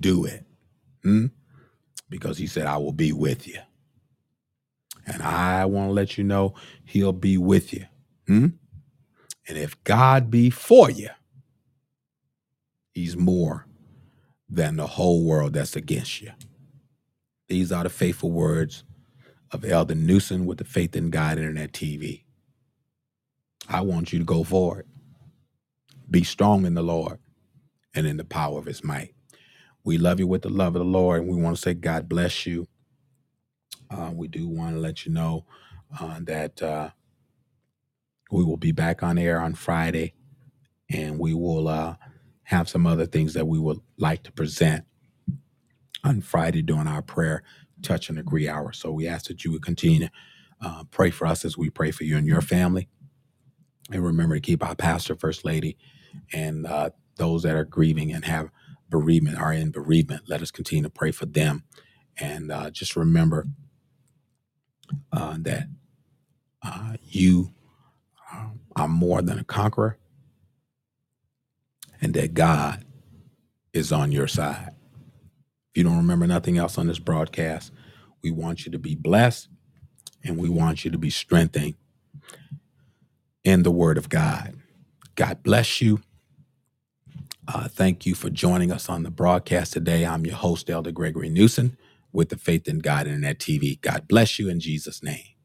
do 0.00 0.24
it. 0.24 0.44
Hmm? 1.02 1.26
Because 2.08 2.38
he 2.38 2.46
said, 2.46 2.66
I 2.66 2.76
will 2.76 2.92
be 2.92 3.12
with 3.12 3.46
you. 3.48 3.58
And 5.06 5.22
I 5.22 5.64
want 5.66 5.88
to 5.88 5.92
let 5.92 6.18
you 6.18 6.24
know 6.24 6.54
he'll 6.84 7.12
be 7.12 7.38
with 7.38 7.72
you. 7.72 7.84
Hmm? 8.26 8.48
And 9.48 9.58
if 9.58 9.82
God 9.84 10.30
be 10.30 10.50
for 10.50 10.90
you, 10.90 11.10
he's 12.92 13.16
more 13.16 13.66
than 14.48 14.76
the 14.76 14.86
whole 14.86 15.24
world 15.24 15.54
that's 15.54 15.76
against 15.76 16.22
you. 16.22 16.32
These 17.48 17.72
are 17.72 17.84
the 17.84 17.90
faithful 17.90 18.32
words 18.32 18.84
of 19.52 19.64
Elder 19.64 19.94
Newsom 19.94 20.46
with 20.46 20.58
the 20.58 20.64
Faith 20.64 20.96
in 20.96 21.10
God 21.10 21.38
Internet 21.38 21.72
TV. 21.72 22.24
I 23.68 23.80
want 23.82 24.12
you 24.12 24.18
to 24.18 24.24
go 24.24 24.44
forward. 24.44 24.86
Be 26.10 26.24
strong 26.24 26.66
in 26.66 26.74
the 26.74 26.82
Lord 26.82 27.18
and 27.94 28.06
in 28.06 28.16
the 28.16 28.24
power 28.24 28.58
of 28.58 28.66
his 28.66 28.84
might. 28.84 29.14
We 29.84 29.98
love 29.98 30.20
you 30.20 30.26
with 30.26 30.42
the 30.42 30.50
love 30.50 30.76
of 30.76 30.80
the 30.80 30.84
Lord, 30.84 31.22
and 31.22 31.30
we 31.30 31.40
want 31.40 31.56
to 31.56 31.62
say, 31.62 31.74
God 31.74 32.08
bless 32.08 32.46
you. 32.46 32.66
Uh, 33.90 34.10
we 34.12 34.28
do 34.28 34.48
want 34.48 34.74
to 34.74 34.80
let 34.80 35.06
you 35.06 35.12
know 35.12 35.46
uh, 36.00 36.18
that 36.22 36.62
uh, 36.62 36.90
we 38.30 38.44
will 38.44 38.56
be 38.56 38.72
back 38.72 39.02
on 39.02 39.18
air 39.18 39.40
on 39.40 39.54
Friday, 39.54 40.14
and 40.90 41.18
we 41.18 41.34
will 41.34 41.68
uh, 41.68 41.96
have 42.44 42.68
some 42.68 42.86
other 42.86 43.06
things 43.06 43.34
that 43.34 43.46
we 43.46 43.58
would 43.58 43.80
like 43.96 44.22
to 44.24 44.32
present 44.32 44.84
on 46.04 46.20
Friday 46.20 46.62
during 46.62 46.86
our 46.86 47.02
prayer, 47.02 47.42
touch 47.82 48.08
and 48.08 48.18
agree 48.18 48.48
hour. 48.48 48.72
So 48.72 48.90
we 48.92 49.06
ask 49.08 49.26
that 49.26 49.44
you 49.44 49.52
would 49.52 49.62
continue 49.62 50.00
to 50.06 50.10
uh, 50.60 50.84
pray 50.90 51.10
for 51.10 51.26
us 51.26 51.44
as 51.44 51.58
we 51.58 51.70
pray 51.70 51.90
for 51.90 52.04
you 52.04 52.16
and 52.16 52.26
your 52.26 52.40
family. 52.40 52.88
And 53.92 54.04
remember 54.04 54.36
to 54.36 54.40
keep 54.40 54.64
our 54.64 54.74
pastor, 54.74 55.14
first 55.14 55.44
lady, 55.44 55.76
and 56.32 56.66
uh, 56.66 56.90
those 57.16 57.42
that 57.42 57.56
are 57.56 57.64
grieving 57.64 58.12
and 58.12 58.24
have 58.24 58.50
bereavement 58.88 59.38
are 59.38 59.52
in 59.52 59.70
bereavement. 59.70 60.28
Let 60.28 60.42
us 60.42 60.50
continue 60.50 60.84
to 60.84 60.90
pray 60.90 61.10
for 61.10 61.26
them. 61.26 61.64
And 62.18 62.50
uh, 62.50 62.70
just 62.70 62.96
remember 62.96 63.46
uh, 65.12 65.36
that 65.40 65.68
uh, 66.62 66.94
you 67.02 67.52
are 68.76 68.88
more 68.88 69.22
than 69.22 69.38
a 69.38 69.44
conqueror 69.44 69.98
and 72.00 72.14
that 72.14 72.34
God 72.34 72.84
is 73.72 73.92
on 73.92 74.12
your 74.12 74.28
side. 74.28 74.72
If 75.70 75.78
you 75.78 75.84
don't 75.84 75.98
remember 75.98 76.26
nothing 76.26 76.58
else 76.58 76.78
on 76.78 76.88
this 76.88 76.98
broadcast, 76.98 77.72
we 78.22 78.30
want 78.30 78.66
you 78.66 78.72
to 78.72 78.78
be 78.78 78.94
blessed 78.96 79.48
and 80.24 80.38
we 80.38 80.48
want 80.48 80.84
you 80.84 80.90
to 80.90 80.98
be 80.98 81.10
strengthened 81.10 81.74
in 83.44 83.62
the 83.64 83.70
Word 83.72 83.98
of 83.98 84.08
God. 84.08 84.56
God 85.16 85.42
bless 85.42 85.80
you. 85.82 86.00
Uh, 87.48 87.68
thank 87.68 88.06
you 88.06 88.14
for 88.14 88.30
joining 88.30 88.72
us 88.72 88.88
on 88.88 89.04
the 89.04 89.10
broadcast 89.10 89.74
today. 89.74 90.06
I'm 90.06 90.26
your 90.26 90.36
host, 90.36 90.70
Elder 90.70 90.92
Gregory 90.92 91.30
Newsom, 91.30 91.78
with 92.12 92.30
the 92.30 92.38
Faith 92.38 92.68
in 92.68 92.80
God 92.80 93.06
Internet 93.06 93.40
TV. 93.40 93.80
God 93.80 94.08
bless 94.08 94.38
you 94.38 94.48
in 94.50 94.60
Jesus' 94.60 95.02
name. 95.02 95.35